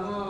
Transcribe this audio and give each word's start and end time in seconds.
나와 0.00 0.29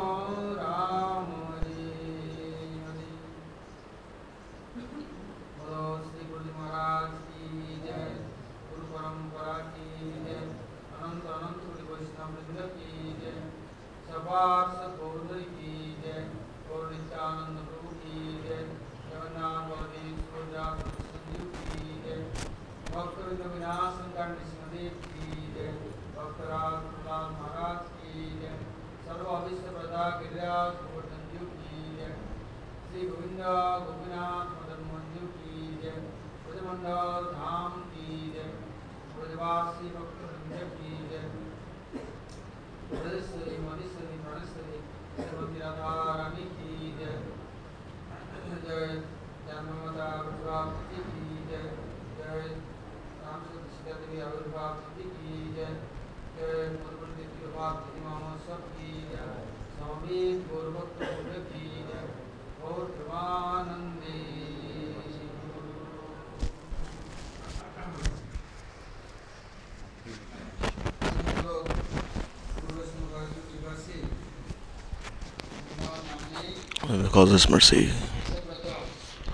cause 77.13 77.33
His 77.33 77.49
mercy 77.51 77.91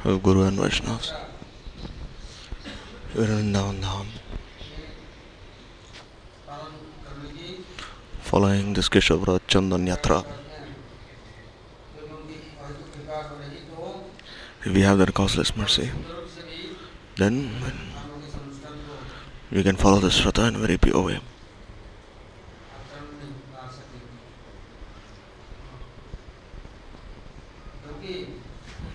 of 0.05 0.23
Guru 0.23 0.43
and 0.45 0.59
Vaishnavas. 0.59 1.13
Following 8.21 8.73
this 8.73 8.89
Keshavraj 8.89 9.41
Chandan 9.47 9.87
Yatra, 9.87 10.25
if 14.65 14.73
we 14.73 14.81
have 14.81 14.99
that 14.99 15.15
causeless 15.15 15.57
mercy, 15.57 15.91
then 17.17 17.51
we 19.51 19.63
can 19.63 19.77
follow 19.77 20.01
this 20.01 20.21
Shraddha 20.21 20.49
in 20.49 20.57
a 20.57 20.59
very 20.59 20.77
pure 20.79 21.03
way. 21.03 21.21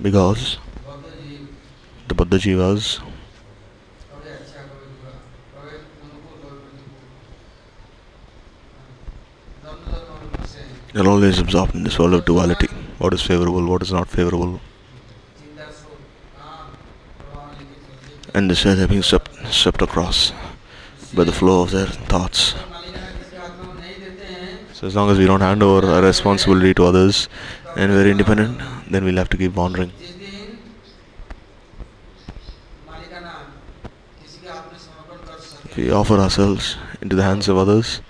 because 0.02 0.58
the 2.08 2.16
Baddha 2.16 2.40
Jivas 2.40 3.02
are 10.94 11.08
always 11.08 11.40
absorbed 11.40 11.76
in 11.76 11.84
this 11.84 11.98
world 11.98 12.14
of 12.14 12.26
duality 12.26 12.68
what 12.98 13.14
is 13.14 13.22
favorable, 13.22 13.66
what 13.66 13.82
is 13.82 13.92
not 13.92 14.08
favorable. 14.08 14.60
And 18.34 18.50
they 18.50 18.54
is 18.54 18.88
being 18.88 19.02
swept, 19.02 19.30
swept 19.48 19.82
across 19.82 20.32
by 21.14 21.24
the 21.24 21.32
flow 21.32 21.64
of 21.64 21.72
their 21.72 21.88
thoughts. 21.88 22.54
So, 24.74 24.88
as 24.88 24.96
long 24.96 25.10
as 25.10 25.18
we 25.18 25.26
don't 25.26 25.42
hand 25.42 25.64
over 25.64 25.88
our 25.88 26.02
responsibility 26.02 26.74
to 26.76 26.86
others 26.86 27.28
and 27.76 27.92
we're 27.92 28.08
independent, 28.08 28.62
then 28.94 29.06
we'll 29.06 29.16
have 29.16 29.30
to 29.30 29.38
keep 29.38 29.56
wandering. 29.56 29.92
We 35.78 35.90
offer 35.90 36.16
ourselves 36.16 36.76
into 37.02 37.16
the 37.16 37.24
hands 37.24 37.48
of 37.48 37.58
others. 37.58 38.02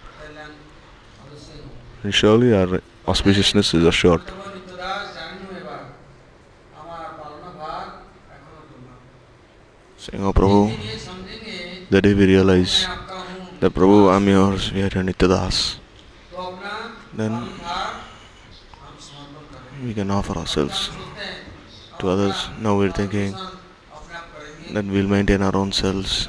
And 2.04 2.14
surely 2.14 2.54
our 2.56 2.82
auspiciousness 3.06 3.76
is 3.76 3.86
assured. 3.86 4.24
Saying, 9.98 10.24
Oh 10.26 10.34
Prabhu, 10.34 10.76
the 11.92 12.02
day 12.02 12.16
we 12.16 12.26
realize 12.26 12.88
that 13.60 13.72
Prabhu, 13.72 14.12
I 14.12 14.16
am 14.16 14.28
yours, 14.28 14.72
we 14.74 14.82
are 14.82 14.90
your 14.90 15.04
Nityadas, 15.04 15.76
then 17.14 17.48
we 19.84 19.94
can 19.94 20.12
offer 20.12 20.34
ourselves 20.38 20.90
to 22.00 22.10
others. 22.10 22.50
Now 22.60 22.78
we're 22.78 22.92
thinking 22.92 23.36
that 24.74 24.86
we'll 24.86 25.08
maintain 25.08 25.42
our 25.42 25.56
own 25.56 25.72
selves. 25.72 26.28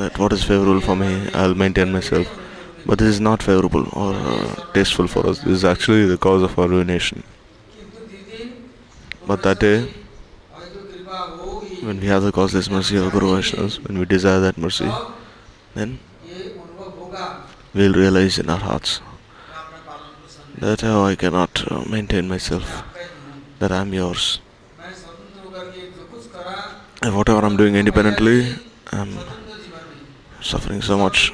That 0.00 0.18
what 0.18 0.32
is 0.32 0.44
favorable 0.44 0.80
for 0.80 0.96
me, 0.96 1.28
I'll 1.34 1.54
maintain 1.54 1.92
myself. 1.92 2.28
But 2.86 2.98
this 2.98 3.08
is 3.08 3.20
not 3.20 3.42
favorable 3.42 3.88
or 3.92 4.14
uh, 4.14 4.54
tasteful 4.72 5.06
for 5.06 5.26
us. 5.26 5.40
This 5.40 5.54
is 5.54 5.64
actually 5.64 6.06
the 6.06 6.16
cause 6.16 6.42
of 6.42 6.58
our 6.58 6.68
ruination. 6.68 7.22
But 9.26 9.42
that 9.42 9.58
day, 9.60 9.88
when 11.82 12.00
we 12.00 12.06
have 12.06 12.22
the 12.22 12.32
causeless 12.32 12.70
mercy 12.70 12.96
of 12.96 13.12
Guru 13.12 13.36
Vaishnavas, 13.36 13.86
when 13.86 13.98
we 13.98 14.04
desire 14.04 14.40
that 14.40 14.58
mercy, 14.58 14.90
then 15.74 15.98
we'll 17.74 17.94
realize 17.94 18.38
in 18.38 18.50
our 18.50 18.58
hearts 18.58 19.00
that 20.60 20.82
how 20.82 21.04
I 21.04 21.16
cannot 21.16 21.70
uh, 21.72 21.82
maintain 21.88 22.28
myself 22.28 22.82
that 23.58 23.72
I'm 23.72 23.94
yours. 23.94 24.40
And 27.02 27.16
whatever 27.16 27.46
I'm 27.46 27.56
doing 27.56 27.76
independently 27.76 28.54
I'm 28.92 29.18
suffering 30.42 30.82
so 30.82 30.98
much. 30.98 31.32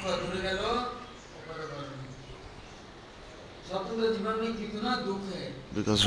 Because 5.75 6.07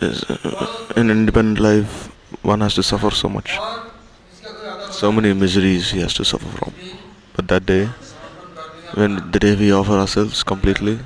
uh, 0.00 0.92
in 0.96 1.10
independent 1.10 1.58
life 1.58 2.12
one 2.42 2.60
has 2.60 2.74
to 2.74 2.84
suffer 2.84 3.10
so 3.10 3.28
much. 3.28 3.58
So 4.90 5.10
many 5.10 5.32
miseries 5.32 5.90
he 5.90 6.00
has 6.00 6.14
to 6.14 6.24
suffer 6.24 6.48
from. 6.58 6.72
But 7.34 7.48
that 7.48 7.66
day 7.66 7.88
when 8.94 9.30
the 9.32 9.40
day 9.40 9.56
we 9.56 9.72
offer 9.72 9.92
ourselves 9.92 10.44
completely 10.44 10.98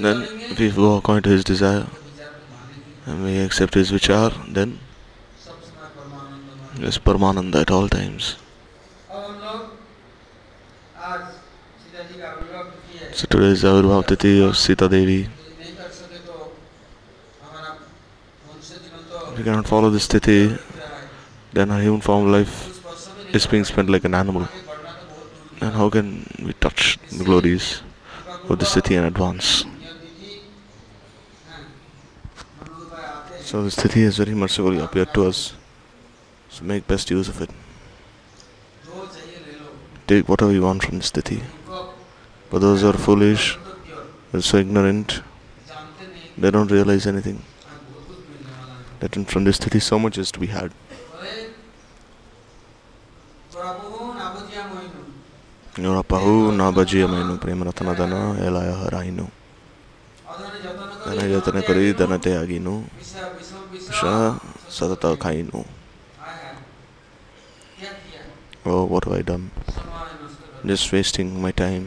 then 0.00 0.26
we 0.58 0.70
go 0.70 0.96
according 0.96 1.22
to 1.24 1.30
his 1.30 1.44
desire 1.44 1.86
and 3.06 3.24
we 3.24 3.38
accept 3.38 3.74
his 3.74 3.90
vichar, 3.90 4.32
then 4.52 4.78
is 6.80 6.98
Paramananda 6.98 7.60
at 7.60 7.70
all 7.70 7.88
times. 7.88 8.36
So 13.12 13.26
today 13.28 13.46
is 13.46 13.62
Avirbhav 13.62 14.48
of 14.48 14.56
Sita 14.56 14.88
Devi. 14.88 15.28
If 19.28 19.38
we 19.38 19.44
cannot 19.44 19.66
follow 19.66 19.90
this 19.90 20.08
Tithi, 20.08 20.60
then 21.52 21.70
our 21.70 21.80
human 21.80 22.00
form 22.00 22.32
life 22.32 22.54
is 23.34 23.46
being 23.46 23.64
spent 23.64 23.90
like 23.90 24.04
an 24.04 24.14
animal. 24.14 24.48
And 25.60 25.74
how 25.74 25.90
can 25.90 26.26
we 26.42 26.52
touch 26.54 26.98
the 27.10 27.24
glories 27.24 27.82
of 28.48 28.58
the 28.58 28.64
city 28.64 28.94
in 28.94 29.04
advance? 29.04 29.64
So 33.49 33.63
this 33.63 33.75
Tithi 33.75 34.03
has 34.05 34.17
very 34.17 34.33
mercifully 34.35 34.79
appeared 34.83 35.13
to 35.13 35.25
us. 35.27 35.53
So 36.49 36.63
make 36.65 36.87
best 36.87 37.09
use 37.11 37.29
of 37.29 37.41
it. 37.41 37.49
जो 38.87 39.05
चाहिए 39.15 39.39
ले 39.45 39.53
लो 39.59 39.69
Take 40.07 40.27
whatever 40.29 40.51
you 40.57 40.63
want 40.67 40.83
from 40.87 40.97
this 41.03 41.11
Tithi. 41.11 41.37
उनको 41.41 41.83
For 42.51 42.59
those 42.65 42.81
who 42.81 42.89
are 42.89 42.97
foolish, 43.05 43.45
दुर्योग्य 43.57 43.93
और 43.95 44.05
they're 44.31 44.47
so 44.49 44.57
ignorant, 44.65 45.15
जानते 45.69 46.07
नहीं 46.11 46.41
they 46.43 46.51
don't 46.57 46.71
realize 46.77 47.07
anything. 47.13 47.39
आज 47.39 47.79
बहुत 47.93 48.07
कुछ 48.07 48.19
मिलने 48.29 48.51
वाला 48.59 48.73
है 48.73 48.99
That 49.01 49.17
in- 49.21 49.25
from 49.33 49.43
this 49.49 49.59
Tithi 49.65 49.81
so 49.89 49.99
much 50.05 50.17
is 50.25 50.31
to 50.37 50.39
be 50.45 50.47
had. 50.57 50.71
बोले 51.15 51.35
प्रभु 53.55 54.13
नाबुजिया 54.19 54.63
मोहिनु 54.73 55.03
Yorapahu 55.85 56.31
nabajiyamainu 56.59 57.33
premaratana 57.41 58.21
elaya 58.47 58.75
harainu. 58.83 59.25
કરી 61.68 61.88
સતત 64.76 65.06
ખાઈનું 65.24 65.64
Oh, 68.64 68.82
what 68.90 69.04
have 69.04 69.14
I 69.18 69.22
done? 69.22 69.44
Just 70.70 70.92
wasting 70.94 71.30
my 71.44 71.50
time. 71.50 71.84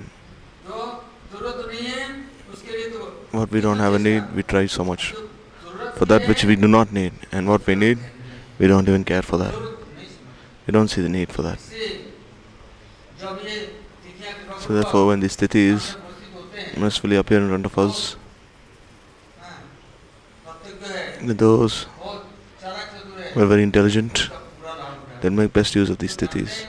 What 3.38 3.50
we 3.56 3.60
don't 3.66 3.82
have 3.86 3.94
a 4.00 4.02
need, 4.08 4.24
we 4.38 4.44
try 4.44 4.64
so 4.66 4.84
much. 4.90 5.04
For 5.98 6.06
that 6.12 6.28
which 6.30 6.44
we 6.50 6.56
do 6.64 6.68
not 6.68 6.92
need, 7.00 7.14
and 7.32 7.48
what 7.52 7.62
we 7.70 7.76
need, 7.76 8.00
we 8.60 8.68
don't 8.72 8.90
even 8.92 9.06
care 9.12 9.22
for 9.30 9.38
that. 9.44 9.56
We 10.66 10.74
don't 10.78 10.90
see 10.96 11.02
the 11.08 11.14
need 11.18 11.32
for 11.38 11.44
that. 11.48 11.60
So 14.64 14.74
therefore, 14.78 15.04
when 15.08 15.22
this 15.22 15.38
these 15.38 15.56
is 15.56 15.82
mercifully 16.84 17.16
appear 17.16 17.40
in 17.40 17.50
front 17.54 17.66
of 17.72 17.78
us, 17.86 18.18
those 21.34 21.88
who 23.34 23.42
are 23.42 23.46
very 23.46 23.64
intelligent, 23.64 24.30
then 25.22 25.36
make 25.36 25.54
best 25.54 25.76
use 25.76 25.90
of 25.90 25.98
these 25.98 26.16
tithis. 26.16 26.66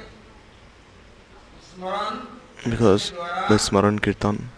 Because 2.64 3.12
by 3.48 3.56
Smaran 3.56 4.00
Kirtan, 4.00 4.48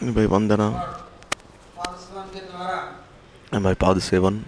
by 0.00 0.26
Vandana, 0.26 0.96
and 3.52 3.64
by 3.64 3.74
Padasevan, 3.74 4.44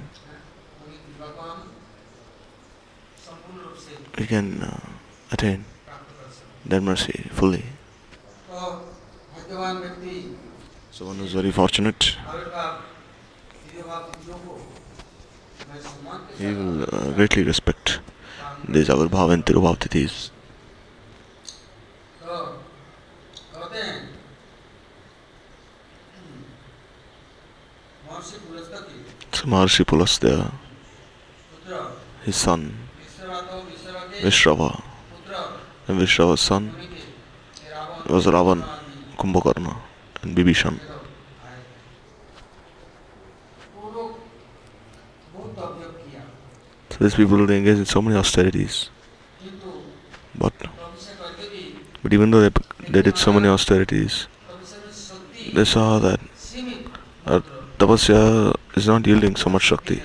we 4.18 4.26
can 4.26 4.62
uh, 4.62 4.80
attain 5.32 5.64
that 6.66 6.82
mercy 6.82 7.28
fully. 7.32 7.64
Someone 10.90 11.18
who's 11.18 11.32
very 11.32 11.52
fortunate. 11.52 12.16
he 13.87 13.87
साथ 13.87 14.17
will 16.55 16.83
uh, 16.83 17.11
greatly 17.11 17.43
respect 17.43 17.99
पालन 18.41 18.73
these 18.73 18.89
Avirbhav 18.89 19.31
and 19.31 19.45
Tirubhav 19.45 19.77
tithis. 19.79 20.29
तो 22.23 22.35
कहते 23.53 23.79
हैं 23.79 23.97
महर्षि 28.09 28.37
पुलस्त्य 28.47 28.77
की 28.87 28.97
So 29.33 29.43
Maharshi 29.49 29.83
Pulasthya, 29.83 30.51
पुत्र 31.51 31.73
his 32.25 32.35
son, 32.35 32.61
Vishrava 32.99 33.39
तो 33.49 33.57
विश्रवा 33.69 34.01
के 34.11 34.21
Vishrava, 34.23 34.69
पुत्र 35.11 35.33
and 35.87 35.99
Vishrava's 36.01 36.41
son 36.41 36.63
मुनि 36.63 36.87
के 36.87 36.99
ये 37.63 37.69
रावण 37.73 38.13
was 38.13 38.25
Ravan, 38.25 38.61
आदि 38.63 39.17
Kumbhakarna, 39.17 39.73
and 40.21 40.37
Bibhishan. 40.37 40.79
These 47.00 47.14
people 47.14 47.46
they 47.46 47.58
engage 47.58 47.78
in 47.78 47.86
so 47.86 48.02
many 48.02 48.16
austerities. 48.16 48.90
But, 50.36 50.52
but 52.02 52.12
even 52.12 52.30
though 52.30 52.48
they, 52.48 52.54
they 52.88 53.02
did 53.02 53.16
so 53.16 53.32
many 53.32 53.48
austerities, 53.48 54.26
they 55.52 55.64
saw 55.64 55.98
that 55.98 56.20
uh, 57.26 57.40
tapasya 57.78 58.54
is 58.76 58.86
not 58.86 59.06
yielding 59.06 59.36
so 59.36 59.50
much 59.50 59.62
Shakti. 59.62 60.02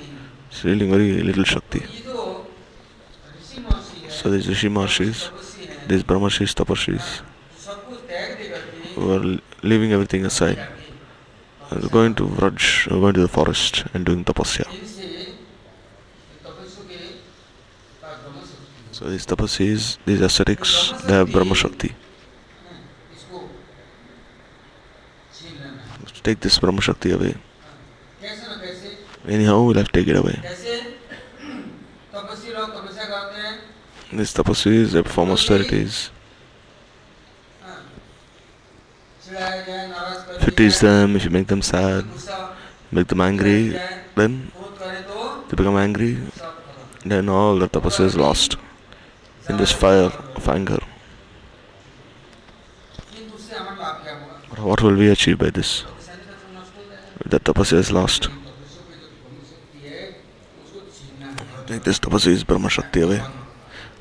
It's 0.49 0.63
yielding 0.63 0.91
very 0.91 1.21
little 1.21 1.43
Shakti. 1.43 1.83
So 4.09 4.29
these 4.29 4.47
Rishi 4.47 4.69
these 5.87 6.03
Brahmashis, 6.03 6.53
Tapasvis, 6.53 7.21
who 8.95 9.11
are 9.11 9.39
leaving 9.63 9.91
everything 9.91 10.25
aside, 10.25 10.59
are 11.71 11.87
going 11.89 12.15
to 12.15 12.23
Vraj, 12.25 12.87
going 12.89 13.13
to 13.15 13.21
the 13.21 13.27
forest 13.27 13.83
and 13.93 14.05
doing 14.05 14.23
tapasya. 14.23 14.92
So 19.03 19.09
this 19.09 19.25
tapas 19.25 19.59
is 19.59 19.97
these 20.05 20.21
ascetics, 20.21 20.93
they 21.03 21.11
have 21.11 21.29
Brahma 21.29 21.55
Shakti. 21.55 21.93
Take 26.23 26.39
this 26.39 26.57
Brahma 26.57 26.79
Shakti 26.79 27.11
away. 27.11 27.35
Anyhow, 29.27 29.63
we'll 29.63 29.73
have 29.73 29.91
to 29.91 29.91
take 29.91 30.07
it 30.07 30.15
away. 30.15 30.39
This 34.13 34.33
tapasya 34.33 34.71
is 34.71 34.93
a 34.93 35.03
form 35.03 35.31
of 35.31 35.33
austerities. 35.33 36.09
If 39.27 40.45
you 40.45 40.51
teach 40.55 40.79
them, 40.79 41.17
if 41.17 41.25
you 41.25 41.29
make 41.29 41.47
them 41.47 41.61
sad, 41.61 42.05
make 42.89 43.07
them 43.07 43.19
angry, 43.19 43.77
then 44.15 44.49
they 45.49 45.57
become 45.57 45.75
angry, 45.75 46.19
then 47.03 47.27
all 47.27 47.59
the 47.59 47.67
tapasya 47.67 48.05
is 48.05 48.15
lost 48.15 48.55
in 49.49 49.57
this 49.57 49.71
fire 49.71 50.11
of 50.35 50.47
anger. 50.47 50.79
Or 54.51 54.63
what 54.69 54.81
will 54.81 54.95
we 54.95 55.09
achieve 55.09 55.39
by 55.39 55.49
this? 55.49 55.83
That 57.25 57.43
tapasya 57.43 57.77
is 57.77 57.91
lost. 57.91 58.29
Take 61.67 61.83
this 61.83 61.99
tapasya 61.99 62.27
is 62.27 62.43
Brahma 62.43 62.69
Shakti 62.69 63.01
away 63.01 63.21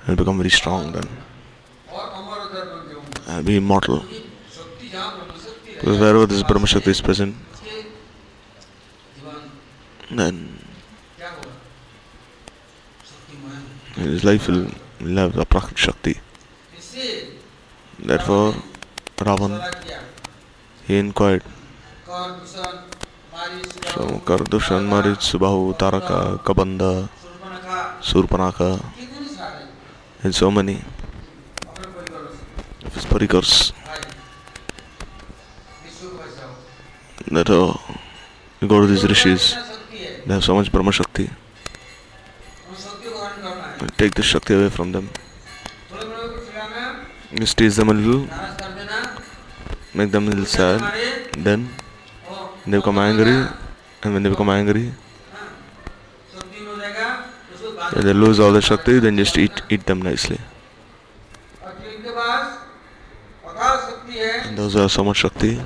and 0.07 0.17
become 0.17 0.37
very 0.37 0.51
strong 0.51 0.93
then. 0.93 1.09
And 3.27 3.47
be 3.47 3.57
immortal. 3.57 4.05
Because 5.65 5.99
wherever 5.99 6.27
this 6.27 6.43
Brahma 6.43 6.67
Shakti 6.67 6.91
is 6.91 7.01
present, 7.01 7.35
then 10.11 10.59
his 13.95 14.25
life 14.25 14.49
will 14.49 14.71
will 15.02 15.18
have 15.18 15.34
the 15.34 15.46
Prakrit 15.46 15.78
Shakti. 15.78 16.20
इससे 16.78 17.06
Therefore, 18.00 18.54
Ravan, 19.18 19.54
सलाह 19.58 19.70
किया 19.84 20.00
he 20.88 20.98
inquired 21.00 21.44
कर 22.08 22.30
दूषण 22.40 22.76
मारी 23.34 23.62
from 23.94 24.20
Kardushan, 24.22 24.88
Marit, 24.88 25.20
Subahu, 25.20 25.78
Taraka, 25.78 26.40
Kabanda, 26.44 27.10
Surpanakha 27.10 28.02
Surpanaka, 28.02 28.70
कितने 29.00 29.28
सारे 29.36 29.62
and 30.24 30.36
so 30.36 30.52
many 30.52 30.76
अपने 31.68 31.88
परिवारों 31.98 32.32
से 32.38 32.88
of 32.88 32.94
his 32.96 33.06
parikars 33.06 33.52
आए 33.88 34.02
विश्व 35.84 36.08
को 36.08 36.18
बचाओ 36.22 36.52
that 37.34 37.50
oh, 37.50 37.80
you 38.62 38.68
go 38.68 38.82
to 38.82 38.88
these 38.88 39.04
rishis, 39.04 39.54
इतना 39.54 39.66
शक्ति 39.74 39.98
है 39.98 40.26
they 40.28 40.34
have 40.34 40.44
so 40.44 40.56
much 40.56 40.72
Brahma 40.72 40.92
Shakti. 40.92 41.30
take 43.89 44.15
the 44.15 44.23
Shakti 44.23 44.55
away 44.55 44.69
from 44.69 44.93
them. 44.93 45.09
Mistreat 47.33 47.73
them 47.73 47.89
a 47.89 47.95
little, 47.95 48.29
make 49.95 50.11
them 50.11 50.27
a 50.27 50.31
little 50.31 50.45
sad. 50.45 50.81
Then 51.37 51.69
they 52.67 52.77
become 52.77 52.99
angry, 52.99 53.49
and 54.03 54.13
when 54.13 54.23
they 54.23 54.31
become 54.31 54.51
angry, 54.51 54.93
they 57.97 58.13
lose 58.13 58.39
all 58.41 58.53
the 58.53 58.61
Shakti, 58.61 58.99
then 58.99 59.17
just 59.17 59.39
eat, 59.39 59.63
eat 59.71 59.87
them 59.87 60.03
nicely. 60.03 60.39
And 64.45 64.59
those 64.59 64.75
who 64.75 64.81
have 64.81 64.93
so 64.93 65.05
much 65.05 65.19
Shakti, 65.19 65.61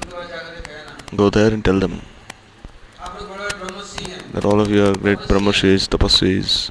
go 1.14 1.30
there 1.30 1.52
and 1.52 1.64
tell 1.64 1.78
them 1.78 2.00
that 4.32 4.44
all 4.44 4.60
of 4.60 4.70
you 4.70 4.86
are 4.86 4.94
great 4.94 5.18
Brahmashis, 5.18 5.88
Tapasvis. 5.88 6.70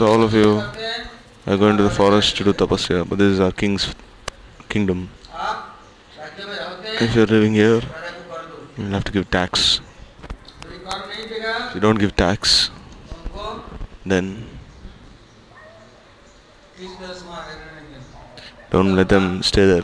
So 0.00 0.06
all 0.06 0.22
of 0.22 0.32
you 0.32 0.64
are 1.46 1.58
going 1.58 1.76
to 1.76 1.82
the 1.82 1.90
forest 1.90 2.34
to 2.38 2.44
do 2.44 2.54
tapasya, 2.54 3.06
but 3.06 3.18
this 3.18 3.32
is 3.32 3.38
our 3.38 3.52
king's 3.52 3.94
kingdom. 4.70 5.10
If 7.06 7.14
you're 7.14 7.26
living 7.26 7.52
here, 7.52 7.82
you'll 8.78 8.92
have 8.92 9.04
to 9.04 9.12
give 9.12 9.30
tax. 9.30 9.82
If 10.64 11.74
you 11.74 11.80
don't 11.82 11.98
give 11.98 12.16
tax, 12.16 12.70
then 14.06 14.46
don't 18.70 18.96
let 18.96 19.10
them 19.10 19.42
stay 19.42 19.66
there 19.66 19.82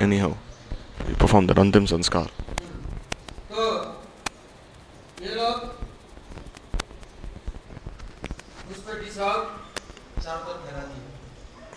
anyhow. 0.00 0.36
You 1.08 1.14
perform 1.14 1.46
the 1.46 1.54
Rantim 1.54 1.88
Sanskar. 1.88 2.28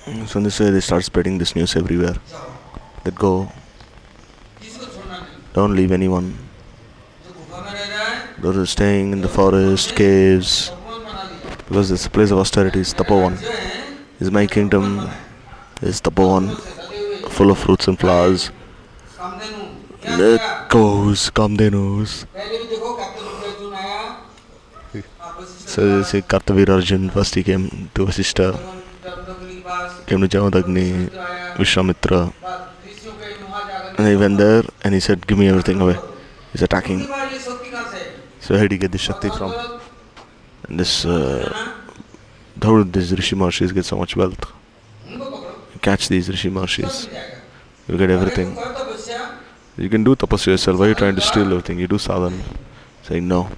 So 0.09 0.37
in 0.37 0.43
this 0.43 0.59
way 0.59 0.71
they 0.71 0.79
start 0.79 1.03
spreading 1.03 1.37
this 1.37 1.55
news 1.55 1.75
everywhere. 1.75 2.15
That 3.03 3.15
go. 3.15 3.51
Don't 5.53 5.75
leave 5.75 5.91
anyone. 5.91 6.37
Those 8.39 8.57
are 8.57 8.65
staying 8.65 9.11
in 9.11 9.21
the 9.21 9.27
forest, 9.27 9.95
caves. 9.95 10.71
Because 11.67 11.91
it's 11.91 12.07
a 12.07 12.09
place 12.09 12.31
of 12.31 12.39
austerity, 12.39 12.79
it's 12.79 12.93
Tapovan. 12.93 13.37
Is 14.19 14.31
my 14.31 14.47
kingdom 14.47 15.09
is 15.81 16.01
Tapovan 16.01 16.57
full 17.29 17.51
of 17.51 17.59
fruits 17.59 17.87
and 17.87 17.99
flowers. 17.99 18.51
Let 20.03 20.69
goes, 20.69 21.29
Kamdhenus. 21.29 22.25
So 25.45 25.99
this 25.99 26.13
is 26.15 26.23
Kartavirya 26.23 26.75
Arjun, 26.77 27.11
first 27.11 27.35
he 27.35 27.43
came 27.43 27.91
to 27.93 28.05
Vasishta 28.07 28.78
came 30.07 30.21
to 30.21 30.27
Jamadagni, 30.27 31.09
Vishwamitra, 31.55 32.33
and 33.97 34.07
he 34.07 34.15
went 34.15 34.37
there 34.37 34.63
and 34.83 34.93
he 34.93 34.99
said, 34.99 35.27
Give 35.27 35.37
me 35.37 35.47
everything 35.47 35.79
away. 35.81 35.97
He's 36.51 36.61
attacking. 36.61 37.01
So, 38.39 38.55
where 38.55 38.61
did 38.61 38.71
he 38.71 38.77
get 38.77 38.91
this 38.91 39.01
Shakti 39.01 39.29
from? 39.29 39.53
And 40.67 40.79
this, 40.79 41.05
uh, 41.05 41.73
how 42.61 42.77
did 42.83 42.93
these 42.93 43.11
Rishi 43.11 43.35
Maharshis 43.35 43.73
get 43.73 43.85
so 43.85 43.97
much 43.97 44.15
wealth? 44.15 44.51
Catch 45.81 46.07
these 46.09 46.29
Rishi 46.29 46.49
Maharshis. 46.49 47.07
You 47.87 47.97
get 47.97 48.09
everything. 48.09 48.57
You 49.77 49.89
can 49.89 50.03
do 50.03 50.15
tapas 50.15 50.45
yourself. 50.45 50.79
Why 50.79 50.85
are 50.85 50.89
you 50.89 50.95
trying 50.95 51.15
to 51.15 51.21
steal 51.21 51.45
everything? 51.45 51.79
You 51.79 51.87
do 51.87 51.97
sadhana. 51.97 52.41
Saying, 53.03 53.27
No. 53.27 53.49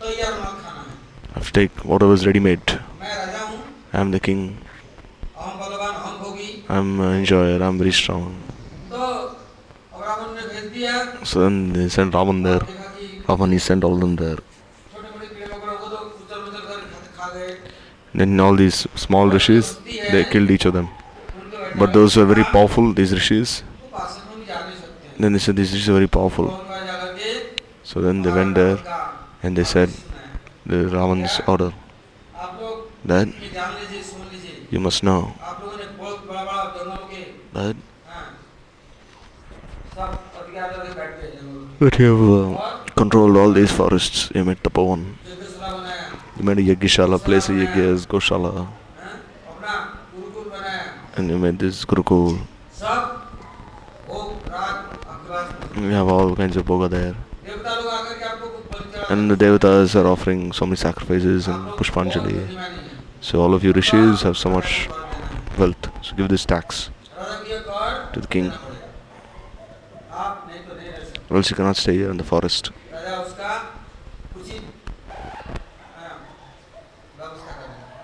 I 0.00 1.34
have 1.34 1.46
to 1.46 1.52
take 1.52 1.84
whatever 1.84 2.14
is 2.14 2.26
ready 2.26 2.40
made. 2.40 2.60
I 3.00 4.00
am 4.00 4.10
the 4.10 4.20
king. 4.20 4.58
I'm 6.70 7.00
enjoyer, 7.00 7.62
I'm 7.62 7.78
very 7.78 7.92
strong. 7.92 8.36
So 11.24 11.40
then 11.40 11.72
they 11.72 11.88
sent 11.88 12.12
there. 12.12 12.60
Ravan 13.26 13.52
he 13.52 13.58
sent 13.58 13.84
all 13.84 13.96
them 13.96 14.16
there. 14.16 14.36
Then 18.14 18.38
all 18.40 18.54
these 18.54 18.86
small 18.94 19.30
rishis, 19.30 19.76
they 20.12 20.24
killed 20.24 20.50
each 20.50 20.66
of 20.66 20.74
them. 20.74 20.88
But 21.78 21.94
those 21.94 22.16
were 22.16 22.26
very 22.26 22.44
powerful, 22.44 22.92
these 22.92 23.12
rishis. 23.14 23.62
Then 25.18 25.32
they 25.32 25.38
said 25.38 25.56
these 25.56 25.72
rishis 25.72 25.88
are 25.88 25.94
very 25.94 26.06
powerful. 26.06 26.48
So 27.82 28.02
then 28.02 28.20
they 28.20 28.30
went 28.30 28.54
there 28.54 28.78
and 29.42 29.56
they 29.56 29.64
said 29.64 29.88
the 30.66 30.84
Ravan's 30.96 31.40
order 31.46 31.72
that 33.06 33.28
you 34.70 34.80
must 34.80 35.02
know 35.02 35.32
but 37.52 37.76
We 41.80 41.88
have 42.04 42.22
uh, 42.30 42.78
controlled 42.96 43.36
all 43.36 43.52
these 43.52 43.70
forests. 43.70 44.30
You 44.34 44.44
made 44.44 44.58
Tapovan. 44.62 45.14
You 46.36 46.44
made 46.44 46.58
Yagishala 46.58 47.18
place, 47.18 47.48
Yagyas, 47.48 48.06
Goshala. 48.06 48.68
And 51.16 51.30
you 51.30 51.38
made 51.38 51.58
this 51.58 51.84
Gurukul. 51.84 52.38
We 55.76 55.92
have 55.92 56.08
all 56.08 56.34
kinds 56.36 56.56
of 56.56 56.64
boga 56.64 56.88
there. 56.90 57.14
And 59.10 59.30
the 59.30 59.36
devatas 59.36 59.94
are 59.94 60.06
offering 60.06 60.52
so 60.52 60.66
many 60.66 60.76
sacrifices 60.76 61.48
and 61.48 61.64
pushpanjali. 61.78 62.38
So 63.20 63.40
all 63.40 63.54
of 63.54 63.64
you 63.64 63.72
rishis 63.72 64.22
have 64.22 64.36
so 64.36 64.50
much 64.50 64.88
wealth. 65.58 65.90
So 66.04 66.14
give 66.16 66.28
this 66.28 66.44
tax 66.44 66.90
to 68.12 68.20
the 68.20 68.26
king. 68.26 68.52
Or 71.30 71.36
else 71.36 71.50
you 71.50 71.56
cannot 71.56 71.76
stay 71.76 71.94
here 71.94 72.10
in 72.10 72.16
the 72.16 72.24
forest. 72.24 72.70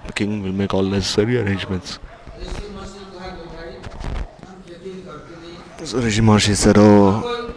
The 0.06 0.12
king 0.14 0.42
will 0.42 0.52
make 0.52 0.74
all 0.74 0.82
necessary 0.82 1.38
arrangements. 1.38 1.98
So 5.84 5.98
Rishi 5.98 6.20
Maharshi 6.22 6.54
said, 6.56 6.76
Oh, 6.78 7.54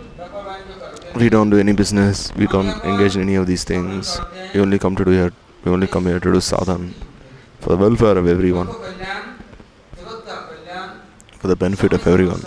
we 1.16 1.30
don't 1.30 1.50
do 1.50 1.58
any 1.58 1.74
business, 1.74 2.34
we 2.36 2.46
don't 2.48 2.68
engage 2.84 3.16
in 3.16 3.22
any 3.24 3.36
of 3.36 3.48
these 3.48 3.64
things. 3.64 4.20
We 4.54 4.60
only 4.60 4.80
come 4.80 4.96
to 4.96 5.06
do 5.06 5.12
here, 5.12 5.32
we 5.64 5.72
only 5.72 5.88
come 5.88 6.06
here 6.06 6.20
to 6.20 6.32
do 6.34 6.40
sadhan 6.40 6.94
for 7.60 7.70
the 7.70 7.78
welfare 7.78 8.18
of 8.18 8.28
everyone 8.28 8.68
for 11.40 11.48
the 11.48 11.56
benefit 11.56 11.94
of 11.94 12.06
everyone. 12.08 12.42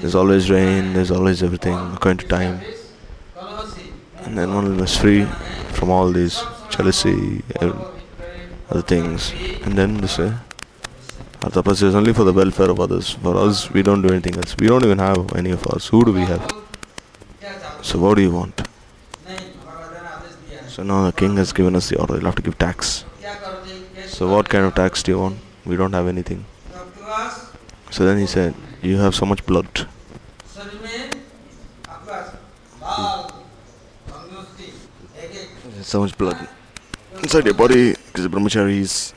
There's 0.00 0.14
always 0.14 0.50
rain, 0.50 0.92
there's 0.92 1.10
always 1.10 1.42
everything 1.42 1.74
according 1.94 2.18
to 2.18 2.28
time. 2.28 2.60
And 4.24 4.38
then 4.38 4.54
one 4.54 4.78
is 4.80 4.96
free 4.96 5.24
from 5.72 5.90
all 5.90 6.10
these 6.12 6.42
jealousy, 6.70 7.42
and 7.60 7.74
other 8.70 8.82
things. 8.82 9.32
And 9.64 9.76
then 9.76 9.98
they 9.98 10.06
say, 10.06 10.32
our 11.42 11.50
tapas 11.50 11.82
is 11.82 11.94
only 11.94 12.12
for 12.12 12.24
the 12.24 12.32
welfare 12.32 12.70
of 12.70 12.80
others. 12.80 13.10
For 13.10 13.36
us, 13.36 13.70
we 13.70 13.82
don't 13.82 14.02
do 14.02 14.08
anything 14.08 14.36
else. 14.36 14.56
We 14.58 14.66
don't 14.68 14.84
even 14.84 14.98
have 14.98 15.34
any 15.34 15.50
of 15.50 15.66
us. 15.66 15.88
Who 15.88 16.04
do 16.04 16.12
we 16.12 16.20
have? 16.20 16.50
So 17.82 17.98
what 17.98 18.16
do 18.16 18.22
you 18.22 18.30
want? 18.30 18.62
So 20.68 20.82
now 20.82 21.06
the 21.06 21.12
king 21.12 21.36
has 21.36 21.52
given 21.52 21.74
us 21.74 21.88
the 21.88 21.98
order. 21.98 22.14
You'll 22.14 22.26
have 22.26 22.36
to 22.36 22.42
give 22.42 22.58
tax. 22.58 23.04
So 24.06 24.28
what 24.28 24.48
kind 24.48 24.64
of 24.64 24.74
tax 24.74 25.02
do 25.02 25.12
you 25.12 25.18
want? 25.18 25.38
We 25.64 25.76
don't 25.76 25.92
have 25.92 26.06
anything. 26.06 26.44
So 27.90 28.04
then 28.04 28.18
he 28.18 28.26
said, 28.26 28.54
You 28.82 28.98
have 28.98 29.14
so 29.14 29.26
much 29.26 29.44
blood. 29.46 29.86
So 35.82 36.00
much 36.00 36.16
blood 36.16 36.48
inside 37.22 37.44
your 37.44 37.54
body 37.54 37.94
because 38.06 38.24
the 38.24 38.30
brahmachari 38.30 38.78
is. 38.78 39.14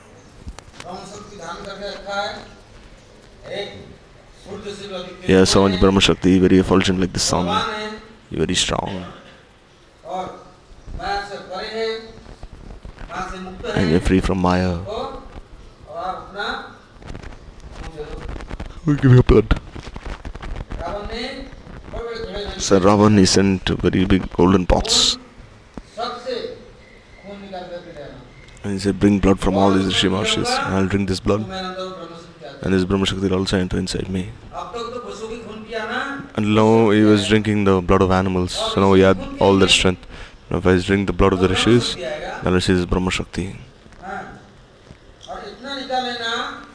Yeah, 5.27 5.45
so 5.45 5.67
much 5.67 5.79
Brahma 5.79 6.01
Shakti, 6.01 6.37
very 6.37 6.57
effulgent 6.57 6.99
like 6.99 7.13
the 7.13 7.19
sun, 7.19 7.47
You're 8.29 8.39
very 8.39 8.55
strong. 8.55 9.05
And 13.75 13.89
you're 13.89 14.01
free 14.01 14.19
from 14.19 14.39
Maya. 14.39 14.79
We'll 18.85 18.97
give 18.97 19.11
me 19.11 19.21
blood. 19.21 19.61
Sir 22.57 22.79
Ravan 22.81 23.17
is 23.17 23.31
sent 23.31 23.69
very 23.69 24.03
big 24.03 24.29
golden 24.33 24.65
pots. 24.65 25.17
And 28.63 28.73
he 28.73 28.79
said, 28.79 28.99
Bring 28.99 29.19
blood 29.19 29.39
from 29.39 29.55
all 29.55 29.71
these 29.71 29.85
Rishi 29.85 30.09
marshes, 30.09 30.49
I'll 30.49 30.87
drink 30.87 31.07
this 31.07 31.21
blood. 31.21 31.45
And 32.61 32.73
this 32.73 32.83
Brahma 32.83 33.05
Shakti 33.05 33.27
will 33.27 33.39
also 33.39 33.57
enter 33.57 33.77
inside 33.77 34.09
me. 34.09 34.31
And 36.35 36.53
now 36.53 36.89
he 36.89 37.03
was 37.03 37.27
drinking 37.27 37.63
the 37.63 37.81
blood 37.81 38.01
of 38.01 38.11
animals, 38.11 38.51
so 38.51 38.81
now 38.81 38.93
he 38.93 39.01
had 39.01 39.17
all 39.39 39.57
their 39.57 39.69
strength. 39.69 40.05
Now 40.49 40.57
if 40.57 40.67
I 40.67 40.77
drink 40.79 41.07
the 41.07 41.13
blood 41.13 41.31
of 41.31 41.39
the 41.39 41.47
Rishis, 41.47 41.95
then 41.95 42.53
this 42.53 42.67
is 42.67 42.85
Brahma 42.85 43.11
Shakti. 43.11 43.55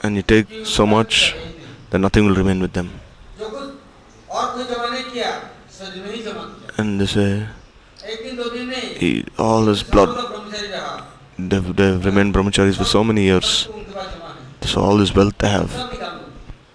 And 0.03 0.17
you 0.17 0.23
take 0.23 0.65
so 0.65 0.87
much 0.87 1.35
then 1.90 2.00
nothing 2.02 2.26
will 2.26 2.35
remain 2.35 2.61
with 2.61 2.73
them. 2.73 2.90
And 6.78 7.00
this 7.00 7.16
way, 7.16 7.47
all 9.38 9.64
this 9.64 9.83
blood, 9.83 10.11
they've, 11.38 11.76
they've 11.76 12.04
remained 12.04 12.35
brahmacharis 12.35 12.76
for 12.76 12.85
so 12.85 13.02
many 13.02 13.23
years. 13.23 13.68
So 14.62 14.80
all 14.83 14.97
this 14.99 15.14
wealth 15.14 15.38
they 15.38 15.49
have, 15.49 15.73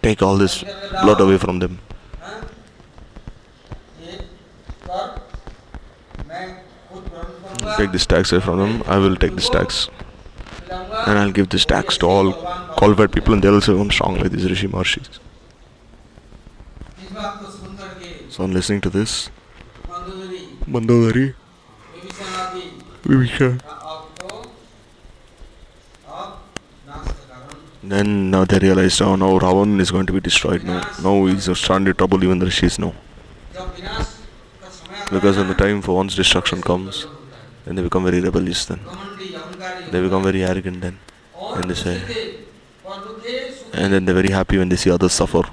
take 0.01 0.21
all 0.21 0.37
this 0.37 0.63
blood 1.01 1.21
away 1.21 1.37
from 1.37 1.59
them. 1.59 1.79
Take 7.77 7.91
this 7.91 8.05
tax 8.05 8.31
away 8.31 8.41
from 8.41 8.59
them, 8.59 8.83
I 8.87 8.97
will 8.97 9.15
take 9.15 9.35
this 9.35 9.49
tax. 9.49 9.89
And 10.69 11.17
I'll 11.19 11.31
give 11.31 11.49
this 11.49 11.65
tax 11.65 11.97
to 11.99 12.07
all 12.07 12.33
qualified 12.83 13.13
people 13.13 13.33
and 13.33 13.41
they 13.41 13.47
also 13.47 13.73
even 13.75 13.89
strong 13.89 14.15
like 14.19 14.31
these 14.31 14.49
Rishi 14.49 14.67
Marshis. 14.67 15.19
So 18.29 18.43
I'm 18.43 18.51
listening 18.51 18.81
to 18.81 18.89
this. 18.89 19.29
Mandodari. 20.67 21.33
Vibhishan. 23.03 23.61
Then 27.83 28.31
now 28.31 28.43
they 28.43 28.59
realized, 28.59 29.01
oh 29.01 29.15
no, 29.15 29.39
Ravan 29.39 29.79
is 29.79 29.91
going 29.91 30.05
to 30.07 30.13
be 30.13 30.19
destroyed 30.19 30.63
now. 30.63 30.81
Now 31.01 31.25
he's 31.25 31.47
a 31.47 31.55
stranded 31.55 31.97
trouble 31.97 32.23
even 32.23 32.39
the 32.39 32.45
Rishis 32.45 32.79
know. 32.79 32.93
Because 35.09 35.37
when 35.37 35.47
the 35.47 35.55
time 35.55 35.81
for 35.81 35.95
one's 35.95 36.15
destruction 36.15 36.61
comes, 36.61 37.05
then 37.65 37.75
they 37.75 37.81
become 37.81 38.03
very 38.03 38.19
rebellious 38.19 38.65
then. 38.65 38.79
They 39.91 40.01
become 40.01 40.23
very 40.23 40.43
arrogant 40.43 40.81
then. 40.81 40.97
And 41.55 41.69
they 41.69 41.75
say, 41.75 42.42
and 43.73 43.91
then 43.93 44.05
they're 44.05 44.15
very 44.15 44.31
happy 44.31 44.57
when 44.57 44.69
they 44.69 44.75
see 44.75 44.91
others 44.91 45.13
suffer. 45.13 45.43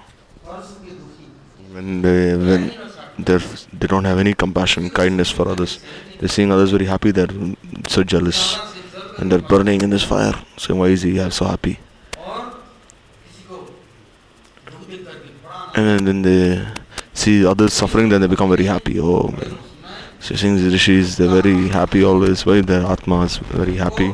When 1.73 2.03
they 2.03 2.37
when 2.37 2.73
they're, 3.19 3.39
they 3.73 3.87
don't 3.87 4.05
have 4.05 4.19
any 4.19 4.35
compassion, 4.35 4.91
kindness 4.91 5.31
for 5.31 5.49
others. 5.49 5.81
They're 6.19 6.29
seeing 6.29 6.53
others 6.53 6.71
very 6.71 6.87
happy, 6.87 7.11
they're 7.11 7.29
so 7.89 8.03
jealous. 8.03 8.59
And 9.19 9.31
they're 9.31 9.39
burning 9.41 9.83
in 9.83 9.91
this 9.91 10.03
fire. 10.03 10.35
So 10.57 10.75
why 10.75 10.87
is 10.87 11.03
he 11.03 11.19
so 11.31 11.45
happy? 11.47 11.79
And 15.75 15.87
then, 15.87 16.05
then 16.05 16.23
they 16.23 16.67
see 17.15 17.47
others 17.47 17.73
suffering, 17.73 18.09
then 18.09 18.21
they 18.21 18.27
become 18.27 18.49
very 18.49 18.65
happy. 18.65 18.99
Oh, 18.99 19.29
man. 19.29 19.59
So 20.21 20.35
seeing 20.35 20.57
these 20.57 20.73
rishis, 20.73 21.17
they're 21.17 21.29
very 21.29 21.69
happy 21.69 22.05
always. 22.05 22.45
Why 22.45 22.61
their 22.61 22.85
atma 22.85 23.23
is 23.23 23.39
very 23.39 23.77
happy. 23.77 24.13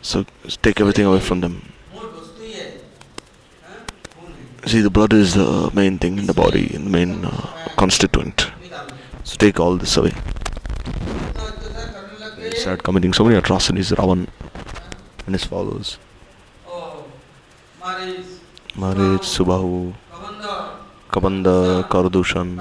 So 0.00 0.24
take 0.62 0.80
everything 0.80 1.06
away 1.06 1.20
from 1.20 1.40
them 1.40 1.72
see 4.68 4.80
the 4.82 4.90
blood 4.90 5.12
is 5.12 5.34
the 5.34 5.70
main 5.72 5.98
thing 5.98 6.18
in 6.18 6.26
the 6.26 6.34
body 6.34 6.64
in 6.74 6.84
the 6.84 6.90
main 6.90 7.24
uh, 7.24 7.30
constituent. 7.76 8.50
So 9.24 9.36
take 9.36 9.58
all 9.58 9.76
this 9.76 9.96
away. 9.96 10.12
They 12.38 12.50
started 12.50 12.82
committing 12.82 13.12
so 13.12 13.24
many 13.24 13.36
atrocities 13.36 13.90
Ravan 13.92 14.28
and 15.26 15.34
his 15.34 15.44
followers. 15.44 15.98
Marich, 18.82 19.26
Subahu, 19.34 19.94
Kabanda, 21.10 21.88
Kardushan, 21.88 22.56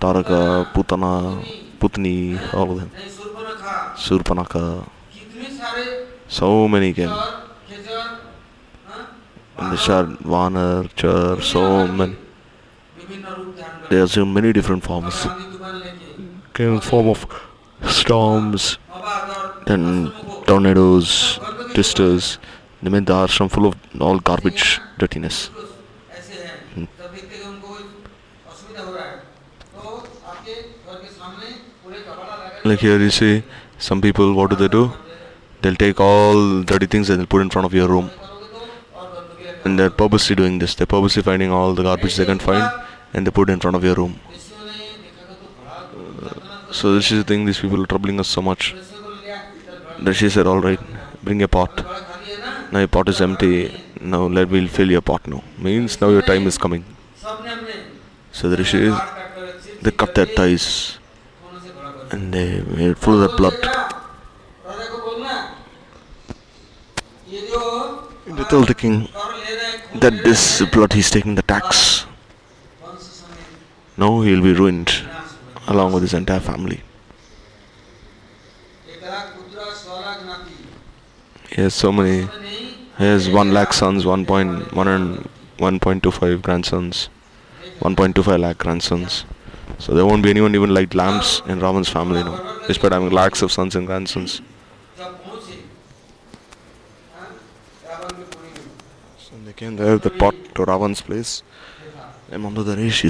Taraka, 0.00 0.72
Putana, 0.72 1.44
Putni, 1.78 2.54
all 2.54 2.70
of 2.72 2.78
them, 2.80 2.90
Surpanaka, 3.96 4.88
so 6.28 6.68
many 6.68 6.92
came. 6.94 7.12
Nishad, 9.58 10.18
Vanar, 10.18 10.88
Char, 10.94 11.42
so 11.42 11.86
many. 11.88 12.14
They 13.90 13.98
assume 13.98 14.32
many 14.32 14.52
different 14.52 14.84
forms. 14.84 15.26
In 16.58 16.80
form 16.80 17.08
of 17.08 17.26
storms, 17.88 18.78
then 19.66 20.12
tornadoes, 20.46 21.40
twisters. 21.74 22.38
They 22.82 22.90
mean 22.90 23.04
the 23.04 23.14
ashram 23.14 23.50
full 23.50 23.66
of 23.66 23.76
all 24.00 24.18
garbage, 24.20 24.80
dirtiness. 24.98 25.46
Hmm. 26.74 26.84
Like 32.64 32.80
here 32.80 32.98
you 32.98 33.10
see, 33.10 33.42
some 33.78 34.00
people, 34.00 34.34
what 34.34 34.50
do 34.50 34.56
they 34.56 34.68
do? 34.68 34.92
They'll 35.62 35.74
take 35.74 36.00
all 36.00 36.62
dirty 36.62 36.86
things 36.86 37.10
and 37.10 37.18
they'll 37.18 37.26
put 37.26 37.42
in 37.42 37.50
front 37.50 37.66
of 37.66 37.74
your 37.74 37.88
room. 37.88 38.10
And 39.64 39.78
they're 39.78 39.90
purposely 39.90 40.36
doing 40.36 40.58
this. 40.58 40.74
They're 40.74 40.86
purposely 40.86 41.22
finding 41.22 41.50
all 41.50 41.74
the 41.74 41.82
garbage 41.82 42.16
they 42.16 42.24
can 42.24 42.38
find 42.38 42.70
and 43.12 43.26
they 43.26 43.30
put 43.30 43.50
in 43.50 43.60
front 43.60 43.76
of 43.76 43.84
your 43.84 43.94
room. 43.94 44.20
Uh, 45.66 46.72
so 46.72 46.94
this 46.94 47.10
is 47.10 47.18
the 47.18 47.24
thing, 47.24 47.44
these 47.44 47.60
people 47.60 47.82
are 47.82 47.86
troubling 47.86 48.20
us 48.20 48.28
so 48.28 48.42
much. 48.42 48.74
Then 50.00 50.14
she 50.14 50.28
said, 50.30 50.46
alright, 50.46 50.80
bring 51.22 51.42
a 51.42 51.48
pot. 51.48 51.84
Now 52.72 52.80
your 52.80 52.88
pot 52.88 53.08
is 53.08 53.20
empty. 53.20 53.72
Now 54.00 54.26
let 54.26 54.50
me 54.50 54.66
fill 54.68 54.90
your 54.90 55.00
pot 55.00 55.26
now. 55.26 55.42
Means 55.58 56.00
now 56.00 56.10
your 56.10 56.22
time 56.22 56.46
is 56.46 56.58
coming. 56.58 56.84
So 58.32 58.48
the 58.48 58.56
Rishi 58.56 58.92
they 59.82 59.90
cut 59.90 60.14
their 60.14 60.26
ties 60.26 60.98
and 62.10 62.32
they 62.32 62.60
were 62.60 62.94
full 62.94 63.22
of 63.22 63.36
blood 63.36 63.54
they 68.36 68.44
told 68.44 68.68
the 68.68 68.74
king 68.74 69.08
that 69.94 70.12
this 70.24 70.62
blood 70.72 70.92
he's 70.92 71.10
taking 71.10 71.34
the 71.34 71.42
tax. 71.42 72.04
Now 73.96 74.20
he'll 74.20 74.42
be 74.42 74.52
ruined 74.52 74.92
along 75.66 75.92
with 75.92 76.02
his 76.02 76.14
entire 76.14 76.40
family. 76.40 76.82
He 81.50 81.62
has 81.62 81.74
so 81.74 81.90
many. 81.90 82.28
He 82.98 83.04
has 83.04 83.28
1 83.28 83.52
lakh 83.52 83.72
sons, 83.72 84.04
1.1 84.04 85.28
1.25 85.58 86.42
grandsons, 86.42 87.08
1.25 87.80 88.40
lakh 88.40 88.58
grandsons. 88.58 89.24
So 89.78 89.92
there 89.92 90.06
won't 90.06 90.22
be 90.22 90.30
anyone 90.30 90.54
even 90.54 90.72
like 90.72 90.94
lambs 90.94 91.42
in 91.46 91.60
Ravan's 91.60 91.88
family 91.88 92.22
now, 92.22 92.60
despite 92.66 92.92
having 92.92 93.10
lakhs 93.10 93.42
of 93.42 93.50
sons 93.50 93.74
and 93.74 93.86
grandsons. 93.86 94.40
came 99.58 99.74
there, 99.74 99.98
the 99.98 100.10
pot 100.10 100.34
to 100.54 100.64
Ravan's 100.70 101.00
place. 101.00 101.42
And 102.30 102.44
the 102.56 102.62
Daresh. 102.62 103.00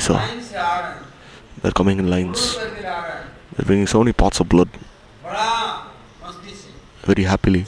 They're 1.61 1.73
coming 1.73 1.99
in 1.99 2.09
lines. 2.09 2.57
They're 2.57 3.67
bringing 3.67 3.87
so 3.87 3.99
many 3.99 4.13
pots 4.15 4.41
of 4.41 4.49
blood. 4.49 4.71
Very 7.03 7.25
happily. 7.25 7.67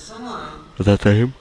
That's 0.78 1.04
that 1.04 1.14
him. 1.14 1.34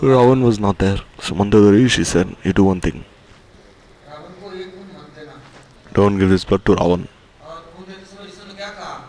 Ravan 0.00 0.42
was 0.42 0.58
not 0.58 0.78
there. 0.78 1.00
So 1.18 1.34
Mandadarishi 1.34 2.06
said, 2.06 2.34
You 2.42 2.54
do 2.54 2.64
one 2.64 2.80
thing. 2.80 3.04
Don't 5.92 6.18
give 6.18 6.30
this 6.30 6.44
blood 6.44 6.64
to 6.64 6.76
Ravan. 6.76 7.08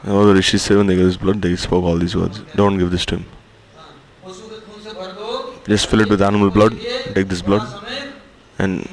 And 0.04 0.36
Rishi, 0.36 0.58
the 0.58 0.60
said 0.60 0.78
when 0.78 0.88
they 0.88 0.96
gave 0.96 1.06
his 1.06 1.18
blood, 1.18 1.42
they 1.42 1.56
spoke 1.56 1.84
all 1.84 1.98
these 1.98 2.16
words. 2.16 2.42
Don't 2.56 2.80
give 2.80 2.90
this 2.90 3.06
to 3.06 3.18
him. 3.18 3.26
Just 5.68 5.88
fill 5.88 6.02
it 6.02 6.10
with 6.10 6.22
animal 6.22 6.50
blood, 6.50 6.74
take 7.14 7.28
this 7.28 7.42
blood 7.42 7.62
and 8.58 8.88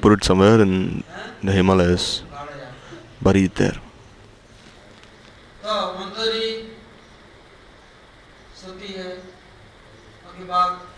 put 0.00 0.12
it 0.12 0.24
somewhere 0.24 0.60
in 0.60 1.02
the 1.42 1.52
Himalayas, 1.52 2.22
bury 3.20 3.44
it 3.44 3.54
there. 3.54 3.76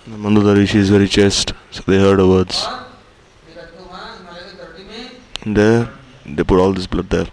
The 0.07 0.19
Mandodari, 0.19 0.67
she 0.69 0.79
is 0.79 0.91
very 0.91 1.09
chaste, 1.09 1.53
so 1.71 1.83
they 1.87 1.99
heard 1.99 2.19
her 2.19 2.27
words. 2.27 2.67
And 5.43 5.57
there, 5.57 5.91
they 6.27 6.43
put 6.43 6.59
all 6.59 6.73
this 6.73 6.87
blood 6.87 7.09
there. 7.11 7.27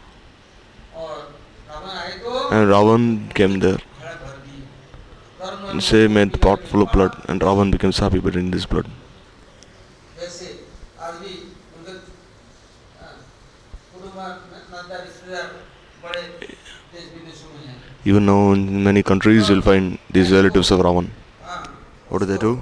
And 2.52 2.70
Ravan 2.70 3.34
came 3.34 3.60
there. 3.60 3.80
And 5.44 5.82
Say 5.84 6.08
made 6.08 6.32
the 6.34 6.38
pot 6.38 6.60
full 6.72 6.84
of 6.84 6.92
blood, 6.92 7.14
and 7.28 7.42
Ravan 7.42 7.72
becomes 7.72 7.98
happy 7.98 8.20
But 8.20 8.36
in 8.36 8.52
this 8.52 8.66
blood. 8.66 8.86
Even 18.04 18.26
now, 18.26 18.52
in 18.52 18.84
many 18.84 19.04
countries, 19.04 19.50
you'll 19.50 19.62
find 19.62 19.98
these 20.10 20.32
relatives 20.32 20.72
of 20.72 20.80
Ravan. 20.80 21.10
What 22.10 22.20
do 22.20 22.26
they 22.26 22.38
do? 22.38 22.62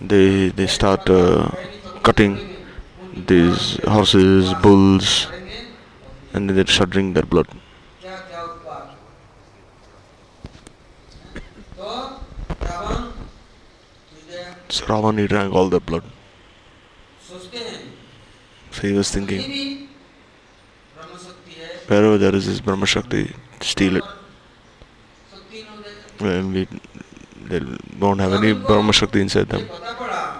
They 0.00 0.50
they 0.50 0.66
start 0.66 1.08
uh, 1.08 1.50
cutting 2.02 2.32
these 3.32 3.78
horses, 3.96 4.52
bulls, 4.62 5.28
and 6.32 6.50
they 6.50 6.64
start 6.66 6.90
drinking 6.90 7.14
their 7.14 7.22
blood. 7.34 7.46
Saravani 14.68 15.28
drank 15.28 15.54
all 15.54 15.68
the 15.68 15.80
blood. 15.80 16.02
So 18.70 18.82
he 18.82 18.92
was 18.92 19.10
thinking, 19.10 19.88
wherever 21.86 22.18
there 22.18 22.34
is 22.34 22.46
this 22.46 22.60
Brahma 22.60 22.86
Shakti, 22.86 23.32
steal 23.60 23.96
it. 23.96 24.04
When 26.18 26.52
we 26.52 26.68
they 27.44 27.60
don't 28.00 28.18
have 28.18 28.32
any 28.32 28.52
Brahma 28.52 28.92
Shakti 28.92 29.20
inside 29.20 29.48
them, 29.48 29.68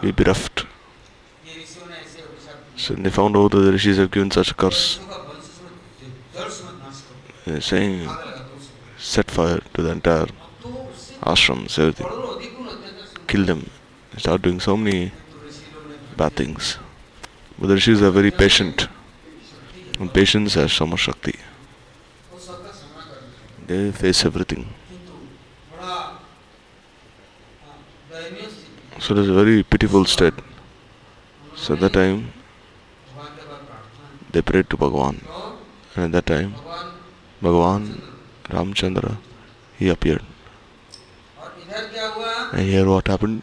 we 0.02 0.10
be 0.10 0.24
bereft. 0.24 0.66
So 2.76 2.94
they 2.94 3.10
found 3.10 3.37
out 3.37 3.52
that 3.52 3.60
the 3.60 3.72
rishis 3.72 3.98
have 3.98 4.10
given 4.10 4.30
such 4.30 4.50
a 4.50 4.54
curse, 4.54 4.98
they 7.46 7.60
saying, 7.60 8.08
set 8.98 9.30
fire 9.30 9.60
to 9.74 9.82
the 9.82 9.90
entire 9.90 10.26
ashrams, 11.22 11.78
everything, 11.78 12.06
kill 13.26 13.44
them 13.44 13.70
start 14.16 14.42
doing 14.42 14.61
so 14.61 14.77
many 14.77 15.12
bad 16.16 16.33
things. 16.35 16.79
But 17.59 17.68
the 17.68 17.74
rishis 17.74 18.03
are 18.03 18.11
very 18.11 18.31
patient, 18.31 18.88
and 19.98 20.12
patience 20.12 20.55
has 20.55 20.72
so 20.72 20.87
much 20.87 21.00
Shakti. 21.00 21.38
They 23.66 23.92
face 23.92 24.24
everything. 24.24 24.66
So 29.00 29.14
it 29.14 29.18
is 29.18 29.29
a 29.29 29.35
very 29.35 29.62
pitiful 29.62 30.05
state. 30.05 30.35
So 31.57 31.74
at 31.74 31.81
that 31.81 31.92
time, 31.92 32.33
they 34.33 34.42
prayed 34.42 34.70
to 34.70 34.77
Bhagavan. 34.77 35.20
And 35.94 36.05
at 36.07 36.12
that 36.12 36.27
time, 36.27 36.55
Bhagavan 37.42 38.00
Ramchandra, 38.44 39.16
he 39.79 39.88
appeared. 39.88 40.22
And 42.53 42.62
here 42.62 42.87
what 42.87 43.09
happened? 43.09 43.42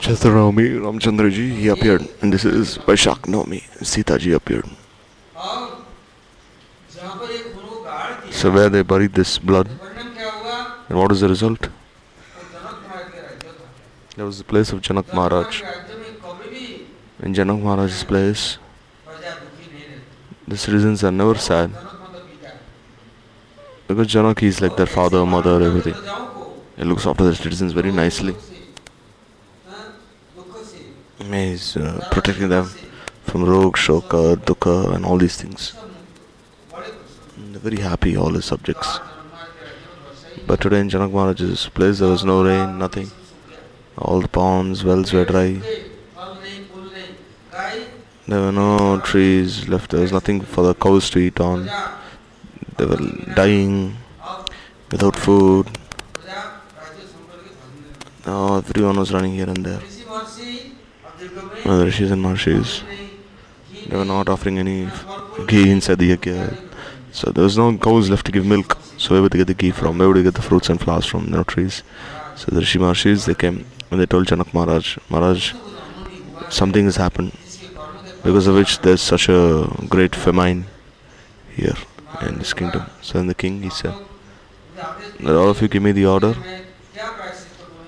Chester 0.00 0.32
Rami 0.32 0.70
Ramchandraji, 0.70 1.56
he 1.56 1.68
appeared. 1.68 2.06
And 2.20 2.32
this 2.32 2.44
is 2.44 2.78
Vaishak 2.78 3.20
Navami, 3.22 3.62
Sitaji 3.78 4.34
appeared. 4.34 4.64
So 8.30 8.50
where 8.50 8.68
they 8.68 8.82
buried 8.82 9.14
this 9.14 9.38
blood. 9.38 9.68
And 10.88 10.98
what 10.98 11.12
is 11.12 11.20
the 11.20 11.28
result? 11.28 11.68
There 14.16 14.26
was 14.26 14.38
the 14.38 14.44
place 14.44 14.72
of 14.72 14.80
Janak 14.80 15.12
Maharaj. 15.14 15.62
In 17.22 17.34
Janak 17.34 17.62
Maharaj's 17.62 18.02
place, 18.02 18.58
the 20.46 20.56
citizens 20.56 21.04
are 21.04 21.12
never 21.12 21.36
sad. 21.36 21.70
Because 23.86 24.08
Janak 24.08 24.42
is 24.42 24.60
like 24.60 24.76
their 24.76 24.86
father, 24.86 25.24
mother, 25.24 25.62
everything. 25.62 25.94
He 26.76 26.84
looks 26.84 27.06
after 27.06 27.24
the 27.24 27.34
citizens 27.34 27.72
very 27.72 27.92
nicely 27.92 28.34
maze, 31.24 31.76
uh, 31.76 32.06
protecting 32.10 32.48
them 32.48 32.70
from 33.24 33.44
rogue, 33.44 33.76
shoka, 33.76 34.36
dukkha 34.36 34.94
and 34.94 35.04
all 35.04 35.18
these 35.18 35.36
things. 35.36 35.74
And 37.36 37.54
they're 37.54 37.60
very 37.60 37.80
happy, 37.80 38.16
all 38.16 38.32
his 38.32 38.44
subjects. 38.44 39.00
But 40.46 40.60
today 40.60 40.80
in 40.80 40.88
Janak 40.88 41.12
Maharaj's 41.12 41.68
place 41.68 41.98
there 41.98 42.08
was 42.08 42.24
no 42.24 42.44
rain, 42.44 42.78
nothing. 42.78 43.10
All 43.98 44.20
the 44.20 44.28
ponds, 44.28 44.84
wells 44.84 45.12
were 45.12 45.24
dry. 45.24 45.60
There 48.26 48.40
were 48.40 48.52
no 48.52 49.00
trees 49.00 49.68
left, 49.68 49.90
there 49.90 50.00
was 50.00 50.12
nothing 50.12 50.40
for 50.42 50.62
the 50.62 50.74
cows 50.74 51.10
to 51.10 51.18
eat 51.18 51.40
on. 51.40 51.68
They 52.76 52.86
were 52.86 52.98
dying 53.34 53.96
without 54.90 55.16
food. 55.16 55.66
Now 58.26 58.56
everyone 58.56 58.98
was 58.98 59.12
running 59.12 59.32
here 59.32 59.48
and 59.48 59.64
there. 59.64 59.80
The 61.64 61.84
rishis 61.84 62.10
and 62.10 62.22
marshes—they 62.22 63.96
were 63.96 64.04
not 64.04 64.28
offering 64.28 64.58
any 64.58 64.88
ghee 65.46 65.70
inside 65.70 65.98
the 65.98 66.16
yajna. 66.16 66.58
so 67.12 67.30
there 67.30 67.44
was 67.44 67.58
no 67.58 67.76
cows 67.76 68.08
left 68.08 68.26
to 68.26 68.32
give 68.32 68.46
milk. 68.46 68.78
So 68.96 69.14
where 69.14 69.22
would 69.22 69.32
they 69.32 69.38
get 69.38 69.48
the 69.48 69.54
ghee 69.54 69.70
from? 69.70 69.98
Where 69.98 70.08
would 70.08 70.16
they 70.16 70.22
get 70.22 70.34
the 70.34 70.42
fruits 70.42 70.70
and 70.70 70.80
flowers 70.80 71.06
from? 71.06 71.30
No 71.30 71.42
trees. 71.44 71.82
So 72.36 72.46
the 72.50 72.60
rishi 72.60 72.78
maharishis 72.78 73.26
they 73.26 73.34
came 73.34 73.66
and 73.90 74.00
they 74.00 74.06
told 74.06 74.26
Janak 74.26 74.54
Maharaj 74.54 74.98
Maharaj 75.10 75.52
something 76.48 76.84
has 76.86 76.96
happened. 76.96 77.32
Because 78.24 78.46
of 78.46 78.54
which 78.54 78.80
there's 78.80 79.02
such 79.02 79.28
a 79.28 79.68
great 79.88 80.14
famine 80.14 80.64
here 81.54 81.76
in 82.22 82.38
this 82.38 82.52
kingdom. 82.54 82.86
So 83.02 83.18
then 83.18 83.26
the 83.26 83.34
king 83.34 83.62
he 83.62 83.70
said 83.70 83.94
that 85.20 85.36
all 85.36 85.50
of 85.50 85.60
you 85.60 85.68
give 85.68 85.82
me 85.82 85.92
the 85.92 86.06
order 86.06 86.34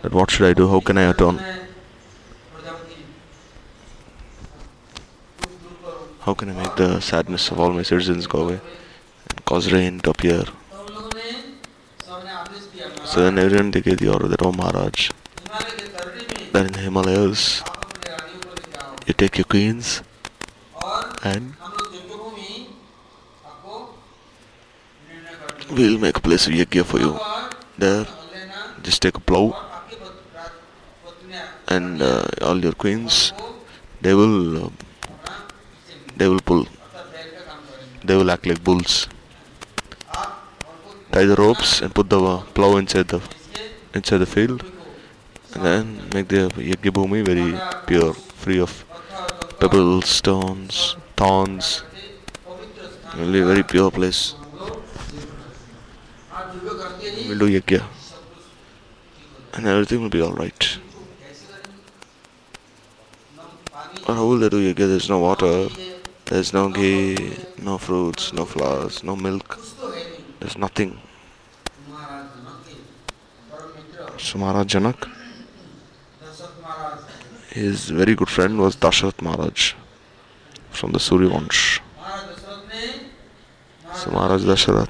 that 0.02 0.12
what 0.12 0.30
should 0.30 0.46
I 0.46 0.54
do, 0.54 0.68
how 0.68 0.80
can 0.80 0.98
I 0.98 1.10
atone? 1.10 1.40
How 6.24 6.34
can 6.34 6.50
I 6.50 6.52
make 6.52 6.76
the 6.76 7.00
sadness 7.00 7.50
of 7.50 7.58
all 7.58 7.72
my 7.72 7.82
citizens 7.82 8.26
go 8.26 8.40
away 8.40 8.60
and 9.30 9.44
cause 9.46 9.72
rain 9.72 10.00
to 10.00 10.10
appear? 10.10 10.44
So 13.06 13.22
then 13.24 13.38
everyone 13.38 13.70
they 13.70 13.80
gave 13.80 13.98
the 13.98 14.12
order 14.12 14.28
that, 14.28 14.42
Oh 14.42 14.52
Maharaj, 14.52 15.10
that 16.52 16.66
in 16.66 16.72
the 16.72 16.78
Himalayas 16.80 17.62
you 19.06 19.14
take 19.14 19.38
your 19.38 19.46
queens 19.46 20.02
and 21.24 21.54
we'll 25.70 25.98
make 25.98 26.18
a 26.18 26.20
place 26.20 26.46
of 26.46 26.52
yagya 26.52 26.84
for 26.84 26.98
you. 26.98 27.18
There, 27.78 28.06
just 28.82 29.00
take 29.00 29.16
a 29.16 29.20
plow 29.20 29.56
and 31.66 32.02
uh, 32.02 32.26
all 32.42 32.62
your 32.62 32.72
queens, 32.72 33.32
they 34.02 34.12
will. 34.12 34.66
Uh, 34.66 34.70
they 36.20 36.28
will 36.28 36.44
pull. 36.50 36.66
They 38.04 38.14
will 38.14 38.30
act 38.30 38.44
like 38.46 38.62
bulls. 38.62 39.08
Tie 41.12 41.24
the 41.30 41.34
ropes 41.34 41.80
and 41.80 41.94
put 41.94 42.10
the 42.10 42.20
plow 42.56 42.76
inside 42.76 43.08
the 43.08 43.20
inside 43.94 44.18
the 44.18 44.26
field, 44.26 44.62
and 45.54 45.64
then 45.68 45.84
make 46.14 46.28
the 46.28 46.42
Yagyabhumi 46.70 47.20
very 47.30 47.48
pure, 47.86 48.12
free 48.42 48.60
of 48.60 48.84
pebbles, 49.60 50.10
stones, 50.18 50.94
thorns. 51.16 51.82
Really 53.16 53.40
very 53.52 53.62
pure 53.62 53.90
place. 53.90 54.34
We'll 57.28 57.38
do 57.44 57.48
Yagya. 57.56 57.82
And 59.54 59.66
everything 59.66 60.02
will 60.02 60.10
be 60.10 60.22
alright. 60.22 60.78
But 64.06 64.14
how 64.14 64.26
will 64.26 64.38
they 64.38 64.50
do 64.50 64.60
Yagya? 64.68 64.86
There's 64.92 65.08
no 65.08 65.18
water. 65.18 65.68
There's 66.30 66.52
no 66.52 66.68
ghee, 66.68 67.36
no 67.60 67.76
fruits, 67.76 68.32
no 68.32 68.44
flowers, 68.44 69.02
no 69.02 69.16
milk. 69.16 69.58
There's 70.38 70.56
nothing. 70.56 70.96
So 74.16 74.38
Maharaj 74.38 74.72
Janak, 74.72 75.10
his 77.48 77.90
very 77.90 78.14
good 78.14 78.28
friend 78.28 78.60
was 78.60 78.76
Dasharat 78.76 79.20
Maharaj 79.20 79.74
from 80.70 80.92
the 80.92 81.00
Suryavansh. 81.00 81.80
So 83.94 84.10
Maharaj 84.12 84.86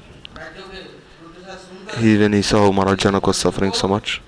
he, 1.97 2.17
when 2.19 2.33
he 2.33 2.43
saw 2.43 2.71
Maharaj 2.71 2.99
Janak 3.03 3.25
was 3.25 3.37
suffering 3.37 3.73
so 3.73 3.87
much, 3.87 4.21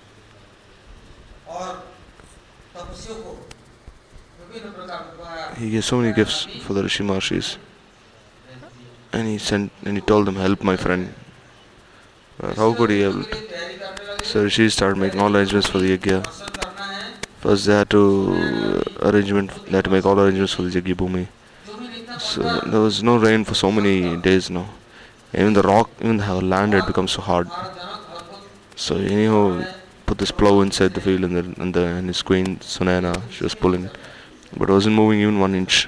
He 5.63 5.69
gave 5.69 5.85
so 5.85 5.97
many 5.97 6.11
gifts 6.11 6.43
for 6.63 6.73
the 6.73 6.83
Rishi 6.83 7.03
Maharshis. 7.05 7.55
And 9.13 9.27
he 9.29 9.37
sent 9.37 9.71
and 9.85 9.95
he 9.95 10.01
told 10.01 10.27
them, 10.27 10.35
Help 10.35 10.61
my 10.61 10.75
friend. 10.75 11.13
But 12.37 12.57
how 12.57 12.73
could 12.73 12.89
he 12.89 12.99
help? 12.99 13.33
So 14.23 14.43
Rishi 14.43 14.69
started 14.69 14.97
making 14.97 15.21
all 15.21 15.33
arrangements 15.33 15.69
for 15.69 15.79
the 15.79 15.97
Yagya. 15.97 16.19
First 17.39 17.67
they 17.67 17.75
had 17.75 17.89
to 17.91 18.03
uh, 18.33 19.09
arrangement 19.09 19.51
they 19.67 19.77
had 19.77 19.85
to 19.85 19.89
make 19.89 20.05
all 20.05 20.19
arrangements 20.19 20.53
for 20.53 20.63
the 20.63 20.81
Yagya 20.81 20.95
Bhumi. 20.95 21.27
So 22.19 22.41
there 22.71 22.81
was 22.81 23.01
no 23.01 23.15
rain 23.15 23.45
for 23.45 23.53
so 23.53 23.71
many 23.71 24.17
days 24.17 24.49
now. 24.49 24.67
Even 25.33 25.53
the 25.53 25.61
rock, 25.61 25.89
even 26.01 26.17
the 26.17 26.41
land 26.41 26.73
had 26.73 26.85
become 26.85 27.07
so 27.07 27.21
hard. 27.21 27.47
So 28.75 28.97
anyhow, 28.97 29.65
put 30.05 30.17
this 30.17 30.31
plow 30.31 30.59
inside 30.59 30.93
the 30.93 31.01
field 31.01 31.23
and, 31.23 31.37
the, 31.37 31.61
and, 31.61 31.73
the, 31.73 31.85
and 31.85 32.07
his 32.07 32.21
queen 32.21 32.57
Sunaina, 32.57 33.13
she 33.31 33.45
was 33.45 33.55
pulling 33.55 33.89
but 34.57 34.69
wasn't 34.69 34.95
moving 34.95 35.19
even 35.21 35.39
one 35.39 35.55
inch. 35.55 35.87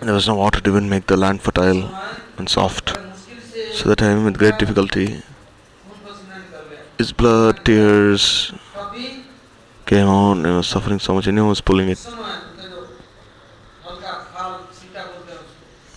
There 0.00 0.14
was 0.14 0.26
no 0.28 0.36
water 0.36 0.60
to 0.60 0.70
even 0.70 0.88
make 0.88 1.06
the 1.06 1.16
land 1.16 1.42
fertile 1.42 1.90
and 2.38 2.48
soft. 2.48 2.96
So 3.72 3.88
that 3.88 3.96
time, 3.96 4.24
with 4.24 4.38
great 4.38 4.58
difficulty, 4.58 5.22
his 6.98 7.12
blood, 7.12 7.64
tears 7.64 8.52
came 9.86 10.08
on. 10.08 10.44
He 10.44 10.50
was 10.50 10.66
suffering 10.66 10.98
so 10.98 11.14
much, 11.14 11.26
and 11.26 11.36
anyone 11.36 11.50
was 11.50 11.60
pulling 11.60 11.88
it. 11.88 11.98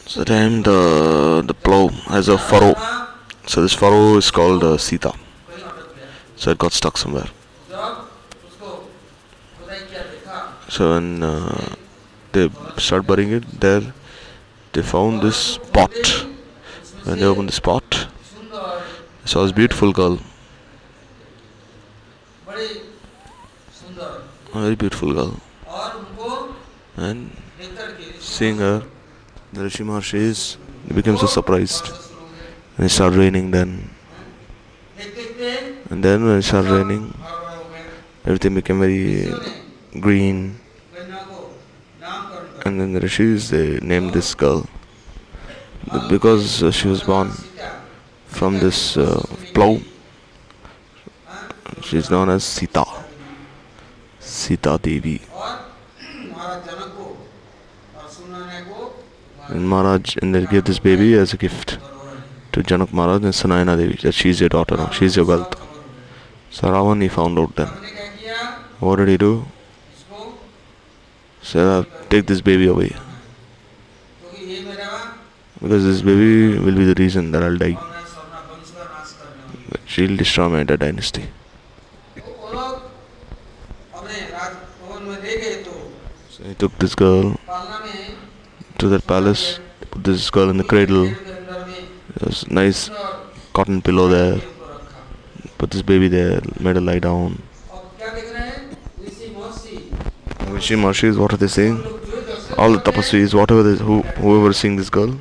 So 0.06 0.24
then 0.24 0.64
the 0.64 1.44
the 1.46 1.54
plow 1.54 1.88
has 2.14 2.28
a 2.28 2.38
furrow. 2.38 2.76
So 3.48 3.62
this 3.62 3.74
furrow 3.74 4.18
is 4.18 4.30
called 4.32 4.64
uh, 4.64 4.78
Sita. 4.78 5.14
So 6.36 6.52
it 6.52 6.58
got 6.58 6.74
stuck 6.74 6.98
somewhere. 6.98 7.30
so 10.74 10.94
when 10.94 11.22
uh, 11.22 11.76
they 12.32 12.50
start 12.78 13.06
burying 13.06 13.32
it 13.32 13.46
there. 13.60 13.94
They 14.72 14.82
found 14.82 15.22
this 15.22 15.60
pot. 15.72 15.96
When 17.04 17.20
they 17.20 17.26
opened 17.26 17.50
this 17.50 17.60
pot 17.60 18.08
they 19.24 19.30
saw 19.32 19.44
this 19.44 19.52
beautiful 19.52 19.94
girl. 19.94 20.20
A 24.54 24.62
very 24.62 24.76
beautiful 24.76 25.14
girl. 25.14 25.40
And 26.98 27.32
seeing 28.20 28.58
her 28.58 28.84
the 29.54 29.64
Rishi 29.64 29.84
Maharshi 29.84 30.16
is 30.16 30.58
he 30.88 30.94
became 30.94 31.18
so 31.18 31.28
surprised. 31.28 31.88
And 32.78 32.86
it 32.86 32.90
started 32.90 33.18
raining 33.18 33.52
then. 33.52 33.90
And 35.90 36.04
then 36.04 36.26
when 36.26 36.38
it 36.38 36.42
started 36.42 36.72
raining 36.72 37.14
everything 38.26 38.56
became 38.56 38.80
very 38.80 39.32
green. 40.00 40.60
And 42.66 42.80
then 42.80 42.94
the 42.94 43.00
rishis 43.02 43.50
they 43.50 43.80
named 43.80 44.14
this 44.14 44.34
girl 44.36 44.68
because 46.10 46.64
uh, 46.64 46.72
she 46.72 46.88
was 46.88 47.04
born 47.04 47.32
from 48.28 48.60
this 48.60 48.98
uh, 48.98 49.24
plow. 49.54 49.80
She 51.82 51.98
is 51.98 52.10
known 52.10 52.30
as 52.30 52.44
Sita, 52.44 52.86
Sita 54.20 54.80
Devi. 54.82 55.22
And 59.50 59.68
Maharaj, 59.70 60.18
and 60.22 60.34
they 60.34 60.46
gave 60.46 60.64
this 60.64 60.80
baby 60.80 61.14
as 61.16 61.34
a 61.34 61.38
gift 61.38 61.78
to 62.54 62.64
Janak 62.64 62.94
Maharaj 62.94 63.24
and 63.24 63.34
Sunaina 63.34 63.78
Devi 63.78 63.98
that 64.04 64.14
she 64.14 64.30
is 64.30 64.40
your 64.40 64.50
daughter 64.50 64.78
now, 64.78 64.90
she 64.90 65.06
is 65.06 65.16
your 65.16 65.26
wealth. 65.26 65.60
So 66.50 66.70
Ravan 66.70 67.02
he 67.02 67.08
found 67.08 67.38
out 67.38 67.56
then. 67.56 67.68
What 68.80 68.98
did 68.98 69.10
he 69.10 69.18
do? 69.18 69.46
Sarah, 71.44 71.86
take 72.10 72.26
this 72.26 72.42
baby 72.42 72.68
away. 72.68 72.96
Because 75.62 75.84
this 75.84 76.02
baby 76.02 76.58
will 76.58 76.76
be 76.76 76.86
the 76.86 76.96
reason 76.96 77.32
that 77.32 77.44
I'll 77.44 77.58
die. 77.58 77.78
She'll 79.86 80.16
destroy 80.18 80.50
my 80.50 80.62
entire 80.62 80.78
dynasty. 80.78 81.26
So 86.30 86.44
he 86.44 86.56
took 86.56 86.78
this 86.80 86.96
girl 86.96 87.38
to 88.80 88.90
that 88.90 89.06
palace, 89.06 89.60
put 89.92 90.04
this 90.04 90.30
girl 90.30 90.50
in 90.50 90.58
the 90.58 90.64
cradle. 90.64 91.12
There's 92.18 92.44
a 92.44 92.54
nice 92.54 92.90
cotton 93.54 93.82
pillow 93.82 94.08
there. 94.08 94.42
Put 95.58 95.72
this 95.72 95.82
baby 95.82 96.08
there, 96.08 96.42
made 96.60 96.76
her 96.76 96.82
lie 96.82 97.00
down. 97.00 97.42
When 100.54 100.62
she 100.62 101.08
is 101.08 101.18
what 101.18 101.34
are 101.34 101.38
they 101.38 101.48
saying? 101.48 101.78
All 102.60 102.74
the 102.74 102.80
tapasvis, 102.80 103.34
whatever 103.34 103.64
they, 103.64 103.84
who, 103.84 104.02
whoever 104.22 104.52
is 104.52 104.58
seeing 104.58 104.76
this 104.76 104.88
girl, 104.88 105.20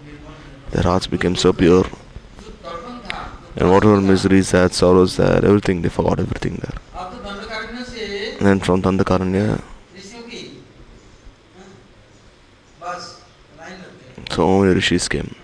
their 0.72 0.82
hearts 0.82 1.06
became 1.06 1.36
so 1.36 1.54
pure. 1.54 1.86
And 3.56 3.70
whatever 3.70 3.98
miseries, 3.98 4.48
sad 4.48 4.74
sorrows 4.74 5.16
there, 5.16 5.42
everything, 5.42 5.80
they 5.80 5.88
forgot 5.88 6.20
everything 6.20 6.56
there. 6.56 6.76
And 8.38 8.46
then 8.46 8.60
from 8.60 8.82
Dandakaranya, 8.82 9.62
so 14.30 14.60
many 14.60 14.74
rishis 14.74 15.08
came. 15.08 15.34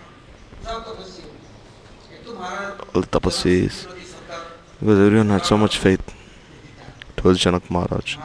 All 2.95 3.03
tapasvis. 3.15 3.87
Because 4.81 4.99
everyone 4.99 5.31
had 5.31 5.47
so 5.47 5.57
much 5.57 5.79
faith 5.79 6.03
towards 7.17 7.43
Janak 7.43 7.71
Maharaj 7.71 8.19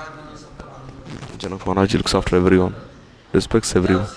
channel 1.43 1.59
for 1.59 1.75
looks 1.75 2.15
after 2.15 2.37
everyone, 2.37 2.73
respects 3.33 3.75
everyone. 3.75 4.07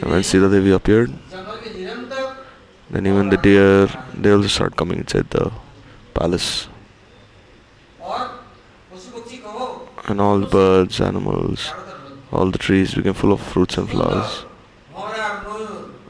And 0.00 0.10
when 0.10 0.22
Sita 0.22 0.48
Devi 0.48 0.72
appeared, 0.72 1.12
then 2.90 3.06
even 3.06 3.28
the 3.28 3.36
deer, 3.36 3.88
they 4.14 4.30
also 4.30 4.48
start 4.48 4.76
coming 4.76 4.98
inside 4.98 5.28
the 5.30 5.52
palace. 6.14 6.68
And 10.08 10.20
all 10.20 10.38
the 10.38 10.46
birds, 10.46 11.00
animals, 11.00 11.72
all 12.32 12.50
the 12.50 12.58
trees 12.58 12.94
became 12.94 13.12
full 13.14 13.32
of 13.32 13.40
fruits 13.40 13.76
and 13.76 13.90
flowers. 13.90 14.44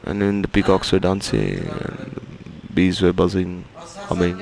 And 0.05 0.23
then 0.23 0.43
the 0.43 0.49
peacocks 0.49 0.93
were 0.93 1.01
dancing, 1.01 1.67
and 1.67 2.21
bees 2.73 3.01
were 3.03 3.13
buzzing, 3.13 3.65
humming. 4.09 4.41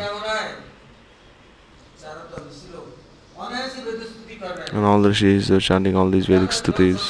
and 4.74 4.84
all 4.84 5.00
the 5.00 5.10
rishis 5.10 5.50
are 5.52 5.56
uh, 5.56 5.60
chanting 5.60 5.96
all 5.96 6.10
these 6.10 6.26
Vedic 6.26 6.50
stutis. 6.50 7.02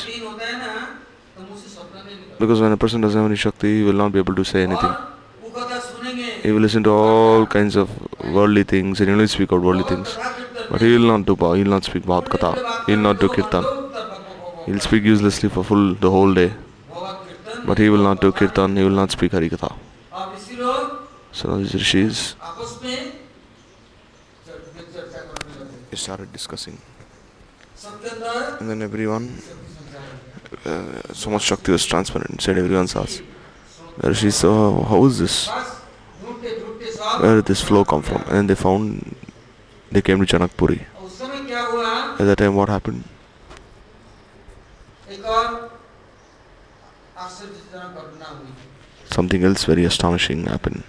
Because 2.39 2.61
when 2.61 2.73
a 2.73 2.77
person 2.77 3.01
doesn't 3.01 3.19
have 3.19 3.27
any 3.31 3.37
Shakti, 3.37 3.79
he 3.79 3.83
will 3.83 3.95
not 3.95 4.13
be 4.13 4.19
able 4.19 4.35
to 4.35 4.45
say 4.45 4.65
anything. 4.65 4.95
He 6.43 6.53
will 6.53 6.61
listen 6.61 6.85
to 6.85 6.91
all 6.91 7.47
kinds 7.47 7.75
of 7.75 7.89
worldly 8.35 8.65
things 8.65 9.01
and 9.01 9.09
he 9.09 9.17
will 9.17 9.27
speak 9.27 9.51
out 9.51 9.63
worldly 9.63 9.85
things. 9.85 10.19
But 10.71 10.83
he 10.83 10.93
will 10.93 11.07
not 11.07 11.25
do 11.25 11.35
he 11.55 11.63
will 11.63 11.75
not 11.77 11.85
speak 11.85 12.03
Bhavat 12.03 12.29
Katha, 12.35 12.85
he 12.87 12.93
will 12.97 13.03
not 13.09 13.19
do 13.19 13.29
Kirtan. 13.31 13.65
He 14.67 14.73
will 14.73 14.81
speak 14.81 15.05
uselessly 15.05 15.49
for 15.49 15.65
full 15.65 15.95
the 15.95 16.11
whole 16.11 16.35
day. 16.35 16.53
But 17.65 17.79
he 17.79 17.89
will 17.89 18.03
not 18.03 18.21
do 18.21 18.31
Kirtan, 18.31 18.77
he 18.77 18.85
will 18.85 18.99
not 19.03 19.11
speak 19.11 19.33
Hari 19.33 19.49
Katha. 19.49 19.75
So 21.33 21.49
now 21.49 21.57
these 21.57 21.73
rishis, 21.75 22.37
started 25.95 26.33
discussing. 26.33 26.77
And 28.61 28.71
then 28.71 28.83
everyone, 28.83 29.39
uh, 30.65 31.13
so 31.13 31.31
much 31.31 31.43
Shakti 31.43 31.73
was 31.73 31.85
transparent 31.85 32.31
inside 32.31 32.57
everyone's 32.59 32.93
house. 32.93 33.21
The 33.99 34.09
Rishis 34.09 34.37
saw, 34.37 34.49
oh, 34.49 34.83
how 34.85 35.05
is 35.05 35.19
this? 35.19 35.49
Where 37.21 37.37
did 37.37 37.45
this 37.47 37.61
flow 37.61 37.85
come 37.85 38.03
from? 38.03 38.25
And 38.29 38.49
they 38.49 38.55
found, 38.55 39.15
they 39.93 40.03
came 40.03 40.25
to 40.25 40.27
Janakpuri. 40.27 40.85
At 42.19 42.27
that 42.27 42.39
time, 42.39 42.55
what 42.55 42.69
happened? 42.69 43.05
Something 49.11 49.45
else 49.45 49.65
very 49.65 49.85
astonishing 49.85 50.47
happened. 50.47 50.83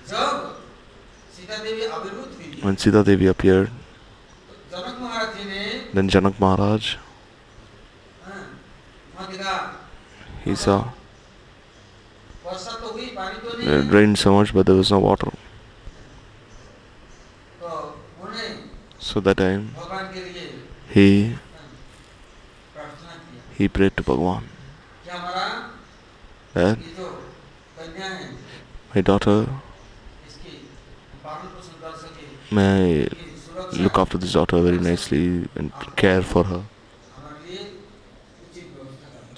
When 2.61 2.77
Sita 2.77 3.03
Devi 3.03 3.27
appeared, 3.27 3.69
then 5.95 6.09
Janak 6.09 6.37
Maharaj, 6.41 6.97
he 10.43 10.53
saw 10.53 10.89
it 13.63 13.91
rained 13.93 14.17
so 14.19 14.33
much, 14.33 14.53
but 14.53 14.65
there 14.65 14.75
was 14.75 14.91
no 14.91 14.99
water. 14.99 15.31
So 18.99 19.21
that 19.21 19.37
time, 19.37 19.73
he 20.89 21.35
he 23.57 23.69
prayed 23.69 23.95
to 23.95 24.03
Bhagwan 24.03 24.49
that 26.53 26.77
my 28.93 28.99
daughter 28.99 29.47
may 32.51 33.07
look 33.77 33.97
after 33.97 34.17
this 34.17 34.33
daughter 34.33 34.59
very 34.61 34.77
nicely 34.77 35.47
and 35.55 35.71
care 35.95 36.21
for 36.21 36.43
her. 36.45 36.63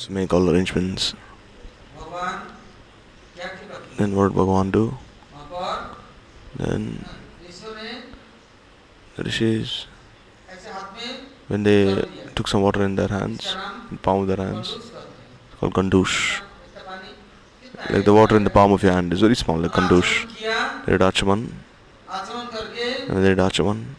Make 0.10 0.32
all 0.34 0.50
arrangements. 0.50 1.14
Then 3.98 4.16
what 4.16 4.34
Bhagwan 4.34 4.72
do? 4.72 4.98
Then 6.56 7.04
the 9.16 9.24
rishis, 9.24 9.88
when 11.48 11.64
they 11.64 12.08
took 12.36 12.48
some 12.48 12.62
water 12.62 12.84
in 12.84 12.96
their 12.96 13.08
hands, 13.10 13.56
in 13.92 13.98
palm 13.98 14.22
of 14.22 14.28
their 14.28 14.38
hands, 14.38 14.76
it's 14.78 15.60
called 15.60 15.74
gandush. 15.74 16.42
Like 17.90 18.06
the 18.06 18.14
water 18.14 18.38
in 18.38 18.44
the 18.44 18.50
palm 18.50 18.72
of 18.72 18.84
your 18.84 18.94
hand 18.94 19.12
is 19.12 19.20
very 19.22 19.36
small, 19.36 19.58
like 19.58 19.72
gandush. 19.72 20.26
They 20.86 20.92
did 20.94 21.02
achaman, 21.02 21.52
and 23.10 23.18
they 23.18 23.30
did 23.30 23.40
achaman. 23.40 23.97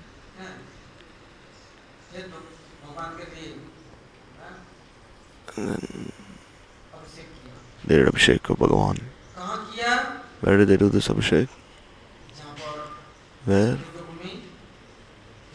and 5.57 5.67
then 5.69 6.11
अभिषेक 6.97 7.27
किया 7.35 7.87
they 7.87 7.97
did 7.99 8.07
abhishek 8.13 8.49
of 8.49 8.57
Bhagwan. 8.63 8.97
कहाँ 9.37 9.57
किया 9.73 9.91
Where 10.43 10.57
did 10.59 10.67
they 10.71 10.77
do 10.83 10.89
this 10.95 11.07
abhishek? 11.13 11.47
जहाँ 12.37 12.55
पर 12.61 12.77
Where? 13.49 13.75
दुर्गभूमि 13.77 14.31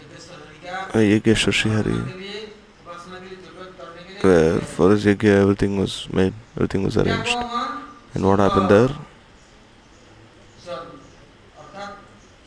Jageshwar 0.01 0.39
Hari 0.47 0.59
का 0.67 0.77
Uh, 0.95 1.05
Yageshwar 1.13 1.53
Shri 1.59 1.71
Hari. 1.77 1.99
उपासना 1.99 2.09
के 2.09 2.19
लिए 2.19 2.41
उपासना 2.85 3.19
के 3.19 3.27
लिए 3.29 3.39
जरूरत 3.47 3.73
करने 3.81 4.01
के 4.05 4.13
लिए 4.13 4.23
Where 4.25 4.61
for 4.77 4.87
his 4.95 5.05
yagya 5.11 5.35
everything 5.43 5.73
was 5.83 5.93
made, 6.21 6.35
everything 6.57 6.83
was 6.89 6.95
क्या 6.97 7.05
arranged. 7.05 7.35
हुआ 7.35 7.43
वहाँ 7.43 7.67
And 8.15 8.25
what 8.27 8.39
happened 8.45 8.71
there? 8.77 8.93
स्वर्ग 10.65 10.89
अर्थात 11.61 11.93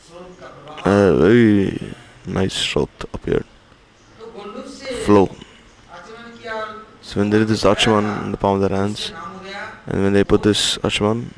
स्वरूप 0.07 0.33
का 0.41 0.47
प्रवाह 0.47 0.89
A 0.91 1.15
very 1.21 1.93
nice 2.37 2.57
Shrot 2.69 3.05
appeared. 3.13 3.45
तो 4.19 4.25
गुंडूर 4.37 4.65
से 4.77 5.03
Flow. 5.05 5.25
So 7.06 7.20
when 7.20 7.30
they 7.30 7.38
did 7.38 7.46
this 7.46 7.62
achaman 7.62 8.24
in 8.24 8.32
the 8.32 8.36
palm 8.36 8.60
of 8.60 8.68
their 8.68 8.76
hands, 8.76 9.12
and 9.86 10.02
when 10.02 10.12
they 10.12 10.24
put 10.24 10.42
this 10.42 10.76
achaman 10.78 11.30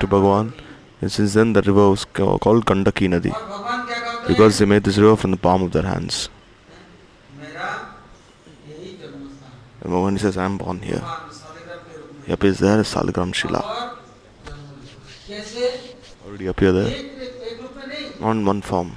to 0.00 0.08
Bhagwan, 0.08 0.52
and 1.00 1.12
since 1.12 1.34
then 1.34 1.52
the 1.52 1.62
river 1.62 1.90
was 1.90 2.04
called 2.04 2.66
Gandaki 2.66 3.06
Nadi, 3.08 3.32
because 4.26 4.58
they 4.58 4.64
made 4.64 4.82
this 4.82 4.98
river 4.98 5.14
from 5.14 5.30
the 5.30 5.36
palm 5.36 5.62
of 5.62 5.70
their 5.70 5.84
hands. 5.84 6.28
And 9.82 9.92
moment 9.92 10.18
he 10.18 10.22
says, 10.22 10.36
I 10.36 10.46
am 10.46 10.58
born 10.58 10.80
here, 10.80 11.04
he 12.26 12.32
appears 12.32 12.58
there 12.58 12.80
as 12.80 12.92
Saligram 12.92 13.32
Shila. 13.32 13.62
Already 16.26 16.46
appear 16.46 16.72
there, 16.72 16.90
not 18.18 18.32
in 18.32 18.44
one 18.44 18.62
form, 18.62 18.96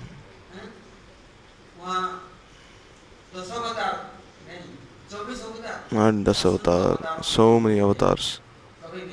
and 5.91 6.25
the 6.25 6.31
avatar, 6.31 7.23
so 7.23 7.59
many 7.59 7.79
avatars 7.79 8.39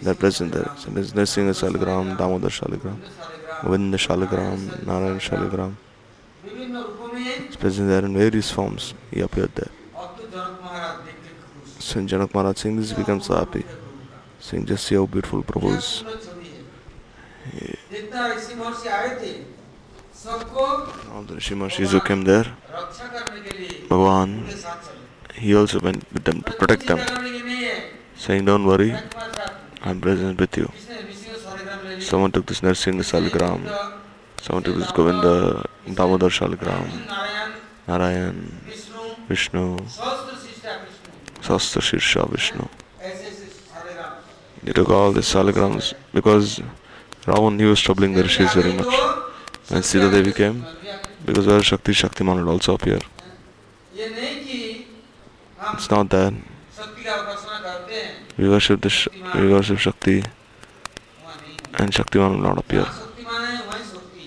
that 0.03 0.19
present 0.19 0.53
there. 0.53 0.71
So 0.77 0.91
Nrsimha 0.91 1.55
Shaligram, 1.55 2.17
Damodar 2.19 2.49
Shaligram, 2.49 2.99
Govinda 3.63 3.99
Shaligram, 3.99 4.87
Narayan 4.87 5.19
Shaligram. 5.19 5.75
It's 6.45 7.57
present 7.57 7.89
there 7.89 8.05
in 8.05 8.15
various 8.15 8.51
forms. 8.51 8.95
He 9.11 9.21
appeared 9.21 9.55
there. 9.55 9.71
Saint 11.79 12.09
Janak 12.11 12.33
Maharaj 12.33 12.59
Singh 12.59 12.77
this 12.77 12.93
becomes 12.93 13.27
so 13.27 13.35
happy. 13.37 13.65
Saying 14.41 14.65
just 14.67 14.87
see 14.87 14.95
how 14.95 15.07
beautiful 15.07 15.43
Prabhu 15.43 15.77
is. 15.77 16.03
All 21.13 21.23
the 21.23 21.35
Rishi 21.35 21.55
Maharishi 21.55 21.87
who 21.87 22.01
came 22.01 22.23
there, 22.25 22.47
Bhagavan 23.89 24.49
he 25.45 25.55
also 25.55 25.79
went 25.87 26.01
with 26.13 26.25
them. 26.25 26.43
to 26.43 26.53
protect 26.53 26.87
them, 26.87 27.01
saying, 28.17 28.45
Don't 28.45 28.67
worry, 28.67 28.93
I'm 29.83 30.01
present 30.01 30.41
with 30.41 30.57
you. 30.57 30.69
Someone 32.01 32.33
took 32.33 32.47
this 32.47 32.61
Narsinga 32.61 33.05
Saligram, 33.13 33.61
someone 34.41 34.63
took 34.63 34.77
this 34.77 34.91
Govinda 34.93 35.35
Damodar 35.99 36.31
Saligram, 36.39 36.89
Narayan, 37.87 38.39
Vishnu, 39.29 39.67
Sastra 41.47 41.83
Shirsha 41.89 42.29
Vishnu. 42.31 42.67
They 44.63 44.73
took 44.73 44.89
all 44.89 45.13
the 45.13 45.21
saligrams 45.21 45.93
because 46.15 46.61
Ravan 47.27 47.61
he 47.61 47.67
was 47.67 47.81
troubling 47.83 48.15
the 48.15 48.23
rishis 48.23 48.55
very 48.55 48.73
much. 48.73 48.95
And 49.71 49.85
Sita 49.85 50.11
Devi 50.11 50.33
came 50.33 50.65
because 51.27 51.47
where 51.47 51.63
Shakti 51.63 51.93
Shaktiman 51.93 52.37
would 52.43 52.51
also 52.51 52.75
appear. 52.75 53.01
It's 55.75 55.91
not 55.91 56.09
that. 56.11 56.33
We 58.39 58.49
Worship 58.49 58.81
the 58.81 58.89
sh 58.89 59.09
we 59.35 59.53
worship 59.53 59.79
Shakti 59.79 60.23
and 61.79 61.91
Shaktiman 61.93 62.31
will 62.35 62.45
not 62.49 62.59
appear. 62.59 62.85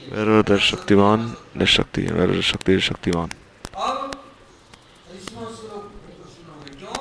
Wherever 0.10 0.43
there's 0.43 0.62
Shaktiman, 0.62 1.38
there's 1.55 1.69
Shakti. 1.69 2.05
Wherever 2.07 2.33
there's 2.33 2.43
Shakti, 2.43 2.73
there's 2.73 2.89
Shaktiman. 2.89 3.31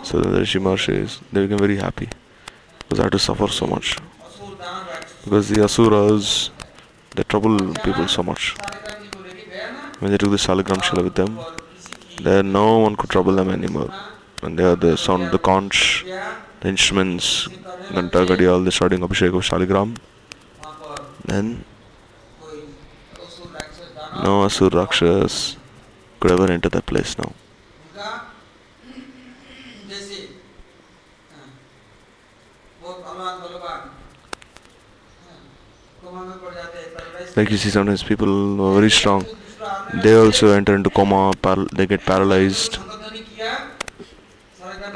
So 0.04 0.20
then 0.20 0.32
the 0.32 0.38
Rishi 0.38 0.60
Maharshi 0.60 0.94
is, 1.04 1.18
they 1.32 1.42
became 1.44 1.58
very 1.58 1.76
happy 1.76 2.08
because 2.78 2.98
they 2.98 3.02
had 3.02 3.12
to 3.12 3.18
suffer 3.18 3.48
so 3.48 3.66
much. 3.66 3.98
Because 5.24 5.48
the 5.48 5.64
Asuras, 5.64 6.50
they 7.16 7.24
trouble 7.24 7.74
people 7.86 8.06
so 8.06 8.22
much. 8.22 8.54
When 9.98 10.12
they 10.12 10.18
took 10.18 10.30
the 10.30 10.36
Shalagram 10.36 10.84
Shila 10.84 11.02
with 11.02 11.16
them, 11.16 11.40
there 12.22 12.44
no 12.44 12.78
one 12.78 12.94
could 12.94 13.10
trouble 13.10 13.34
them 13.34 13.50
anymore 13.50 13.92
and 14.42 14.58
there 14.58 14.68
are 14.72 14.76
the 14.76 14.96
sound 14.96 15.24
of 15.24 15.32
the 15.32 15.38
conch, 15.38 16.04
the 16.60 16.68
instruments, 16.68 17.48
Gantagadi, 17.90 18.50
all 18.50 18.60
the 18.60 18.72
starting 18.72 19.00
Abhishek 19.00 19.34
of 19.34 19.42
Shaligram. 19.42 19.96
Then, 21.24 21.64
no 24.22 24.44
Asur 24.46 24.72
Rakshas 24.72 25.56
could 26.20 26.30
ever 26.30 26.50
enter 26.50 26.68
that 26.68 26.86
place 26.86 27.16
now. 27.18 27.32
Like 37.36 37.50
you 37.50 37.58
see, 37.58 37.68
sometimes 37.68 38.02
people 38.02 38.62
are 38.62 38.74
very 38.74 38.90
strong. 38.90 39.26
They 40.02 40.14
also 40.14 40.52
enter 40.52 40.74
into 40.74 40.88
coma. 40.88 41.32
they 41.72 41.86
get 41.86 42.00
paralyzed. 42.00 42.78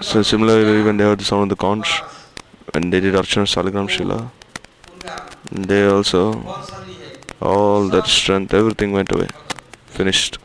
So 0.03 0.23
similarly, 0.23 0.83
when 0.83 0.97
they 0.97 1.05
heard 1.05 1.21
the 1.21 1.25
sound 1.25 1.43
of 1.43 1.49
the 1.51 1.57
conch, 1.57 2.01
when 2.73 2.89
they 2.89 3.01
did 3.01 3.15
Archana 3.15 3.47
Saligram 3.47 3.89
Shila, 3.89 4.33
they 5.53 5.87
also, 5.87 6.43
all 7.41 7.87
that 7.91 8.07
strength, 8.07 8.55
everything 8.55 8.93
went 8.93 9.13
away, 9.13 9.29
finished. 9.87 10.39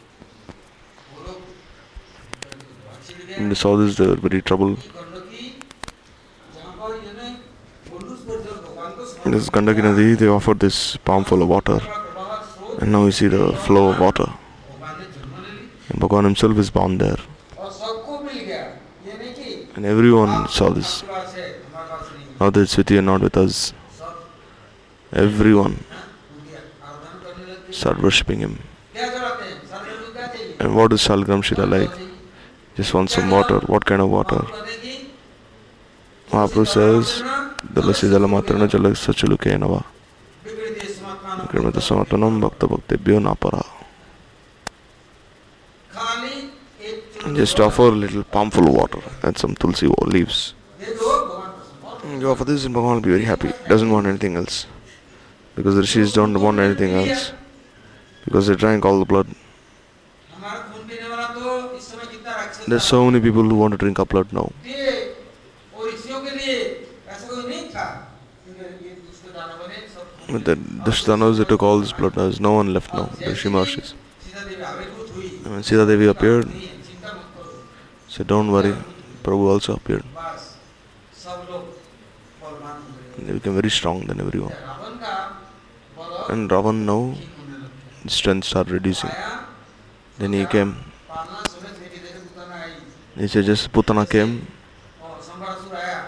In 3.37 3.47
they 3.49 3.55
saw 3.55 3.77
this, 3.77 3.95
they 3.95 4.07
were 4.07 4.15
very 4.15 4.41
troubled. 4.41 4.77
In 9.23 9.31
this 9.31 9.49
Gandaki 9.49 9.81
Nadi, 9.81 10.17
they 10.17 10.27
offered 10.27 10.59
this 10.59 10.97
palm 10.97 11.23
full 11.23 11.41
of 11.41 11.47
water, 11.47 11.79
and 12.79 12.91
now 12.91 13.05
you 13.05 13.11
see 13.11 13.27
the 13.27 13.53
flow 13.53 13.89
of 13.91 13.99
water. 13.99 14.27
And 15.89 15.99
Bhagwan 15.99 16.25
himself 16.25 16.57
is 16.57 16.69
bound 16.69 16.99
there. 16.99 17.17
And 19.75 19.85
everyone 19.85 20.47
saw 20.47 20.69
this. 20.69 21.01
Whether 22.37 22.61
it's 22.63 22.77
with 22.77 22.91
you 22.91 23.01
not 23.01 23.21
with 23.21 23.35
us, 23.37 23.73
everyone 25.11 25.83
start 27.71 28.01
worshipping 28.01 28.39
him. 28.39 28.59
And 30.59 30.75
what 30.75 30.93
is 30.93 31.01
Shalgram 31.01 31.43
Shila 31.43 31.65
like? 31.65 31.91
Just 32.75 32.93
want 32.93 33.09
some 33.09 33.29
water. 33.29 33.59
What 33.67 33.85
kind 33.85 34.01
of 34.01 34.09
water? 34.09 34.41
Mahaprabhu 36.29 36.67
says, 36.67 37.21
Dalasi 37.73 38.09
Dalamatrana 38.09 38.67
Jalak 38.69 38.95
Sachalukenava. 38.95 39.83
Krimatasamatanam 41.49 42.41
Bhakta 42.41 42.67
Bhaktebhyo 42.67 43.19
Napara. 43.21 43.65
Just 47.33 47.59
offer 47.59 47.83
a 47.83 47.91
little 47.91 48.23
palmful 48.23 48.67
of 48.67 48.75
water 48.75 48.99
and 49.23 49.37
some 49.37 49.55
tulsi 49.55 49.87
leaves. 50.03 50.53
You 52.07 52.29
offer 52.29 52.45
this 52.45 52.65
and 52.65 52.75
Bhagavan 52.75 52.95
will 52.95 53.01
be 53.01 53.09
very 53.09 53.23
happy. 53.23 53.51
Doesn't 53.67 53.89
want 53.89 54.05
anything 54.05 54.35
else. 54.35 54.67
Because 55.55 55.73
the 55.75 55.81
rishis 55.81 56.13
don't 56.13 56.39
want 56.39 56.59
anything 56.59 56.93
else. 56.93 57.31
Because 58.25 58.45
they 58.47 58.55
drank 58.55 58.85
all 58.85 58.99
the 58.99 59.05
blood. 59.05 59.27
There's 62.67 62.83
so 62.83 63.05
many 63.05 63.19
people 63.19 63.41
who 63.43 63.55
want 63.55 63.71
to 63.71 63.77
drink 63.77 63.97
our 63.99 64.05
blood 64.05 64.31
now. 64.31 64.51
The 70.27 70.55
Dushtanas, 70.55 71.37
they 71.37 71.45
took 71.45 71.63
all 71.63 71.79
this 71.79 71.91
blood. 71.91 72.13
There's 72.13 72.39
no 72.39 72.53
one 72.53 72.73
left 72.73 72.93
now. 72.93 73.09
The 73.19 73.29
Rishi. 73.29 73.49
When 73.49 73.65
Sita 75.63 75.85
Devi 75.85 76.07
appeared, 76.07 76.49
said, 78.15 78.27
Don't 78.27 78.49
worry. 78.49 78.73
Prabhu 79.23 79.49
also 79.51 79.73
appeared. 79.75 80.03
They 83.17 83.33
became 83.33 83.55
very 83.55 83.69
strong 83.69 84.05
than 84.07 84.21
everyone. 84.21 84.53
And 86.29 86.49
Ravan 86.49 86.85
now, 86.85 87.13
his 88.03 88.13
strength 88.13 88.45
started 88.47 88.71
reducing. 88.71 89.09
Then 90.17 90.31
he 90.31 90.45
came. 90.45 90.77
He 93.17 93.27
said, 93.27 93.45
just 93.45 93.71
Putana 93.73 94.09
came, 94.09 94.47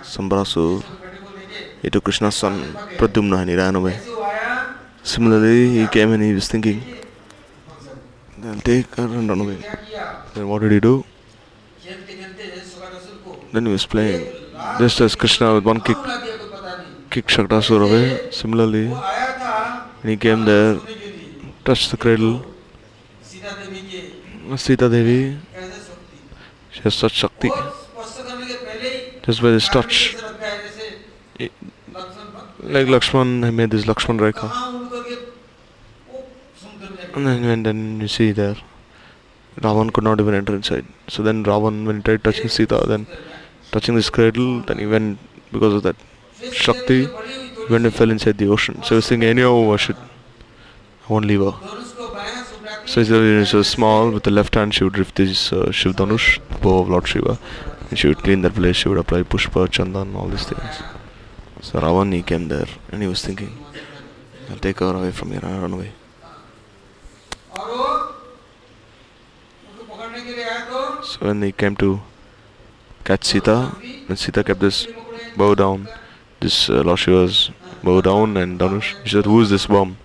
Sambarasur. 0.03 0.83
He 1.81 1.89
took 1.89 2.05
Krishna's 2.05 2.35
son, 2.35 2.73
Pradyumna, 2.97 3.41
and 3.41 3.49
he 3.49 3.55
ran 3.57 3.75
away. 3.75 3.99
Similarly, 5.03 5.79
he 5.79 5.87
came 5.87 6.11
and 6.13 6.23
he 6.23 6.33
was 6.33 6.47
thinking, 6.47 6.81
they'll 8.37 8.59
take 8.61 8.95
her 8.95 9.03
and 9.03 9.27
run 9.27 9.41
away. 9.41 9.57
Then 10.33 10.47
what 10.47 10.61
did 10.61 10.71
he 10.71 10.79
do? 10.79 11.03
Then 13.51 13.65
he 13.65 13.71
was 13.71 13.85
playing. 13.85 14.27
Just 14.79 15.01
as 15.01 15.15
Krishna 15.15 15.53
with 15.55 15.65
one 15.65 15.81
kick 15.81 15.97
kicked 17.09 17.29
Shakatasur 17.29 17.81
away, 17.87 18.31
similarly, 18.31 18.87
when 18.87 20.09
he 20.11 20.17
came 20.17 20.45
there, 20.45 20.79
touched 21.63 21.91
the 21.91 21.97
cradle, 21.97 22.45
Sita 24.55 24.89
Devi, 24.89 25.37
she 26.71 26.81
has 26.81 26.95
such 26.95 27.13
Shakti. 27.13 27.49
Just 29.23 29.41
by 29.41 29.49
this 29.49 29.67
touch, 29.69 30.15
like 32.59 32.87
Lakshman, 32.87 33.45
I 33.45 33.49
made 33.49 33.71
this 33.71 33.85
Lakshman 33.85 34.19
Rekha. 34.19 34.49
And 37.15 37.25
then, 37.25 37.43
and 37.43 37.65
then 37.65 38.01
you 38.01 38.07
see 38.07 38.31
there, 38.31 38.57
Ravan 39.59 39.91
could 39.91 40.03
not 40.03 40.19
even 40.19 40.33
enter 40.33 40.55
inside. 40.55 40.85
So 41.07 41.23
then 41.23 41.43
Ravan, 41.43 41.85
when 41.85 41.97
he 41.97 42.01
tried 42.03 42.23
touching 42.23 42.47
Sita, 42.47 42.83
then 42.85 43.07
touching 43.71 43.95
this 43.95 44.09
cradle, 44.09 44.61
then 44.61 44.79
he 44.79 44.85
went, 44.85 45.19
because 45.51 45.73
of 45.73 45.83
that 45.83 45.95
Shakti, 46.51 47.05
he 47.05 47.65
went 47.69 47.85
and 47.85 47.93
fell 47.93 48.09
inside 48.11 48.37
the 48.37 48.47
ocean. 48.47 48.81
So 48.83 48.89
he 48.89 48.95
was 48.95 49.07
thinking, 49.07 49.29
anyhow, 49.29 49.71
I 49.73 49.77
should, 49.77 49.95
I 49.97 51.07
won't 51.07 51.25
leave 51.25 51.41
her. 51.41 51.53
So 52.85 53.03
she 53.03 53.57
was 53.57 53.67
small, 53.67 54.11
with 54.11 54.23
the 54.23 54.31
left 54.31 54.55
hand 54.55 54.73
she 54.73 54.83
would 54.83 54.97
lift 54.97 55.15
this 55.15 55.51
uh, 55.51 55.71
Shiv 55.71 55.95
Dhanush, 55.95 56.39
the 56.49 56.57
bow 56.59 56.79
of 56.79 56.89
Lord 56.89 57.07
Shiva, 57.07 57.37
and 57.89 57.99
she 57.99 58.07
would 58.07 58.19
clean 58.19 58.41
that 58.43 58.55
place, 58.55 58.77
she 58.77 58.87
would 58.87 58.97
apply 58.97 59.23
Pushpa, 59.23 59.67
Chandan, 59.67 60.15
all 60.15 60.27
these 60.27 60.45
things. 60.45 60.81
So 61.61 61.79
Ravan, 61.79 62.13
he 62.13 62.23
came 62.23 62.47
there, 62.47 62.67
and 62.91 63.01
he 63.01 63.07
was 63.07 63.21
thinking, 63.25 63.57
I'll 64.49 64.57
take 64.57 64.79
her 64.79 64.95
away 64.95 65.11
from 65.11 65.31
here, 65.31 65.41
I'll 65.43 65.59
run 65.61 65.73
away. 65.73 65.91
So 71.03 71.25
when 71.25 71.41
he 71.41 71.51
came 71.51 71.75
to 71.77 72.01
catch 73.07 73.23
Sita, 73.23 73.71
when 74.07 74.17
Sita 74.17 74.43
kept 74.43 74.59
this 74.59 74.85
bow 75.37 75.55
down, 75.55 75.87
this 76.41 76.69
uh, 76.69 76.81
Lord 76.81 76.99
Shiva's 76.99 77.51
bow 77.81 78.01
down 78.01 78.35
and 78.35 78.59
Dhanush, 78.59 78.95
she 79.05 79.11
said, 79.15 79.25
who 79.25 79.39
is 79.39 79.49
this 79.49 79.65
bomb? 79.65 79.97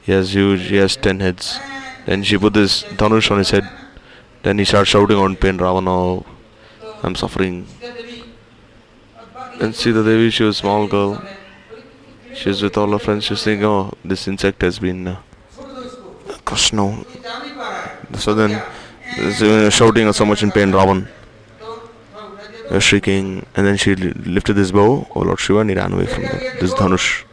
He 0.00 0.12
has 0.12 0.34
huge, 0.34 0.62
he 0.62 0.76
has 0.76 0.96
ten 0.96 1.20
heads. 1.20 1.60
Then 2.06 2.22
she 2.22 2.38
put 2.38 2.54
this 2.54 2.84
Dhanush 2.84 3.30
on 3.30 3.36
his 3.36 3.50
head. 3.50 3.68
Then 4.42 4.58
he 4.58 4.64
started 4.64 4.86
shouting 4.86 5.18
on 5.18 5.36
pain, 5.36 5.58
Ravana, 5.58 6.24
I'm 7.02 7.14
suffering. 7.14 7.66
And 9.60 9.74
Sita 9.74 10.02
Devi, 10.02 10.30
she 10.30 10.44
was 10.44 10.56
a 10.56 10.60
small 10.60 10.88
girl. 10.88 11.22
She 12.32 12.48
was 12.48 12.62
with 12.62 12.78
all 12.78 12.90
her 12.92 12.98
friends. 12.98 13.24
She 13.24 13.34
was 13.34 13.44
thinking, 13.44 13.66
oh, 13.66 13.92
this 14.02 14.26
insect 14.26 14.62
has 14.62 14.78
been 14.78 15.06
uh, 15.06 15.20
now. 16.72 17.04
So 18.16 18.34
then, 18.34 18.62
was 19.18 19.74
shouting 19.74 20.10
so 20.14 20.24
much 20.24 20.42
in 20.42 20.50
pain, 20.50 20.72
Ravan 20.72 21.08
uh, 22.70 22.78
shrieking, 22.78 23.46
and 23.54 23.66
then 23.66 23.76
she 23.76 23.94
lifted 23.94 24.54
this 24.54 24.70
bow. 24.70 25.06
Oh 25.14 25.20
Lord 25.20 25.40
Shiva, 25.40 25.60
and 25.60 25.70
he 25.70 25.76
ran 25.76 25.92
away 25.92 26.06
from 26.06 26.22
the, 26.22 26.56
this 26.60 26.74
dhanush. 26.74 27.24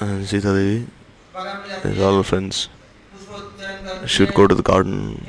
And 0.00 0.26
Sita 0.26 0.48
Devi 0.48 0.86
is 1.84 2.00
all 2.00 2.16
her 2.16 2.22
friends. 2.22 2.68
She 4.06 4.24
would 4.24 4.34
go 4.34 4.46
to 4.46 4.54
the 4.54 4.62
garden. 4.62 5.24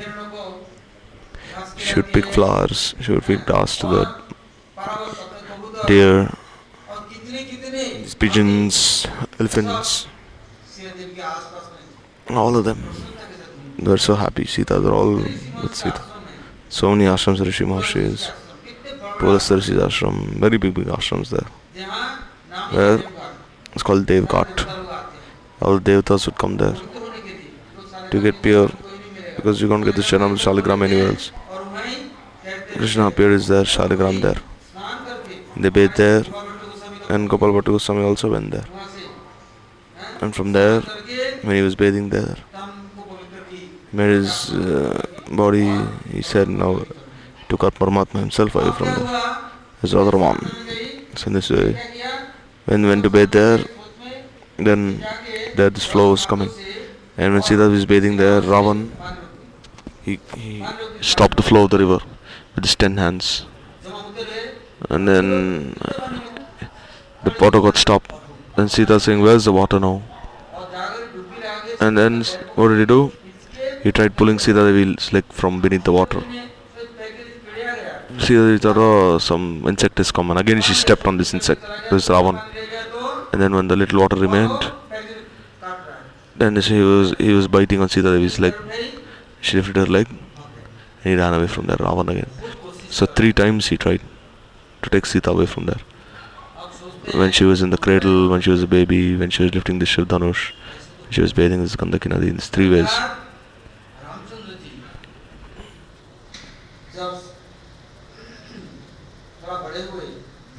She 1.78 1.96
would 1.96 2.12
pick 2.12 2.26
flowers. 2.26 2.96
She 3.02 3.12
would 3.12 3.24
feed 3.24 3.46
dust 3.46 3.82
to 3.82 3.88
the 3.88 4.24
deer, 5.86 6.30
pigeons, 8.18 9.06
elephants, 9.40 10.08
all 12.30 12.56
of 12.56 12.64
them. 12.66 12.82
They 13.84 13.92
are 13.92 13.98
so 13.98 14.16
happy. 14.16 14.46
Sita, 14.46 14.80
they're 14.80 14.94
all 14.94 15.16
with 15.16 15.76
Sita. 15.76 16.02
So 16.70 16.96
many 16.96 17.06
ashrams 17.06 17.46
Rishi 17.46 17.66
Maharshi 17.66 17.98
is. 17.98 18.32
Purasa 19.18 19.58
ashram, 19.88 20.16
very 20.44 20.58
big, 20.58 20.74
big 20.74 20.88
ashrams 20.88 21.30
there. 21.30 21.48
Where 22.72 23.04
it's 23.74 23.84
called 23.84 24.06
Devghat. 24.06 24.66
All 25.62 25.80
Devatas 25.80 26.26
would 26.28 26.38
come 26.38 26.58
there 26.58 26.76
to 28.12 28.22
get 28.22 28.42
pure 28.42 28.70
because 29.36 29.62
you 29.62 29.68
can't 29.68 29.84
get 29.84 29.96
the 29.96 30.02
Sharam 30.02 30.34
Shaligram 30.46 30.84
anywhere 30.84 31.10
else. 31.10 31.32
Krishna 32.76 33.08
appeared 33.08 33.34
is 33.34 33.48
there, 33.48 33.64
Shaligram 33.64 34.22
there. 34.22 34.38
They 35.58 35.70
bathed 35.70 35.98
there 35.98 36.24
and 37.10 37.30
Gopal 37.30 37.52
Bhatta 37.52 37.72
Goswami 37.72 38.04
also 38.04 38.32
went 38.32 38.52
there. 38.52 38.66
And 40.22 40.34
from 40.34 40.54
there, 40.54 40.82
when 41.42 41.56
he 41.58 41.62
was 41.62 41.76
bathing 41.76 42.10
there, 42.10 42.38
made 43.94 44.10
his 44.10 44.52
uh, 44.54 45.06
body, 45.32 45.70
he 46.12 46.22
said, 46.22 46.50
now 46.50 46.84
took 47.48 47.64
out 47.64 47.76
Paramatma 47.76 48.20
himself 48.20 48.56
away 48.56 48.72
from 48.72 48.88
the, 48.88 49.52
his 49.82 49.94
other 49.94 50.18
mom. 50.18 50.38
So 51.16 51.28
in 51.28 51.34
this 51.34 51.50
way, 51.50 51.78
when 52.66 52.88
went 52.88 53.04
to 53.04 53.10
bathe 53.10 53.32
there, 53.32 53.60
then 54.58 55.06
there 55.56 55.70
this 55.70 55.86
flow 55.86 56.12
was 56.12 56.26
coming. 56.26 56.50
And 57.18 57.34
when 57.34 57.44
Sita 57.44 57.70
was 57.70 57.86
bathing 57.86 58.18
there, 58.18 58.42
Ravan, 58.42 58.90
he, 60.04 60.20
he 60.36 60.66
stopped 61.02 61.38
the 61.38 61.44
flow 61.44 61.66
of 61.66 61.70
the 61.70 61.78
river 61.78 62.00
with 62.56 62.64
his 62.64 62.76
ten 62.76 62.98
hands. 62.98 63.46
And 64.90 65.08
then 65.08 65.76
the 67.24 67.36
water 67.40 67.62
got 67.62 67.78
stopped. 67.78 68.12
And 68.58 68.70
Sita 68.70 69.00
saying, 69.00 69.22
where's 69.22 69.46
the 69.46 69.54
water 69.54 69.80
now? 69.80 70.02
And 71.80 71.98
then 71.98 72.24
what 72.56 72.70
did 72.70 72.80
he 72.80 72.86
do? 72.86 73.12
He 73.84 73.92
tried 73.92 74.16
pulling 74.16 74.40
Sita 74.40 74.62
Devi's 74.66 75.04
slick 75.04 75.26
from 75.32 75.60
beneath 75.62 75.84
the 75.84 75.92
water. 75.92 76.22
Sita 78.18 78.42
Devi 78.46 78.58
thought, 78.60 78.78
oh, 78.78 79.18
some 79.18 79.68
insect 79.68 80.00
is 80.00 80.12
coming. 80.12 80.38
Again, 80.38 80.62
she 80.62 80.74
stepped 80.74 81.06
on 81.06 81.18
this 81.18 81.34
insect. 81.34 81.62
This 81.90 82.08
Ravan. 82.08 82.42
And 83.34 83.42
then 83.42 83.54
when 83.54 83.68
the 83.68 83.76
little 83.76 84.00
water 84.00 84.16
remained, 84.16 84.72
then 86.36 86.60
she 86.62 86.80
was 86.80 87.14
he 87.18 87.34
was 87.34 87.48
biting 87.48 87.82
on 87.82 87.90
Sita 87.90 88.10
Devi's 88.14 88.40
leg. 88.40 88.56
She 89.42 89.58
lifted 89.58 89.76
her 89.76 89.86
leg, 89.86 90.08
and 90.08 90.20
he 91.04 91.16
ran 91.16 91.34
away 91.34 91.48
from 91.48 91.66
there. 91.66 91.78
Ravan 91.78 92.10
again. 92.10 92.30
So 92.90 93.06
three 93.06 93.34
times 93.34 93.68
he 93.68 93.78
tried 93.78 94.02
to 94.84 94.90
take 94.90 95.06
Sita 95.06 95.32
away 95.32 95.46
from 95.46 95.66
there. 95.66 95.82
When 97.14 97.32
she 97.32 97.44
was 97.44 97.62
in 97.62 97.70
the 97.70 97.78
cradle, 97.78 98.30
when 98.30 98.40
she 98.40 98.50
was 98.50 98.64
a 98.64 98.68
baby, 98.68 99.18
when 99.18 99.30
she 99.30 99.44
was 99.44 99.54
lifting 99.54 99.80
the 99.80 99.86
Shiv 99.86 100.08
she 101.10 101.22
was 101.22 101.34
bathing 101.34 101.62
this 101.62 101.76
Gandaki 101.76 102.10
Nadi 102.12 102.30
in 102.30 102.36
these 102.36 102.48
three 102.48 102.70
ways. 102.70 102.90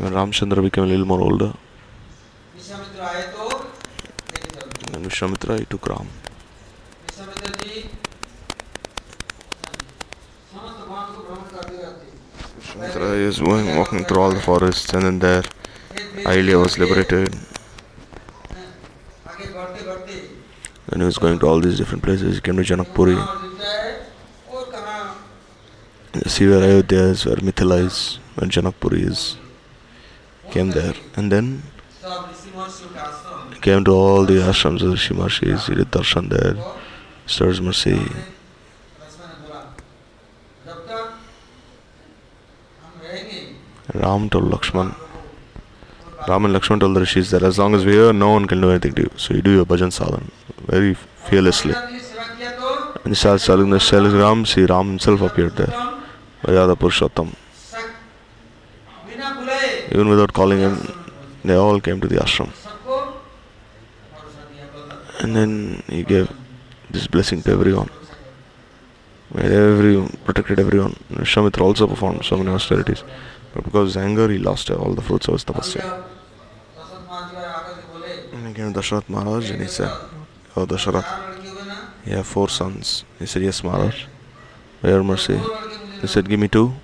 When 0.05 0.13
Ramchandra 0.13 0.63
became 0.63 0.85
a 0.85 0.87
little 0.87 1.07
more 1.07 1.23
older, 1.23 1.55
and 4.93 5.07
Vishwamitra 5.07 5.59
he 5.61 5.65
took 5.65 5.89
Ram. 5.89 6.07
Vishwamitra 7.07 7.55
is 13.17 13.41
going, 13.41 13.77
walking 13.79 14.05
through 14.05 14.21
all 14.21 14.31
the 14.31 14.41
forests, 14.43 14.93
and 14.93 15.05
then 15.05 15.19
there, 15.21 15.43
Ahalya 16.17 16.63
was 16.63 16.77
liberated. 16.79 17.35
Then 20.89 21.01
he 21.01 21.07
was 21.07 21.17
going 21.17 21.39
to 21.39 21.47
all 21.47 21.61
these 21.61 21.79
different 21.79 22.03
places. 22.03 22.35
He 22.35 22.41
came 22.43 22.57
to 22.57 22.63
Janakpuri. 22.63 23.17
See 26.27 26.47
where 26.47 26.63
Ayodhya 26.63 27.05
is, 27.05 27.25
where 27.25 27.37
Mithila 27.37 27.79
is, 27.87 28.19
where 28.35 28.51
Janakpuri 28.51 29.09
is 29.09 29.39
came 30.55 30.71
there 30.71 30.95
and 31.17 31.33
then 31.33 31.47
came 33.67 33.85
to 33.89 33.93
all 33.93 34.25
the 34.31 34.39
ashrams 34.51 34.83
of 34.83 34.93
Rishi 34.93 35.15
Maharshi, 35.15 35.47
he 35.69 35.75
did 35.75 35.91
darshan 35.91 36.29
there, 36.29 36.57
Suraj 37.27 37.61
Mercy. 37.61 37.99
Ram 44.03 44.29
told 44.31 44.51
Lakshman, 44.53 44.95
Ram 46.29 46.45
and 46.47 46.55
Lakshman 46.55 46.81
told 46.81 46.97
the 46.97 47.01
Rishis 47.01 47.31
that 47.31 47.43
as 47.43 47.59
long 47.59 47.75
as 47.75 47.85
we 47.85 47.99
are, 47.99 48.13
no 48.13 48.31
one 48.31 48.47
can 48.47 48.61
do 48.61 48.71
anything 48.71 48.95
to 48.95 49.03
you. 49.03 49.11
So 49.17 49.35
you 49.35 49.43
do 49.43 49.53
your 49.59 49.65
bhajan 49.65 49.93
sadhan 49.99 50.31
very 50.73 50.95
fearlessly. 51.29 51.75
And 51.75 53.13
he 53.13 53.15
started 53.15 53.41
selling 53.41 53.71
the 53.71 53.79
Shailas 53.79 54.19
Ram, 54.21 54.45
see 54.47 54.65
Ram 54.65 54.89
himself 54.89 55.21
appeared 55.21 55.57
there. 55.57 55.75
Vajada 56.45 56.77
Purushottam 56.77 57.35
even 59.95 60.09
without 60.09 60.33
calling 60.33 60.59
him, 60.59 60.77
they 61.45 61.55
all 61.55 61.81
came 61.81 62.01
to 62.01 62.09
the 62.09 62.17
ashram. 62.17 62.51
And 65.21 65.37
then 65.37 65.83
he 65.89 66.03
gave 66.03 66.31
this 66.91 67.07
blessing 67.07 67.43
to 67.43 67.53
everyone. 67.53 67.91
Made 69.33 69.53
everyone 69.53 70.17
protected 70.25 70.59
everyone. 70.59 70.97
Vishwamitra 71.13 71.63
also 71.63 71.87
performed 71.87 72.25
so 72.25 72.37
many 72.37 72.51
austerities. 72.51 73.05
But 73.55 73.65
because 73.65 73.83
of 73.83 73.87
his 73.95 73.97
anger, 73.97 74.29
he 74.29 74.39
lost 74.39 74.69
all 74.71 74.95
the 74.95 75.03
fruits 75.03 75.29
of 75.29 75.35
his 75.35 75.45
tapasya. 75.45 76.05
And 78.33 78.49
he 78.49 78.55
came 78.55 78.73
to 78.73 78.81
Dasharath 78.81 79.09
Maharaj 79.09 79.51
and 79.51 79.63
he 79.63 79.69
said, 79.69 79.93
Oh 80.57 80.67
Dasharath, 80.67 81.07
you 82.05 82.17
have 82.17 82.27
four 82.27 82.49
sons. 82.49 83.05
He 83.21 83.27
said, 83.27 83.43
Yes, 83.43 83.63
Maharaj. 83.63 84.07
By 84.83 84.89
your 84.91 85.05
mercy. 85.05 85.41
He 86.01 86.09
said, 86.09 86.29
Give 86.29 86.41
me 86.41 86.49
two. 86.49 86.75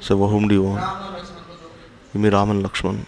So, 0.00 0.16
whom 0.26 0.48
do 0.48 0.54
you 0.56 0.64
want? 0.64 1.11
You 2.14 2.20
mean 2.20 2.32
Raman 2.32 2.62
Lakshman? 2.62 3.06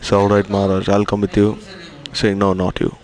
It's 0.00 0.12
alright, 0.12 0.48
Maharaj, 0.48 0.88
I'll 0.88 1.04
come 1.04 1.22
with 1.22 1.36
you. 1.36 1.58
Saying, 2.12 2.38
No, 2.38 2.52
not 2.52 2.80
you. 2.80 2.96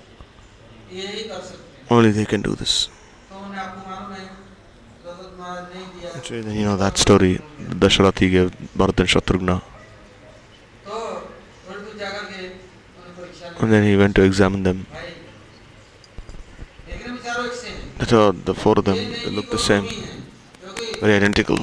Only 1.90 2.10
they 2.10 2.24
can 2.24 2.42
do 2.42 2.54
this. 2.54 2.88
You 6.28 6.64
know 6.64 6.76
that 6.76 6.98
story 6.98 7.40
Dasharathi 7.60 8.30
gave 8.30 8.50
Bharat 8.76 8.98
and 9.00 9.08
Shatrughna. 9.08 9.62
And 13.60 13.72
then 13.72 13.84
he 13.84 13.96
went 13.96 14.14
to 14.16 14.22
examine 14.22 14.62
them. 14.64 14.86
The 17.98 18.54
four 18.54 18.74
of 18.78 18.84
them 18.84 18.98
look 19.34 19.50
the 19.50 19.58
same, 19.58 19.88
very 21.00 21.14
identical. 21.14 21.58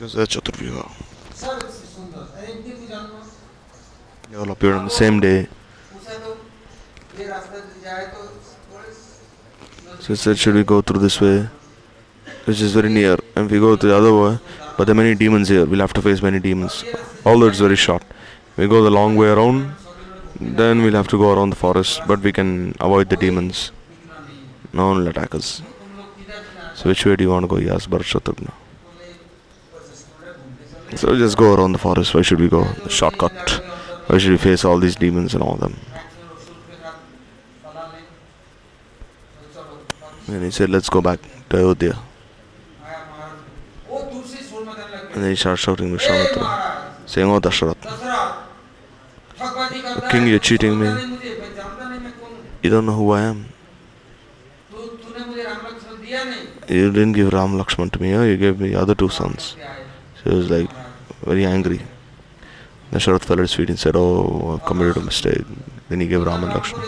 Güzel 0.00 0.26
çatır 0.26 0.60
bir 0.60 0.72
Develop 4.32 4.50
appear 4.50 4.72
on 4.72 4.88
the 4.88 4.94
same 4.94 5.22
day. 5.22 5.46
So 10.00 10.14
said, 10.14 10.36
should 10.36 10.54
we 10.56 10.62
go 10.62 10.82
through 10.82 11.00
this 11.00 11.18
way? 11.20 11.48
Which 12.44 12.60
is 12.60 12.74
very 12.74 12.94
near. 12.94 13.18
And 13.34 13.50
we 13.50 13.58
go 13.58 13.76
to 13.76 13.86
the 13.88 13.94
other 13.94 14.12
way, 14.12 14.38
but 14.76 14.86
there 14.86 14.92
are 14.92 14.94
many 14.94 15.14
demons 15.14 15.48
here. 15.48 15.64
We'll 15.64 15.80
have 15.80 15.94
to 15.94 16.02
face 16.02 16.22
many 16.22 16.38
demons. 16.38 16.84
Although 17.24 17.48
it's 17.48 17.60
very 17.60 17.76
short. 17.76 18.02
We 18.56 18.68
go 18.68 18.82
the 18.82 18.90
long 18.90 19.16
way 19.16 19.28
around, 19.28 19.72
then 20.40 20.82
we'll 20.82 20.94
have 20.94 21.08
to 21.08 21.18
go 21.18 21.32
around 21.32 21.50
the 21.50 21.56
forest, 21.56 22.02
but 22.06 22.20
we 22.20 22.32
can 22.32 22.74
avoid 22.80 23.08
the 23.08 23.16
demons. 23.16 23.72
No 24.72 24.88
one 24.88 24.98
will 24.98 25.08
attack 25.08 25.34
us. 25.34 25.62
So 26.74 26.88
which 26.88 27.04
way 27.06 27.16
do 27.16 27.24
you 27.24 27.30
want 27.30 27.44
to 27.44 27.48
go? 27.48 27.56
He 27.56 27.70
asked 27.70 27.90
Bharat 27.90 28.65
so 30.96 31.08
we'll 31.08 31.18
just 31.18 31.36
go 31.36 31.54
around 31.54 31.72
the 31.72 31.78
forest. 31.78 32.14
Why 32.14 32.22
should 32.22 32.40
we 32.40 32.48
go 32.48 32.64
the 32.64 32.88
shortcut? 32.88 33.62
Why 34.06 34.16
should 34.16 34.30
we 34.30 34.38
face 34.38 34.64
all 34.64 34.78
these 34.78 34.96
demons 34.96 35.34
and 35.34 35.42
all 35.42 35.54
of 35.54 35.60
them? 35.60 35.76
And 40.28 40.42
he 40.42 40.50
said, 40.50 40.70
let's 40.70 40.88
go 40.88 41.02
back 41.02 41.20
to 41.50 41.56
Ayodhya. 41.58 41.98
And 45.12 45.22
then 45.22 45.30
he 45.30 45.36
starts 45.36 45.62
shouting 45.62 45.96
to 45.96 45.98
saying, 47.06 47.30
Oh 47.30 47.40
Dasharath, 47.40 47.80
the 49.38 50.08
king, 50.10 50.26
you're 50.26 50.38
cheating 50.38 50.78
me. 50.78 50.88
You 52.62 52.70
don't 52.70 52.84
know 52.86 52.92
who 52.92 53.12
I 53.12 53.22
am. 53.22 53.46
You 56.68 56.90
didn't 56.90 57.12
give 57.12 57.32
Ram 57.32 57.52
Lakshman 57.52 57.90
to 57.92 58.02
me, 58.02 58.10
you 58.10 58.36
gave 58.36 58.60
me 58.60 58.74
other 58.74 58.94
two 58.94 59.08
sons. 59.08 59.56
So 60.22 60.30
he 60.30 60.36
was 60.36 60.50
like, 60.50 60.70
very 61.22 61.44
angry. 61.44 61.80
Then 62.90 63.00
Sharat 63.00 63.24
fell 63.24 63.38
at 63.38 63.42
his 63.42 63.54
feet 63.54 63.68
and 63.70 63.78
said, 63.78 63.96
Oh, 63.96 64.60
I 64.62 64.66
committed 64.66 64.96
a 64.96 65.00
mistake. 65.00 65.44
Then 65.88 66.00
he 66.00 66.06
gave 66.06 66.24
Raman 66.24 66.50
Lakshman. 66.50 66.84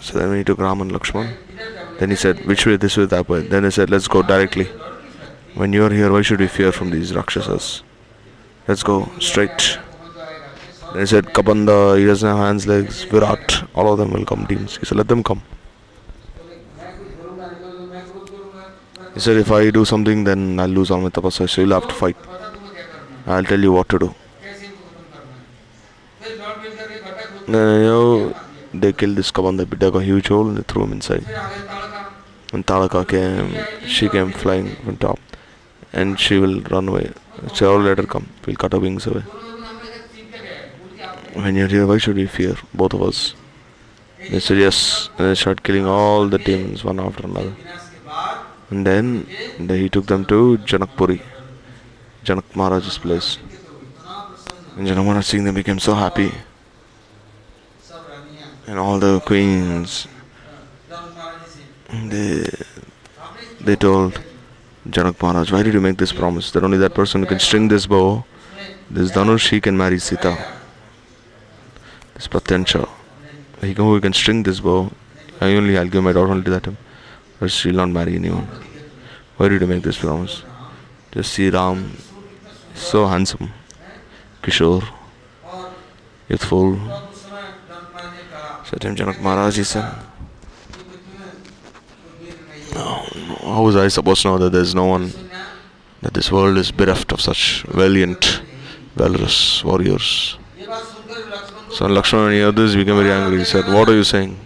So 0.00 0.18
then 0.18 0.36
he 0.36 0.44
took 0.44 0.58
Raman 0.58 0.90
Lakshman, 0.90 1.36
then 1.98 2.10
he 2.10 2.16
said, 2.16 2.44
Which 2.46 2.66
way? 2.66 2.76
This 2.76 2.96
way, 2.96 3.06
that 3.06 3.28
way. 3.28 3.46
Then 3.46 3.62
he 3.62 3.70
said, 3.70 3.88
Let's 3.88 4.08
go 4.08 4.22
directly. 4.22 4.64
When 5.54 5.72
you 5.72 5.84
are 5.84 5.90
here, 5.90 6.10
why 6.10 6.22
should 6.22 6.40
we 6.40 6.48
fear 6.48 6.72
from 6.72 6.90
these 6.90 7.14
Rakshasas? 7.14 7.82
Let's 8.66 8.82
go 8.82 9.08
straight. 9.20 9.78
Then 10.92 11.00
he 11.00 11.06
said, 11.06 11.26
Kabandha, 11.26 11.98
he 11.98 12.06
doesn't 12.06 12.28
have 12.28 12.38
hands, 12.38 12.66
legs, 12.66 13.04
Virat, 13.04 13.68
all 13.74 13.92
of 13.92 13.98
them 13.98 14.10
will 14.10 14.24
come 14.24 14.46
teams. 14.46 14.78
He 14.78 14.84
said, 14.84 14.98
Let 14.98 15.08
them 15.08 15.22
come. 15.22 15.42
He 19.14 19.20
said, 19.20 19.36
if 19.36 19.50
I 19.50 19.70
do 19.70 19.84
something, 19.84 20.24
then 20.24 20.58
I'll 20.58 20.68
lose 20.68 20.90
all 20.90 21.00
my 21.00 21.10
tapasya, 21.10 21.48
so 21.48 21.60
you'll 21.60 21.72
have 21.72 21.88
to 21.88 21.94
fight. 21.94 22.16
I'll 23.26 23.44
tell 23.44 23.60
you 23.60 23.72
what 23.72 23.88
to 23.90 23.98
do. 23.98 24.14
Then, 27.46 27.80
you 27.80 27.86
know, 27.86 28.36
they 28.72 28.92
killed 28.92 29.16
this 29.16 29.30
Kabandha, 29.30 29.68
they 29.68 29.76
dug 29.76 29.96
a 29.96 30.02
huge 30.02 30.28
hole 30.28 30.48
and 30.48 30.56
they 30.56 30.62
threw 30.62 30.84
him 30.84 30.92
inside. 30.92 31.24
When 32.50 32.62
Tadaka 32.64 33.06
came, 33.06 33.54
she 33.86 34.08
came 34.08 34.32
flying 34.32 34.76
from 34.76 34.96
top. 34.96 35.18
And 35.92 36.18
she 36.18 36.38
will 36.38 36.62
run 36.62 36.88
away. 36.88 37.12
So 37.54 37.74
all 37.74 37.80
let 37.80 37.98
her 37.98 38.04
come. 38.04 38.28
We'll 38.46 38.56
cut 38.56 38.72
her 38.72 38.78
wings 38.78 39.06
away. 39.06 39.20
When 41.34 41.54
you're 41.54 41.68
here, 41.68 41.86
why 41.86 41.98
should 41.98 42.16
we 42.16 42.26
fear? 42.26 42.56
Both 42.72 42.94
of 42.94 43.02
us. 43.02 43.34
They 44.30 44.40
said 44.40 44.58
yes. 44.58 45.10
And 45.18 45.28
they 45.28 45.34
start 45.34 45.62
killing 45.62 45.86
all 45.86 46.28
the 46.28 46.38
demons 46.38 46.84
one 46.84 46.98
after 47.00 47.26
another. 47.26 47.54
And 48.72 48.86
then 48.86 49.26
he 49.68 49.90
took 49.90 50.06
them 50.06 50.24
to 50.32 50.56
Janakpuri, 50.64 51.20
Janak 52.24 52.56
Maharaj's 52.56 52.96
place. 52.96 53.36
And 54.78 54.88
Janak 54.88 55.04
Maharaj 55.04 55.26
seeing 55.26 55.44
them 55.44 55.54
became 55.54 55.78
so 55.78 55.94
happy. 55.94 56.32
And 58.66 58.78
all 58.78 58.98
the 58.98 59.20
queens, 59.20 60.08
they, 61.92 62.48
they 63.60 63.76
told 63.76 64.18
Janak 64.88 65.20
Maharaj, 65.20 65.52
why 65.52 65.62
did 65.62 65.74
you 65.74 65.82
make 65.82 65.98
this 65.98 66.12
promise? 66.14 66.50
That 66.52 66.64
only 66.64 66.78
that 66.78 66.94
person 66.94 67.20
who 67.20 67.26
can 67.26 67.40
string 67.40 67.68
this 67.68 67.84
bow, 67.84 68.24
this 68.88 69.10
Dhanush, 69.10 69.50
he 69.50 69.60
can 69.60 69.76
marry 69.76 69.98
Sita. 69.98 70.32
This 72.14 72.26
Pratyancha. 72.26 72.88
He 73.60 73.74
can, 73.74 73.84
who 73.84 74.00
can 74.00 74.14
string 74.14 74.44
this 74.44 74.60
bow, 74.60 74.90
I 75.42 75.56
only, 75.56 75.76
I'll 75.76 75.88
give 75.88 76.02
my 76.02 76.12
daughter 76.12 76.30
only 76.30 76.44
to 76.44 76.50
that 76.52 76.64
him. 76.64 76.78
Or 77.42 77.48
she'll 77.48 77.74
not 77.74 77.88
marry 77.88 78.14
anyone. 78.14 78.46
Why 79.36 79.48
did 79.48 79.62
you 79.62 79.66
make 79.66 79.82
this 79.82 79.98
promise? 79.98 80.44
Just 81.10 81.32
see 81.32 81.50
Ram, 81.50 81.96
so 82.72 83.04
handsome, 83.08 83.50
Kishore, 84.40 84.84
youthful. 86.28 86.76
Him 88.82 88.94
Janak 88.96 89.20
Maharaj, 89.20 89.56
he 89.56 89.64
said, 89.64 89.92
how 92.74 93.62
was 93.64 93.74
I 93.74 93.88
supposed 93.88 94.22
to 94.22 94.28
know 94.28 94.38
that 94.38 94.50
there's 94.50 94.74
no 94.74 94.86
one, 94.86 95.12
that 96.00 96.14
this 96.14 96.30
world 96.30 96.56
is 96.58 96.70
bereft 96.70 97.10
of 97.10 97.20
such 97.20 97.64
valiant, 97.64 98.40
valorous 98.94 99.64
warriors? 99.64 100.38
So 101.72 101.86
when 101.86 101.94
Lakshmana 101.96 102.36
heard 102.36 102.54
this, 102.54 102.76
became 102.76 102.96
very 102.96 103.10
angry. 103.10 103.40
He 103.40 103.44
said, 103.44 103.66
What 103.66 103.88
are 103.88 103.94
you 103.94 104.04
saying? 104.04 104.38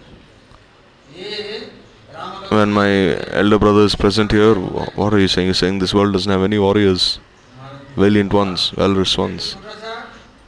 When 2.49 2.71
my 2.71 3.15
elder 3.31 3.59
brother 3.59 3.81
is 3.81 3.95
present 3.95 4.31
here, 4.31 4.55
what 4.55 5.13
are 5.13 5.19
you 5.19 5.27
saying? 5.27 5.47
You're 5.47 5.53
saying 5.53 5.79
this 5.79 5.93
world 5.93 6.13
doesn't 6.13 6.31
have 6.31 6.43
any 6.43 6.57
warriors, 6.57 7.19
valiant 7.95 8.31
ones, 8.31 8.69
valorous 8.69 9.17
ones. 9.17 9.57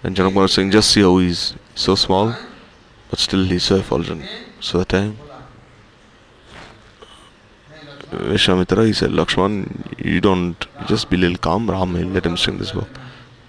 And 0.04 0.16
Janak 0.16 0.34
Maharaj 0.34 0.52
is 0.52 0.56
saying, 0.56 0.72
Just 0.72 0.92
see 0.92 1.02
how 1.02 1.18
he's 1.18 1.56
so 1.76 1.96
small, 1.96 2.34
but 3.10 3.20
still 3.20 3.44
he's 3.44 3.64
so 3.64 3.76
effulgent. 3.76 4.24
So 4.62 4.78
that 4.78 4.90
time, 4.90 5.18
Vishwamitra, 8.12 8.86
he 8.86 8.94
said, 8.94 9.12
Lakshman, 9.12 9.94
you 10.04 10.22
don't, 10.22 10.66
just 10.88 11.10
be 11.10 11.18
little 11.18 11.38
calm, 11.38 11.70
Ram, 11.70 12.14
let 12.14 12.26
him 12.26 12.38
string 12.38 12.60
this 12.60 12.72
bow. 12.72 12.88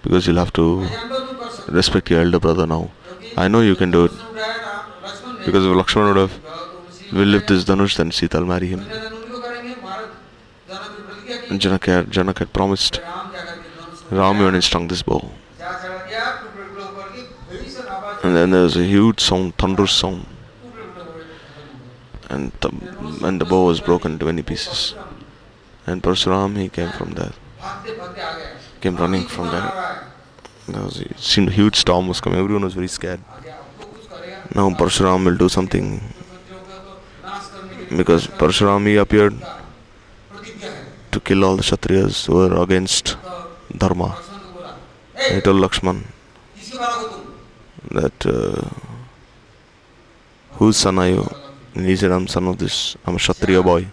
Because 0.03 0.27
you'll 0.27 0.43
have 0.43 0.51
to 0.53 0.87
respect 1.69 2.09
your 2.09 2.21
elder 2.21 2.39
brother 2.39 2.67
now. 2.67 2.91
I 3.37 3.47
know 3.47 3.61
you 3.61 3.75
can 3.75 3.91
do 3.91 4.05
it. 4.05 4.11
Because 5.45 5.65
if 5.65 5.71
Lakshman 5.71 6.13
would 6.13 6.17
have 6.17 6.39
will 7.11 7.25
lift 7.25 7.47
this 7.47 7.63
Dhanush, 7.65 7.97
then 7.97 8.11
Sita 8.11 8.39
will 8.39 8.47
marry 8.47 8.67
him. 8.67 8.85
Janak 11.59 11.85
had, 11.85 12.07
Janak 12.07 12.39
had 12.39 12.53
promised 12.53 13.01
Ram 14.09 14.41
even 14.41 14.61
strung 14.61 14.87
this 14.87 15.01
bow. 15.01 15.29
And 18.23 18.35
then 18.35 18.51
there 18.51 18.63
was 18.63 18.77
a 18.77 18.83
huge 18.83 19.19
sound, 19.19 19.57
thunderous 19.57 19.91
sound. 19.91 20.25
And 22.29 22.51
the, 22.61 22.69
and 23.23 23.41
the 23.41 23.45
bow 23.45 23.65
was 23.65 23.81
broken 23.81 24.13
into 24.13 24.25
many 24.25 24.43
pieces. 24.43 24.95
And 25.85 26.01
Parsuram, 26.01 26.55
he 26.57 26.69
came 26.69 26.91
from 26.91 27.11
there. 27.11 27.33
Came 28.79 28.95
running 28.95 29.25
from 29.25 29.47
there. 29.47 30.07
There 30.67 30.83
was, 30.83 30.99
it 31.01 31.19
seemed 31.19 31.49
a 31.49 31.51
huge 31.51 31.75
storm 31.75 32.07
was 32.07 32.21
coming. 32.21 32.39
Everyone 32.39 32.63
was 32.63 32.73
very 32.73 32.87
scared. 32.87 33.19
Now 34.55 34.69
Parsuram 34.69 35.25
will 35.25 35.35
do 35.35 35.49
something 35.49 36.01
because 37.95 38.27
Parsuram 38.27 38.87
he 38.87 38.95
appeared 38.97 39.35
to 41.11 41.19
kill 41.19 41.43
all 41.43 41.57
the 41.57 41.63
Kshatriyas 41.63 42.25
who 42.27 42.35
were 42.35 42.63
against 42.63 43.17
Dharma. 43.77 44.17
He 45.29 45.41
told 45.41 45.61
Lakshman 45.61 46.03
that 47.91 48.25
uh, 48.25 48.69
whose 50.53 50.77
son 50.77 50.99
are 50.99 51.09
you? 51.09 51.27
And 51.75 51.85
he 51.85 51.95
said, 51.95 52.11
I'm 52.11 52.27
son 52.27 52.47
of 52.47 52.57
this, 52.57 52.95
I'm 53.05 53.15
a 53.15 53.17
Kshatriya 53.17 53.61
boy. 53.63 53.87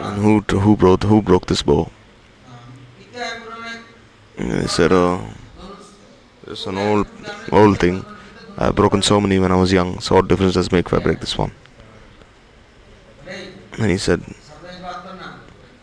And 0.00 0.16
who 0.22 0.40
who 0.58 0.76
broke 0.76 1.04
who 1.04 1.22
broke 1.22 1.46
this 1.46 1.62
bow? 1.62 1.90
And 4.36 4.62
he 4.62 4.68
said, 4.68 4.92
uh, 4.92 5.20
it's 6.46 6.66
an 6.66 6.76
old 6.78 7.06
old 7.50 7.78
thing. 7.78 8.04
I've 8.58 8.74
broken 8.74 9.00
so 9.00 9.20
many 9.20 9.38
when 9.38 9.50
I 9.50 9.56
was 9.56 9.72
young, 9.72 10.00
so 10.00 10.16
what 10.16 10.28
difference 10.28 10.54
does 10.54 10.66
it 10.66 10.72
make 10.72 10.86
if 10.86 10.92
I 10.92 10.98
break 10.98 11.20
this 11.20 11.38
one? 11.38 11.52
And 13.78 13.90
he 13.90 13.98
said, 13.98 14.22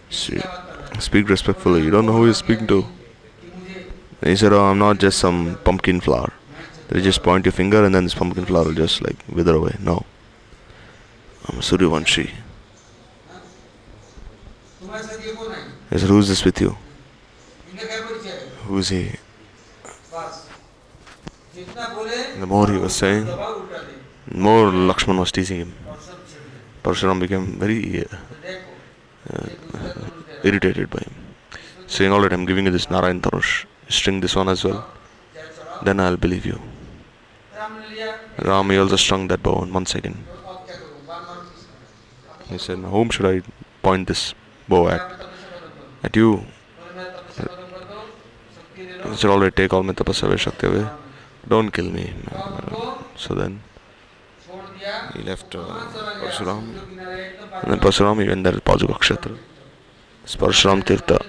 speak 0.09 1.29
respectfully. 1.29 1.83
You 1.83 1.91
don't 1.91 2.05
know 2.05 2.13
who 2.13 2.25
you're 2.25 2.33
speaking 2.33 2.67
to. 2.67 2.85
And 4.21 4.29
he 4.29 4.35
said, 4.35 4.53
Oh, 4.53 4.65
I'm 4.65 4.79
not 4.79 4.99
just 4.99 5.19
some 5.19 5.57
pumpkin 5.63 6.01
flower. 6.01 6.31
You 6.93 7.01
just 7.01 7.23
point 7.23 7.45
your 7.45 7.51
finger 7.51 7.85
and 7.85 7.93
then 7.93 8.03
this 8.03 8.15
pumpkin 8.15 8.45
flower 8.45 8.65
will 8.65 8.73
just 8.73 9.01
like 9.01 9.17
wither 9.31 9.55
away. 9.55 9.75
No. 9.79 10.05
I'm 11.47 11.59
Suryavanshi. 11.59 12.31
He 15.89 15.97
said, 15.97 16.09
Who's 16.09 16.27
this 16.27 16.43
with 16.43 16.59
you? 16.61 16.77
Who's 18.65 18.89
he? 18.89 19.11
And 22.33 22.43
the 22.43 22.47
more 22.47 22.69
he 22.71 22.77
was 22.77 22.95
saying, 22.95 23.25
more 24.31 24.71
Lakshman 24.71 25.19
was 25.19 25.31
teasing 25.31 25.57
him. 25.57 25.73
Parshuram 26.83 27.19
became 27.19 27.59
very 27.59 28.05
uh, 28.05 29.47
irritated 30.43 30.89
by 30.89 30.99
him. 30.99 31.13
Saying, 31.87 32.11
Alright, 32.11 32.31
I'm 32.31 32.45
giving 32.45 32.65
you 32.65 32.71
this 32.71 32.89
Narayan 32.89 33.21
Dhanush. 33.21 33.65
String 33.89 34.19
this 34.21 34.35
one 34.35 34.49
as 34.49 34.63
well. 34.63 34.85
Then 35.83 35.99
I'll 35.99 36.17
believe 36.17 36.45
you. 36.45 36.59
Ram 38.37 38.69
he 38.69 38.77
also 38.77 38.95
strung 38.95 39.27
that 39.27 39.43
bow 39.43 39.63
in 39.63 39.73
one 39.73 39.85
second. 39.85 40.17
He 42.49 42.57
said, 42.57 42.79
"Now, 42.79 42.89
Whom 42.89 43.09
should 43.09 43.25
I 43.25 43.41
point 43.81 44.07
this 44.07 44.33
bow 44.67 44.87
at? 44.89 45.01
At 46.03 46.15
you. 46.15 46.45
He 48.75 49.15
said, 49.15 49.29
Alright, 49.29 49.55
take 49.55 49.73
all 49.73 49.83
my 49.83 49.93
tapasya 49.93 50.37
Shakti 50.37 50.67
away. 50.67 50.87
Don't 51.47 51.71
kill 51.71 51.89
me. 51.89 52.13
So 53.15 53.33
then 53.33 53.61
he 55.13 55.23
left 55.23 55.55
uh, 55.55 55.59
Parshuram. 56.21 56.63
And 57.63 57.71
then 57.71 57.79
Parshuram 57.79 58.21
he 58.21 58.27
went 58.27 58.43
there 58.43 58.53
to 58.53 58.61
Pajuka 58.61 58.97
Kshetra. 58.99 59.37
It's 60.23 60.35
Parshuram 60.35 60.83
Tirtha. 60.83 61.19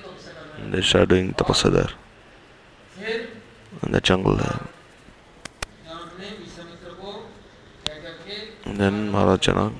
And 0.58 0.74
they 0.74 0.82
started 0.82 1.08
doing 1.08 1.32
tapasya 1.34 1.72
there. 1.72 1.90
In 3.82 3.92
the 3.92 4.00
jungle 4.00 4.36
there. 4.36 4.60
And 8.66 8.78
then 8.78 9.10
Maharaj 9.10 9.40
Janak 9.40 9.72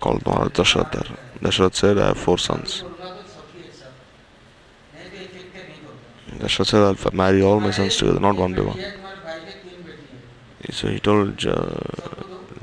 called 0.00 0.24
Maharaj 0.26 0.52
Dashrath 0.52 0.92
there. 0.92 1.16
Dashrath 1.40 1.74
said, 1.74 1.98
I 1.98 2.08
have 2.08 2.18
four 2.18 2.38
sons. 2.38 2.84
Dashrath 6.38 6.66
said, 6.66 6.82
I'll 6.82 7.12
marry 7.12 7.42
all 7.42 7.60
my 7.60 7.70
sons 7.70 7.96
together, 7.96 8.20
not 8.20 8.36
one 8.36 8.54
by 8.54 8.62
one. 8.62 9.05
So 10.70 10.88
he 10.88 11.00
told 11.00 11.42
Ja- 11.42 11.80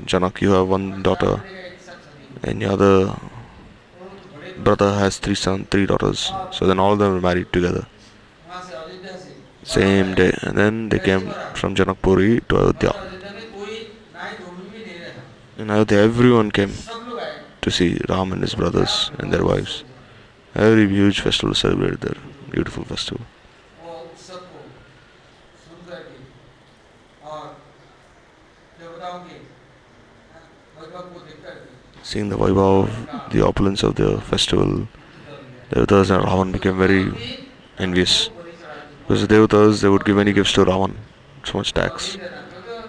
Janak, 0.04 0.40
you 0.40 0.52
have 0.52 0.68
one 0.68 1.02
daughter, 1.02 1.42
and 2.42 2.62
other 2.62 3.16
brother 4.56 4.94
has 4.94 5.18
three 5.18 5.34
sons, 5.36 5.66
three 5.70 5.86
daughters. 5.86 6.34
So 6.50 6.66
then 6.66 6.78
all 6.80 6.92
of 6.94 6.98
them 6.98 7.12
were 7.14 7.20
married 7.20 7.52
together. 7.52 7.86
Same 9.64 10.14
day. 10.14 10.32
And 10.42 10.56
then 10.56 10.88
they 10.88 11.00
came 11.00 11.34
from 11.54 11.74
Janakpuri 11.74 12.46
to 12.48 12.56
Ayodhya. 12.58 12.92
In 15.58 15.68
Ayodhya, 15.70 15.98
everyone 15.98 16.52
came 16.52 16.72
to 17.62 17.70
see 17.70 17.98
Ram 18.08 18.32
and 18.32 18.42
his 18.42 18.54
brothers 18.54 19.10
and 19.18 19.32
their 19.32 19.44
wives. 19.44 19.84
Every 20.54 20.88
huge 20.88 21.20
festival 21.20 21.54
celebrated 21.54 22.00
there. 22.02 22.22
Beautiful 22.50 22.84
festival. 22.84 23.26
seeing 32.14 32.28
the 32.28 32.36
Vaibhav, 32.38 33.30
the 33.30 33.40
opulence 33.44 33.82
of 33.82 33.96
the 33.96 34.20
festival, 34.20 34.86
Devatas 35.70 36.10
and 36.14 36.24
Ravan 36.24 36.52
became 36.52 36.78
very 36.78 37.02
envious. 37.76 38.30
Because 39.00 39.26
the 39.26 39.34
Devatas, 39.34 39.82
they 39.82 39.88
would 39.88 40.04
give 40.04 40.18
any 40.18 40.32
gifts 40.32 40.52
to 40.52 40.64
Ravan, 40.64 40.94
so 41.42 41.58
much 41.58 41.72
tax. 41.72 42.16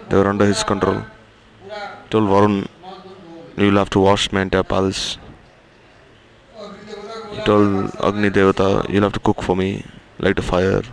They 0.10 0.16
were 0.16 0.28
under 0.28 0.46
his 0.46 0.64
control. 0.64 1.02
Told 2.12 2.30
Varun, 2.30 2.68
you 3.58 3.66
will 3.72 3.78
have 3.78 3.90
to 3.98 4.00
wash 4.00 4.32
my 4.32 4.44
entire 4.44 4.62
palace. 4.62 5.18
He 7.32 7.42
told 7.50 7.96
Agni 8.04 8.30
Devata, 8.30 8.88
you'll 8.88 9.08
have 9.10 9.14
to 9.14 9.20
cook 9.20 9.42
for 9.42 9.56
me, 9.56 9.84
light 10.20 10.38
a 10.38 10.44
fire. 10.44 10.84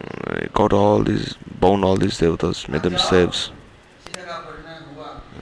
Mm, 0.00 0.42
he 0.42 0.48
caught 0.48 0.72
all 0.72 1.04
these, 1.04 1.36
bound 1.60 1.84
all 1.84 1.96
these 1.96 2.18
Devatas, 2.18 2.68
made 2.68 2.82
them 2.82 2.98
slaves. 2.98 3.52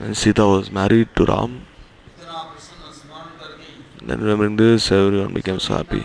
And 0.03 0.17
Sita 0.17 0.45
was 0.45 0.69
married 0.69 1.15
to 1.15 1.23
Ram. 1.23 1.65
Then 4.01 4.19
remembering 4.19 4.57
this, 4.57 4.91
everyone 4.91 5.33
becomes 5.33 5.67
happy. 5.67 6.03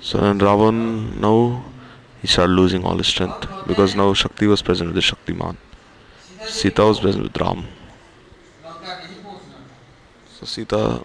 So 0.00 0.20
and 0.20 0.40
Ravan 0.40 1.16
now 1.16 1.64
he 2.22 2.28
started 2.28 2.52
losing 2.52 2.84
all 2.84 2.96
his 2.98 3.08
strength 3.08 3.48
because 3.66 3.96
now 3.96 4.14
Shakti 4.14 4.46
was 4.46 4.62
present 4.62 4.94
with 4.94 4.94
the 4.94 5.00
Shaktiman. 5.00 5.56
Sita 6.46 6.84
was 6.84 7.00
present 7.00 7.24
with 7.24 7.36
Ram. 7.36 7.64
So 10.36 10.46
Sita 10.46 11.04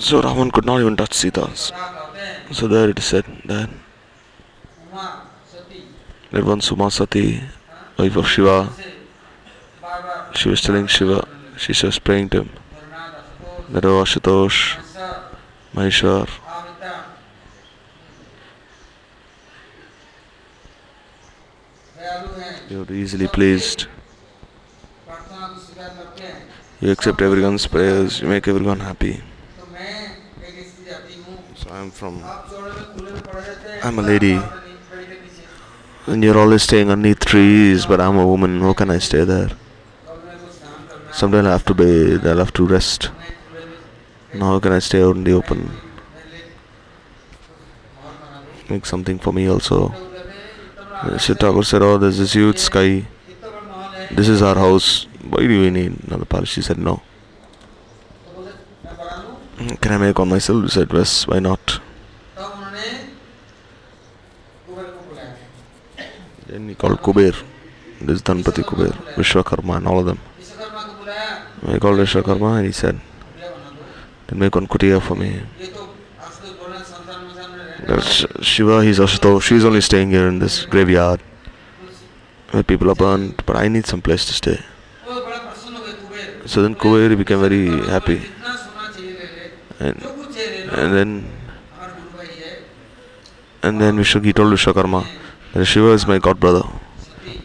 So 0.00 0.22
Ravan 0.22 0.50
could 0.52 0.64
not 0.64 0.80
even 0.80 0.96
touch 0.96 1.12
Sita. 1.12 1.50
So 2.52 2.66
there 2.66 2.88
it 2.88 2.98
is 2.98 3.04
said 3.04 3.26
that 3.44 3.68
Everyone 6.34 6.58
Sumasati, 6.58 7.40
wife 7.96 8.16
of 8.16 8.26
Shiva, 8.26 8.68
she 10.34 10.48
was 10.48 10.60
telling 10.60 10.88
Shiva, 10.88 11.28
she 11.56 11.86
was 11.86 12.00
praying 12.00 12.30
to 12.30 12.38
him. 12.38 12.50
Nero 13.68 14.02
Ashutosh, 14.02 14.74
Maheshwar, 15.72 16.28
you 22.68 22.82
are 22.82 22.92
easily 22.92 23.28
pleased. 23.28 23.86
You 26.80 26.90
accept 26.90 27.22
everyone's 27.22 27.68
prayers, 27.68 28.20
you 28.20 28.26
make 28.26 28.48
everyone 28.48 28.80
happy. 28.80 29.22
So 31.54 31.70
I 31.70 31.78
am 31.78 31.92
from, 31.92 32.24
I 32.24 33.86
am 33.86 34.00
a 34.00 34.02
lady. 34.02 34.40
And 36.06 36.22
you're 36.22 36.36
always 36.38 36.62
staying 36.62 36.90
underneath 36.90 37.24
trees, 37.24 37.86
but 37.86 38.00
I'm 38.00 38.18
a 38.18 38.26
woman, 38.26 38.60
how 38.60 38.74
can 38.74 38.90
I 38.90 38.98
stay 38.98 39.24
there? 39.24 39.50
Someday 41.12 41.38
I'll 41.38 41.44
have 41.44 41.64
to 41.66 41.74
bathe, 41.74 42.26
I'll 42.26 42.38
have 42.38 42.52
to 42.54 42.66
rest. 42.66 43.10
Now 44.34 44.52
how 44.52 44.60
can 44.60 44.72
I 44.72 44.80
stay 44.80 45.02
out 45.02 45.16
in 45.16 45.24
the 45.24 45.32
open? 45.32 45.70
Make 48.68 48.84
something 48.84 49.18
for 49.18 49.32
me 49.32 49.48
also. 49.48 49.94
Shri 51.18 51.34
Thakur 51.36 51.62
said, 51.62 51.82
oh, 51.82 51.98
there's 51.98 52.18
this 52.18 52.34
huge 52.34 52.58
sky. 52.58 53.06
This 54.10 54.28
is 54.28 54.42
our 54.42 54.56
house. 54.56 55.06
Why 55.28 55.40
do 55.40 55.48
we 55.48 55.70
need 55.70 56.04
another 56.06 56.24
palace? 56.24 56.50
She 56.50 56.62
said, 56.62 56.78
no. 56.78 57.02
Can 59.80 59.92
I 59.92 59.98
make 59.98 60.18
one 60.18 60.28
myself? 60.28 60.64
He 60.64 60.68
said, 60.68 60.92
yes, 60.92 61.26
why 61.26 61.38
not? 61.38 61.80
He 66.54 66.74
called 66.76 67.02
Kuber. 67.02 67.34
This 68.00 68.22
Dhanpati 68.22 68.62
Kuber, 68.62 68.92
Vishwakarma 69.16 69.78
and 69.78 69.88
all 69.88 69.98
of 69.98 70.06
them. 70.06 70.20
I 71.66 71.78
called 71.80 71.98
Vishwakarma 71.98 72.58
and 72.58 72.66
he 72.66 72.72
said, 72.72 73.00
then 74.28 74.38
make 74.38 74.54
one 74.54 74.68
kutia 74.68 75.02
for 75.02 75.16
me. 75.16 75.42
That's 77.86 78.24
Shiva, 78.44 78.84
he's 78.84 79.00
Ashutosh, 79.00 79.42
she's 79.42 79.64
only 79.64 79.80
staying 79.80 80.10
here 80.10 80.28
in 80.28 80.38
this 80.38 80.64
graveyard 80.64 81.20
where 82.52 82.62
people 82.62 82.88
are 82.88 82.94
burned, 82.94 83.42
but 83.46 83.56
I 83.56 83.66
need 83.66 83.86
some 83.86 84.00
place 84.00 84.24
to 84.26 84.32
stay. 84.32 84.60
So 86.46 86.62
then 86.62 86.76
Kuber 86.76 87.16
became 87.18 87.40
very 87.40 87.68
happy. 87.88 88.22
And, 89.80 90.00
and 90.70 90.94
then 90.94 91.30
and 93.62 93.80
then 93.80 93.96
Vishwa, 93.96 94.24
he 94.24 94.32
told 94.32 94.52
Vishwakarma, 94.52 95.04
Shiva 95.62 95.90
is 95.92 96.04
my 96.04 96.18
god 96.18 96.40
brother, 96.40 96.62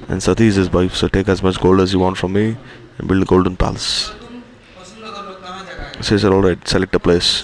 and 0.07 0.23
Sati 0.23 0.47
is 0.47 0.55
his 0.55 0.71
wife. 0.71 0.95
So 0.95 1.07
take 1.07 1.29
as 1.29 1.43
much 1.43 1.59
gold 1.59 1.79
as 1.79 1.93
you 1.93 1.99
want 1.99 2.17
from 2.17 2.33
me 2.33 2.57
and 2.97 3.07
build 3.07 3.21
a 3.21 3.25
golden 3.25 3.55
palace. 3.55 4.11
So 6.01 6.15
he 6.15 6.19
said, 6.19 6.31
Alright, 6.31 6.67
select 6.67 6.95
a 6.95 6.99
place. 6.99 7.43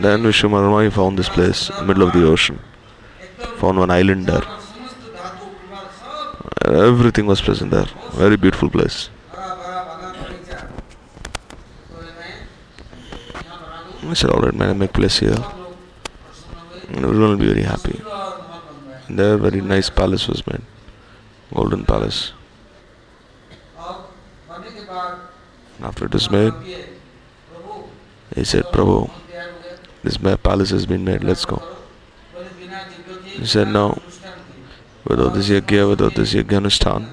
Then 0.00 0.24
Vishwakarma 0.24 0.90
found 0.92 1.16
this 1.16 1.28
place, 1.28 1.70
middle 1.82 2.02
of 2.08 2.12
the 2.12 2.26
ocean. 2.26 2.58
Found 3.58 3.78
one 3.78 3.90
island 3.90 4.26
there. 4.26 4.42
Everything 6.64 7.26
was 7.26 7.40
present 7.40 7.70
there. 7.70 7.86
Very 8.14 8.36
beautiful 8.36 8.68
place. 8.68 9.10
I 14.02 14.14
said, 14.14 14.30
Alright, 14.30 14.54
man, 14.54 14.70
I 14.70 14.72
make 14.72 14.92
place 14.92 15.20
here. 15.20 15.36
Everyone 16.88 17.20
will 17.20 17.36
be 17.36 17.46
very 17.46 17.62
happy. 17.62 18.00
And 19.10 19.18
there 19.18 19.36
very 19.36 19.60
nice 19.60 19.90
palace 19.90 20.28
was 20.28 20.46
made. 20.46 20.62
Golden 21.52 21.84
palace. 21.84 22.32
After 25.82 26.04
it 26.04 26.12
was 26.12 26.30
made, 26.30 26.52
he 28.36 28.44
said, 28.44 28.66
Prabhu, 28.66 29.10
this 30.04 30.16
palace 30.16 30.70
has 30.70 30.86
been 30.86 31.04
made, 31.04 31.24
let's 31.24 31.44
go. 31.44 31.60
He 33.24 33.46
said, 33.46 33.66
No, 33.66 34.00
without 35.04 35.34
this 35.34 35.48
yagya, 35.48 35.88
without 35.88 36.14
this 36.14 36.32
yagyanustan, 36.32 37.10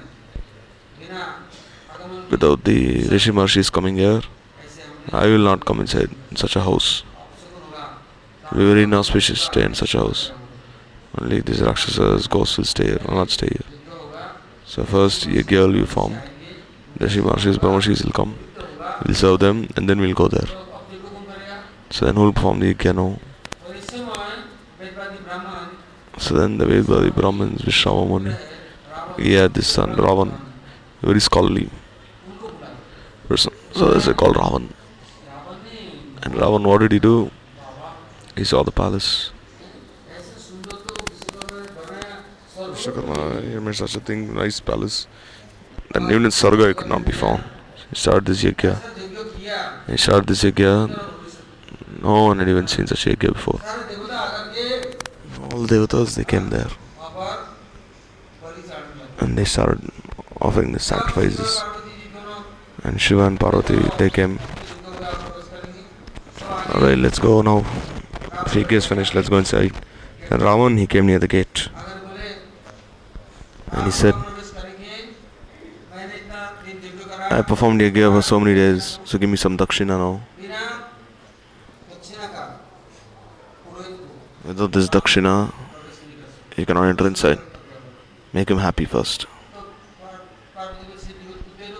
without 2.30 2.62
the 2.62 3.08
Rishi 3.08 3.32
Maharshis 3.32 3.72
coming 3.72 3.96
here, 3.96 4.22
I 5.12 5.26
will 5.26 5.46
not 5.50 5.64
come 5.64 5.80
inside 5.80 6.10
in 6.30 6.36
such 6.36 6.54
a 6.54 6.60
house. 6.60 7.02
We 8.54 8.64
were 8.64 8.78
inauspicious 8.78 9.40
to 9.40 9.44
stay 9.46 9.64
in 9.64 9.74
such 9.74 9.96
a 9.96 9.98
house. 9.98 10.30
Only 11.16 11.40
these 11.40 11.62
Rakshasas, 11.62 12.26
ghosts 12.26 12.58
will 12.58 12.64
stay 12.64 12.86
here, 12.86 12.98
will 13.06 13.14
not 13.14 13.30
stay 13.30 13.48
here. 13.48 13.66
So 14.66 14.84
first 14.84 15.26
a 15.26 15.42
girl 15.42 15.72
will 15.72 15.86
form. 15.86 16.16
The 16.96 17.06
Shivashis, 17.06 17.56
Brahmashis 17.56 18.04
will 18.04 18.12
come. 18.12 18.36
We'll 19.06 19.14
serve 19.14 19.38
them 19.38 19.68
and 19.76 19.88
then 19.88 20.00
we'll 20.00 20.14
go 20.14 20.28
there. 20.28 20.48
So 21.90 22.06
then 22.06 22.16
who 22.16 22.24
will 22.24 22.32
perform 22.32 22.60
the 22.60 22.74
Yajna 22.74 23.18
So 26.18 26.34
then 26.34 26.58
the 26.58 26.66
Vedvadi 26.66 27.14
Brahmins, 27.14 27.62
Vishnavamuni, 27.62 28.36
he 29.18 29.34
had 29.34 29.54
this 29.54 29.68
son, 29.68 29.94
Ravan, 29.94 30.38
very 31.00 31.20
scholarly 31.20 31.70
person. 33.28 33.52
So 33.72 33.92
this 33.92 34.06
is 34.06 34.14
called 34.14 34.36
Ravan. 34.36 34.72
And 36.22 36.34
Ravan, 36.34 36.66
what 36.66 36.78
did 36.80 36.92
he 36.92 36.98
do? 36.98 37.30
He 38.36 38.44
saw 38.44 38.62
the 38.62 38.72
palace. 38.72 39.30
Shakala, 42.78 43.60
made 43.60 43.74
such 43.74 43.96
a 43.96 44.00
thing, 44.00 44.32
nice 44.34 44.60
palace. 44.60 45.08
And 45.94 46.08
even 46.10 46.26
in 46.26 46.30
Swarga 46.30 46.70
it 46.70 46.76
could 46.76 46.88
not 46.88 47.04
be 47.04 47.12
found. 47.12 47.42
He 47.90 47.96
started 47.96 48.26
this 48.26 48.44
yagya. 48.44 48.78
He 49.88 49.96
started 49.96 50.28
this 50.28 50.44
yagya. 50.44 50.88
No 52.02 52.24
one 52.24 52.38
had 52.38 52.48
even 52.48 52.68
seen 52.68 52.86
such 52.86 53.06
a 53.08 53.16
yagya 53.16 53.32
before. 53.32 53.60
All 55.50 55.62
the 55.66 55.74
devatas, 55.74 56.14
they 56.14 56.24
came 56.24 56.50
there. 56.50 56.70
And 59.18 59.36
they 59.36 59.44
started 59.44 59.90
offering 60.40 60.70
the 60.70 60.78
sacrifices. 60.78 61.60
And 62.84 63.00
Shiva 63.00 63.26
and 63.26 63.40
Parvati, 63.40 63.80
they 63.98 64.08
came. 64.08 64.38
Alright, 66.70 66.98
let's 66.98 67.18
go 67.18 67.42
now. 67.42 67.66
If 68.46 68.52
he 68.54 68.62
gets 68.62 68.86
finished, 68.86 69.16
let's 69.16 69.28
go 69.28 69.38
inside. 69.38 69.72
And 70.30 70.42
Ravan, 70.42 70.78
he 70.78 70.86
came 70.86 71.06
near 71.06 71.18
the 71.18 71.26
gate. 71.26 71.68
And 73.72 73.84
he 73.84 73.90
said, 73.90 74.14
I 77.30 77.42
performed 77.42 77.80
yajna 77.80 78.14
for 78.16 78.22
so 78.22 78.40
many 78.40 78.54
days, 78.54 78.98
so 79.04 79.18
give 79.18 79.28
me 79.28 79.36
some 79.36 79.56
dakshina 79.56 79.98
now. 79.98 80.20
Without 84.44 84.72
this 84.72 84.88
dakshina, 84.88 85.52
you 86.56 86.64
cannot 86.64 86.84
enter 86.84 87.06
inside. 87.06 87.38
Make 88.32 88.50
him 88.50 88.58
happy 88.58 88.86
first. 88.86 89.26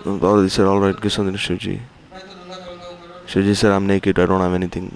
Balaji 0.03 0.51
said, 0.51 0.65
Alright, 0.65 1.01
give 1.01 1.11
something 1.11 1.35
to 1.35 1.39
Shivji. 1.39 1.81
Shivji 3.25 3.55
said, 3.55 3.71
I'm 3.71 3.85
naked, 3.85 4.17
I 4.17 4.25
don't 4.25 4.41
have 4.41 4.53
anything. 4.53 4.95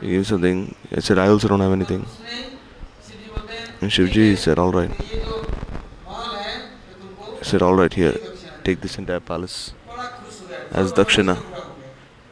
He 0.00 0.08
gave 0.08 0.26
something. 0.26 0.74
I 0.94 1.00
said, 1.00 1.18
I 1.18 1.28
also 1.28 1.48
don't 1.48 1.60
have 1.60 1.72
anything. 1.72 2.04
And 3.80 3.90
Shivji 3.90 4.36
said, 4.36 4.58
Alright 4.58 4.90
said, 7.48 7.62
Alright, 7.62 7.94
here, 7.94 8.14
take 8.62 8.80
this 8.82 8.98
entire 8.98 9.20
palace 9.20 9.72
as 10.70 10.92
Dakshina. 10.92 11.36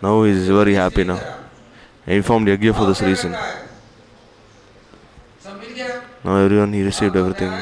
Now 0.03 0.23
he 0.25 0.31
is 0.33 0.47
very 0.49 0.75
happy 0.75 1.05
now. 1.05 1.21
I 2.07 2.12
informed 2.12 2.49
Yagya 2.49 2.75
for 2.77 2.85
this 2.87 3.01
reason. 3.01 3.33
Now 6.23 6.37
everyone 6.37 6.73
he 6.75 6.83
received 6.83 7.17
everything. 7.17 7.53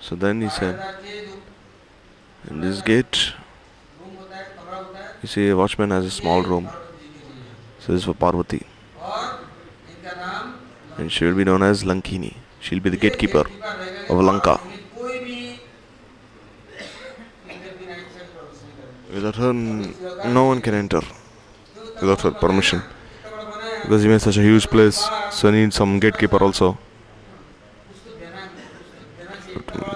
So 0.00 0.16
then 0.16 0.42
he 0.42 0.50
said, 0.50 0.76
In 2.50 2.60
this 2.60 2.82
gate, 2.82 3.32
you 5.22 5.28
see, 5.28 5.48
a 5.48 5.56
watchman 5.56 5.90
has 5.92 6.04
a 6.04 6.10
small 6.10 6.42
room. 6.42 6.68
So 7.78 7.92
this 7.92 8.02
is 8.02 8.04
for 8.04 8.14
Parvati. 8.14 8.66
And 10.98 11.10
she 11.10 11.24
will 11.24 11.34
be 11.34 11.44
known 11.44 11.62
as 11.62 11.84
Lankini. 11.84 12.34
She 12.60 12.74
will 12.74 12.82
be 12.82 12.90
the 12.90 12.96
gatekeeper 12.98 13.46
of 14.10 14.20
Lanka. 14.20 14.60
Without 19.12 19.36
her, 19.36 19.52
no 19.52 20.44
one 20.46 20.62
can 20.62 20.72
enter. 20.72 21.02
Without 22.00 22.22
her 22.22 22.30
permission. 22.30 22.82
Because 23.82 24.06
even 24.06 24.18
such 24.18 24.38
a 24.38 24.42
huge 24.42 24.66
place, 24.68 25.06
so 25.30 25.48
I 25.48 25.50
need 25.50 25.74
some 25.74 26.00
gatekeeper 26.00 26.42
also. 26.42 26.78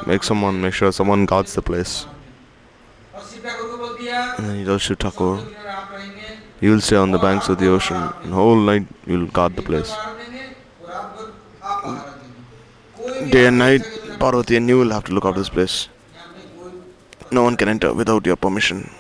Make 0.07 0.23
someone, 0.23 0.61
make 0.61 0.75
sure 0.75 0.93
someone 0.93 1.25
guards 1.25 1.55
the 1.55 1.63
place. 1.63 2.07
And 4.37 4.47
then 4.49 4.59
you 4.59 4.67
just. 4.67 4.91
You 6.61 6.71
will 6.73 6.81
stay 6.81 6.97
on 6.97 7.11
the 7.11 7.19
banks 7.19 7.49
of 7.49 7.59
the 7.59 7.69
ocean, 7.69 7.97
and 8.23 8.35
whole 8.35 8.57
night 8.57 8.87
you 9.07 9.19
will 9.19 9.27
guard 9.27 9.57
the 9.57 9.63
place. 9.63 9.95
Day 13.31 13.47
and 13.47 13.59
night, 13.59 13.83
Parvati 14.19 14.57
and 14.57 14.69
you 14.69 14.79
will 14.79 14.91
have 14.91 15.05
to 15.05 15.13
look 15.13 15.25
after 15.25 15.41
this 15.41 15.49
place. 15.49 15.89
No 17.33 17.43
one 17.43 17.57
can 17.57 17.69
enter 17.69 17.95
without 17.95 18.27
your 18.27 18.37
permission. 18.37 18.91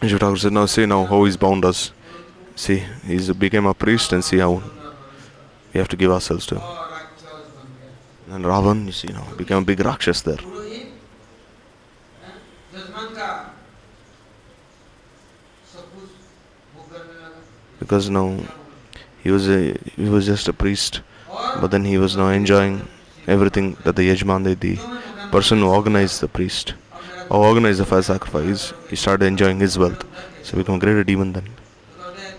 Shivtakur 0.00 0.38
said, 0.38 0.52
now 0.52 0.66
see 0.66 0.86
now 0.86 1.04
how 1.04 1.24
he's 1.24 1.36
bound 1.36 1.64
us. 1.64 1.92
See, 2.54 2.84
he's 3.04 3.30
became 3.32 3.66
a 3.66 3.74
priest 3.74 4.12
and 4.12 4.24
see 4.24 4.38
how 4.38 4.62
we 5.72 5.78
have 5.78 5.88
to 5.88 5.96
give 5.96 6.10
ourselves 6.10 6.46
to 6.46 6.56
him. 6.56 6.62
And 8.30 8.44
Ravan, 8.44 8.86
you 8.86 8.92
see 8.92 9.08
now, 9.08 9.26
became 9.36 9.58
a 9.58 9.62
big 9.62 9.80
Rakshas 9.80 10.22
there. 10.22 10.38
Because 17.80 18.10
now 18.10 18.36
he 19.22 19.30
was 19.30 19.48
a 19.48 19.76
he 19.96 20.08
was 20.08 20.26
just 20.26 20.46
a 20.46 20.52
priest, 20.52 21.00
but 21.60 21.68
then 21.68 21.84
he 21.84 21.96
was 21.96 22.16
now 22.16 22.28
enjoying 22.28 22.86
everything 23.26 23.76
that 23.84 23.96
the 23.96 24.10
Yajman, 24.10 24.44
the 24.44 24.76
person 25.30 25.58
who 25.58 25.68
organized 25.68 26.20
the 26.20 26.28
priest 26.28 26.74
or 27.30 27.44
organize 27.46 27.78
the 27.78 27.86
first 27.86 28.08
sacrifice, 28.08 28.72
he 28.88 28.96
started 28.96 29.26
enjoying 29.26 29.60
his 29.60 29.78
wealth. 29.78 30.04
So 30.42 30.56
become 30.56 30.76
a 30.76 30.78
greater 30.78 31.04
demon 31.04 31.32
then. 31.32 31.48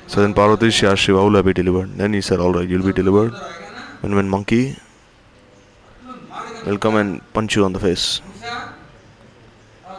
So 0.08 0.22
then 0.22 0.34
Parvati 0.34 0.72
she 0.72 0.96
Shiva, 0.96 1.24
will 1.24 1.44
be 1.44 1.54
delivered? 1.54 1.96
Then 1.96 2.14
he 2.14 2.22
said, 2.22 2.40
Alright, 2.40 2.68
you'll 2.68 2.86
be 2.86 2.94
delivered. 2.94 3.34
And 4.02 4.16
when 4.16 4.28
monkey 4.28 4.76
will 6.66 6.78
come 6.78 6.96
and 6.96 7.22
punch 7.34 7.56
you 7.56 7.66
on 7.66 7.74
the 7.74 7.80
face. 7.80 8.22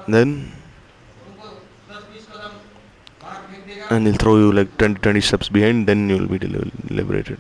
Then 0.08 0.52
and 3.90 4.06
he'll 4.06 4.16
throw 4.16 4.36
you 4.36 4.52
like 4.52 4.76
20, 4.78 5.00
20 5.00 5.20
steps 5.20 5.48
behind, 5.48 5.86
then 5.86 6.08
you'll 6.08 6.28
be 6.28 6.38
delivered, 6.38 6.70
liberated. 6.90 7.38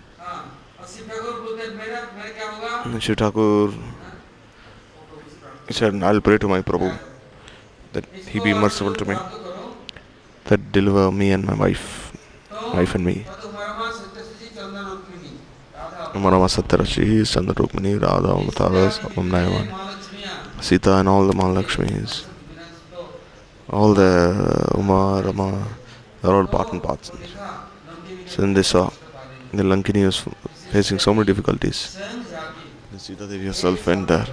Shri 2.98 3.14
Thakur 3.14 3.72
said, 5.70 6.02
I'll 6.02 6.20
pray 6.20 6.38
to 6.38 6.48
my 6.48 6.60
Prabhu 6.60 7.09
that 7.92 8.04
He 8.28 8.40
be 8.40 8.52
merciful 8.54 8.94
to 8.94 9.04
me, 9.04 9.16
that 10.44 10.72
deliver 10.72 11.10
me 11.10 11.30
and 11.32 11.44
my 11.44 11.54
wife, 11.54 12.12
wife 12.74 12.94
and 12.94 13.04
me. 13.04 13.26
Radha, 17.98 18.38
Sita 20.60 20.96
and 20.96 21.08
all 21.08 21.26
the 21.26 21.32
Mahalakshmis, 21.32 22.26
all 23.70 23.94
the 23.94 24.74
Uma, 24.76 25.22
Rama, 25.22 25.66
they're 26.20 26.34
all 26.34 26.46
part 26.46 26.72
and 26.72 26.82
parts. 26.82 27.10
Then 28.36 28.54
they 28.54 28.62
saw 28.62 28.90
the 29.52 29.62
Lankini 29.62 30.04
was 30.06 30.24
facing 30.70 30.98
so 30.98 31.12
many 31.12 31.26
difficulties. 31.26 31.98
Sita 32.96 33.26
Devi 33.26 33.46
herself 33.46 33.86
went 33.86 34.08
there. 34.08 34.26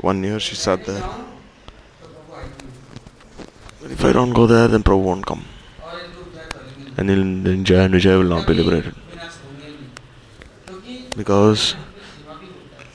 One 0.00 0.22
year 0.22 0.38
she 0.40 0.54
sat 0.54 0.84
there. 0.86 1.02
If 3.90 4.04
I 4.04 4.12
don't 4.12 4.32
go 4.32 4.46
there, 4.46 4.68
then 4.68 4.82
Prabhu 4.82 5.02
won't 5.02 5.26
come. 5.26 5.44
And 6.96 7.08
then 7.08 7.46
in 7.46 7.64
Jaya 7.64 7.84
and 7.84 7.94
Vijay 7.94 8.18
will 8.18 8.28
not 8.28 8.46
be 8.46 8.54
liberated. 8.54 8.94
Because 11.16 11.74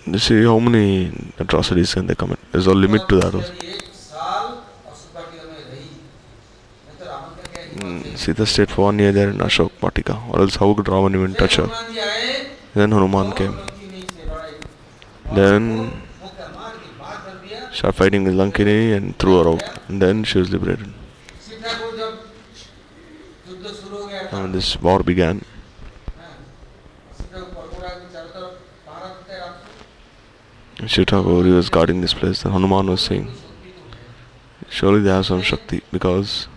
you 0.06 0.20
see 0.20 0.44
how 0.44 0.60
many 0.60 1.12
atrocities 1.40 1.94
can 1.94 2.08
they 2.08 2.16
commit. 2.16 2.40
There's 2.52 2.68
no 2.68 2.74
limit 2.74 3.08
to 3.10 3.16
that 3.22 3.34
also. 3.34 3.54
Hmm, 7.80 8.02
Sita 8.16 8.46
stayed 8.46 8.70
for 8.70 8.84
one 8.84 9.00
year 9.00 9.12
there 9.12 9.30
in 9.30 9.38
Ashok 9.38 9.72
Vatika, 9.82 10.16
or 10.32 10.42
else 10.42 10.58
how 10.58 10.74
could 10.74 10.86
Ravan 10.86 11.16
even 11.16 11.34
touch 11.34 11.56
her? 11.56 11.70
Then 12.76 12.92
Hanuman 12.92 13.32
came. 13.34 13.58
Then 15.34 16.03
Started 17.74 17.98
fighting 17.98 18.24
with 18.24 18.36
Lankini 18.36 18.96
and 18.96 19.18
threw 19.18 19.42
her 19.42 19.50
out. 19.50 19.90
And 19.90 20.00
then 20.00 20.24
she 20.24 20.38
was 20.38 20.52
liberated. 20.52 20.94
And 24.32 24.54
this 24.54 24.80
war 24.80 25.02
began. 25.02 25.44
Shiv 30.86 31.08
Thakur, 31.08 31.44
was 31.56 31.70
guarding 31.70 32.02
this 32.02 32.14
place. 32.14 32.44
And 32.44 32.54
Hanuman 32.54 32.92
was 32.92 33.02
saying, 33.02 33.32
surely 34.70 35.02
they 35.02 35.10
have 35.10 35.26
some 35.26 35.42
Shakti 35.42 35.82
because 35.92 36.48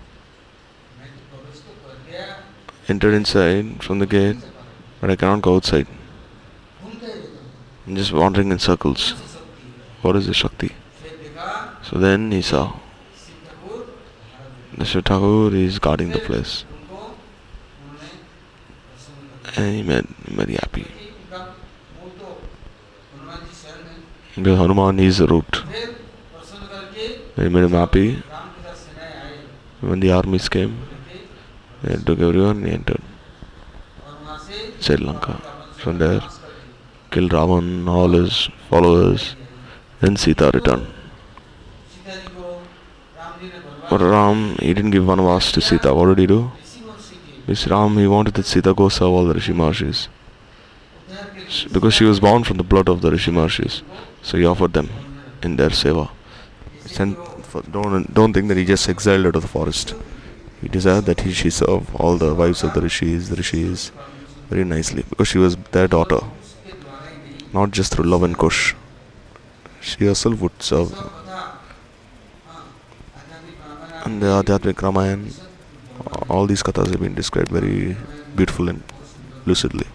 entered 2.89 3.15
inside 3.15 3.83
from 3.83 4.01
the 4.01 4.07
gate, 4.07 4.37
but 5.01 5.11
I 5.11 5.17
cannot 5.17 5.43
go 5.43 5.57
outside. 5.57 5.87
I'm 7.87 7.97
just 7.97 8.13
wandering 8.13 8.51
in 8.51 8.59
circles. 8.59 9.13
What 10.03 10.17
is 10.17 10.27
the 10.27 10.35
Shakti? 10.35 10.75
So 11.89 11.99
then 11.99 12.33
he 12.33 12.43
saw 12.43 12.73
Mr. 14.77 15.03
Thakur 15.09 15.55
is 15.55 15.79
guarding 15.79 16.11
the 16.11 16.19
place. 16.19 16.65
And 19.57 19.77
he 19.77 19.83
made 19.83 20.05
him 20.05 20.37
very 20.41 20.55
happy. 20.55 20.87
Because 24.35 24.59
Hanuman 24.59 24.99
is 24.99 25.19
the 25.19 25.29
root. 25.29 25.63
He 27.37 27.49
made 27.49 27.65
him 27.65 27.71
happy. 27.71 28.23
When 29.81 30.01
the 30.01 30.11
armies 30.11 30.49
came, 30.49 30.77
they 31.83 31.95
took 31.97 32.19
everyone 32.19 32.65
and 32.65 32.69
entered 32.69 33.03
Sri 34.81 34.97
Lanka. 34.97 35.41
From 35.77 35.99
there, 35.99 36.21
killed 37.13 37.31
Ravan, 37.31 37.89
all 37.89 38.11
his 38.11 38.51
followers, 38.69 39.37
and 40.03 40.19
Sita 40.19 40.51
returned. 40.53 40.96
But 43.89 44.01
Ram, 44.01 44.57
he 44.59 44.75
didn't 44.75 44.91
give 44.91 45.07
one 45.07 45.21
of 45.21 45.27
us 45.27 45.53
to 45.53 45.61
Sita. 45.61 45.95
What 45.95 46.07
did 46.07 46.19
he 46.19 46.27
do? 46.27 46.51
Miss 47.47 47.69
Ram, 47.69 47.97
he 47.97 48.07
wanted 48.09 48.35
that 48.35 48.47
Sita 48.47 48.75
go 48.75 48.89
serve 48.89 49.11
all 49.11 49.25
the 49.27 49.35
Rishi 49.35 49.53
Maharshis. 49.53 50.09
Because 51.73 51.95
she 51.95 52.05
was 52.05 52.19
born 52.19 52.43
from 52.43 52.57
the 52.57 52.65
blood 52.65 52.89
of 52.89 53.01
the 53.01 53.13
Rishi 53.13 53.31
Maharshis. 53.31 53.83
So 54.23 54.37
he 54.37 54.45
offered 54.45 54.73
them 54.73 54.89
in 55.43 55.55
their 55.55 55.71
seva. 55.71 56.11
Sent 56.85 57.17
for, 57.45 57.63
don't, 57.63 58.13
don't 58.13 58.33
think 58.33 58.49
that 58.49 58.57
he 58.57 58.65
just 58.65 58.89
exiled 58.89 59.27
out 59.27 59.37
of 59.37 59.43
the 59.43 59.49
forest. 59.49 59.95
He 60.61 60.69
desired 60.69 61.05
that 61.05 61.21
he, 61.21 61.33
she 61.33 61.51
serve 61.51 61.95
all 61.95 62.17
the 62.17 62.35
wives 62.35 62.65
of 62.65 62.75
the 62.75 62.81
Rishis, 62.81 63.29
the 63.29 63.37
Rishis, 63.37 63.93
very 64.49 64.65
nicely. 64.65 65.05
Because 65.09 65.29
she 65.29 65.39
was 65.39 65.57
their 65.71 65.87
daughter. 65.87 66.19
Not 67.53 67.71
just 67.71 67.93
through 67.93 68.07
Lav 68.07 68.25
and 68.25 68.37
Kush. 68.37 68.75
She 69.81 70.07
herself 70.07 70.41
would 70.41 70.61
serve 70.61 70.93
And 74.07 74.23
the 74.23 74.41
Adhyatmic 74.41 74.81
Ramayana, 74.83 75.29
all 76.29 76.47
these 76.47 76.63
kathas 76.63 76.91
have 76.91 77.01
been 77.01 77.15
described 77.15 77.49
very 77.49 77.97
beautiful 78.37 78.69
and 78.69 78.81
lucidly. 79.47 79.87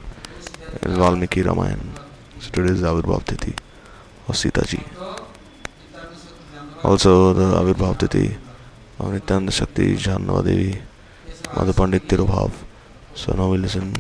And 0.82 0.98
Valmiki 0.98 1.42
Ramayana. 1.44 1.94
So 2.42 2.50
today 2.52 2.74
is 2.74 2.82
Avirbhav 2.82 3.24
Tithi 3.24 3.54
of 4.28 4.36
Sita 4.36 4.66
Ji. 4.68 4.84
तो 5.00 6.84
Also 6.84 7.32
the 7.32 7.54
Avirbhav 7.62 8.00
Tithi 8.00 8.36
of 9.00 9.14
Nityananda 9.14 9.54
Shakti 9.54 9.96
Jhanava 9.96 10.44
Devi, 10.44 10.82
Mother 11.56 11.72
Pandit 11.72 12.06
Tirubhav. 12.06 12.52
So 13.16 13.32
now 13.32 13.50
we 13.50 13.60
listen 13.60 13.94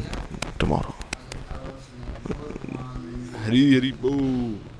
tomorrow. 0.60 0.94
Hari 3.46 3.76
Hari 3.76 3.92
Bo. 3.92 4.71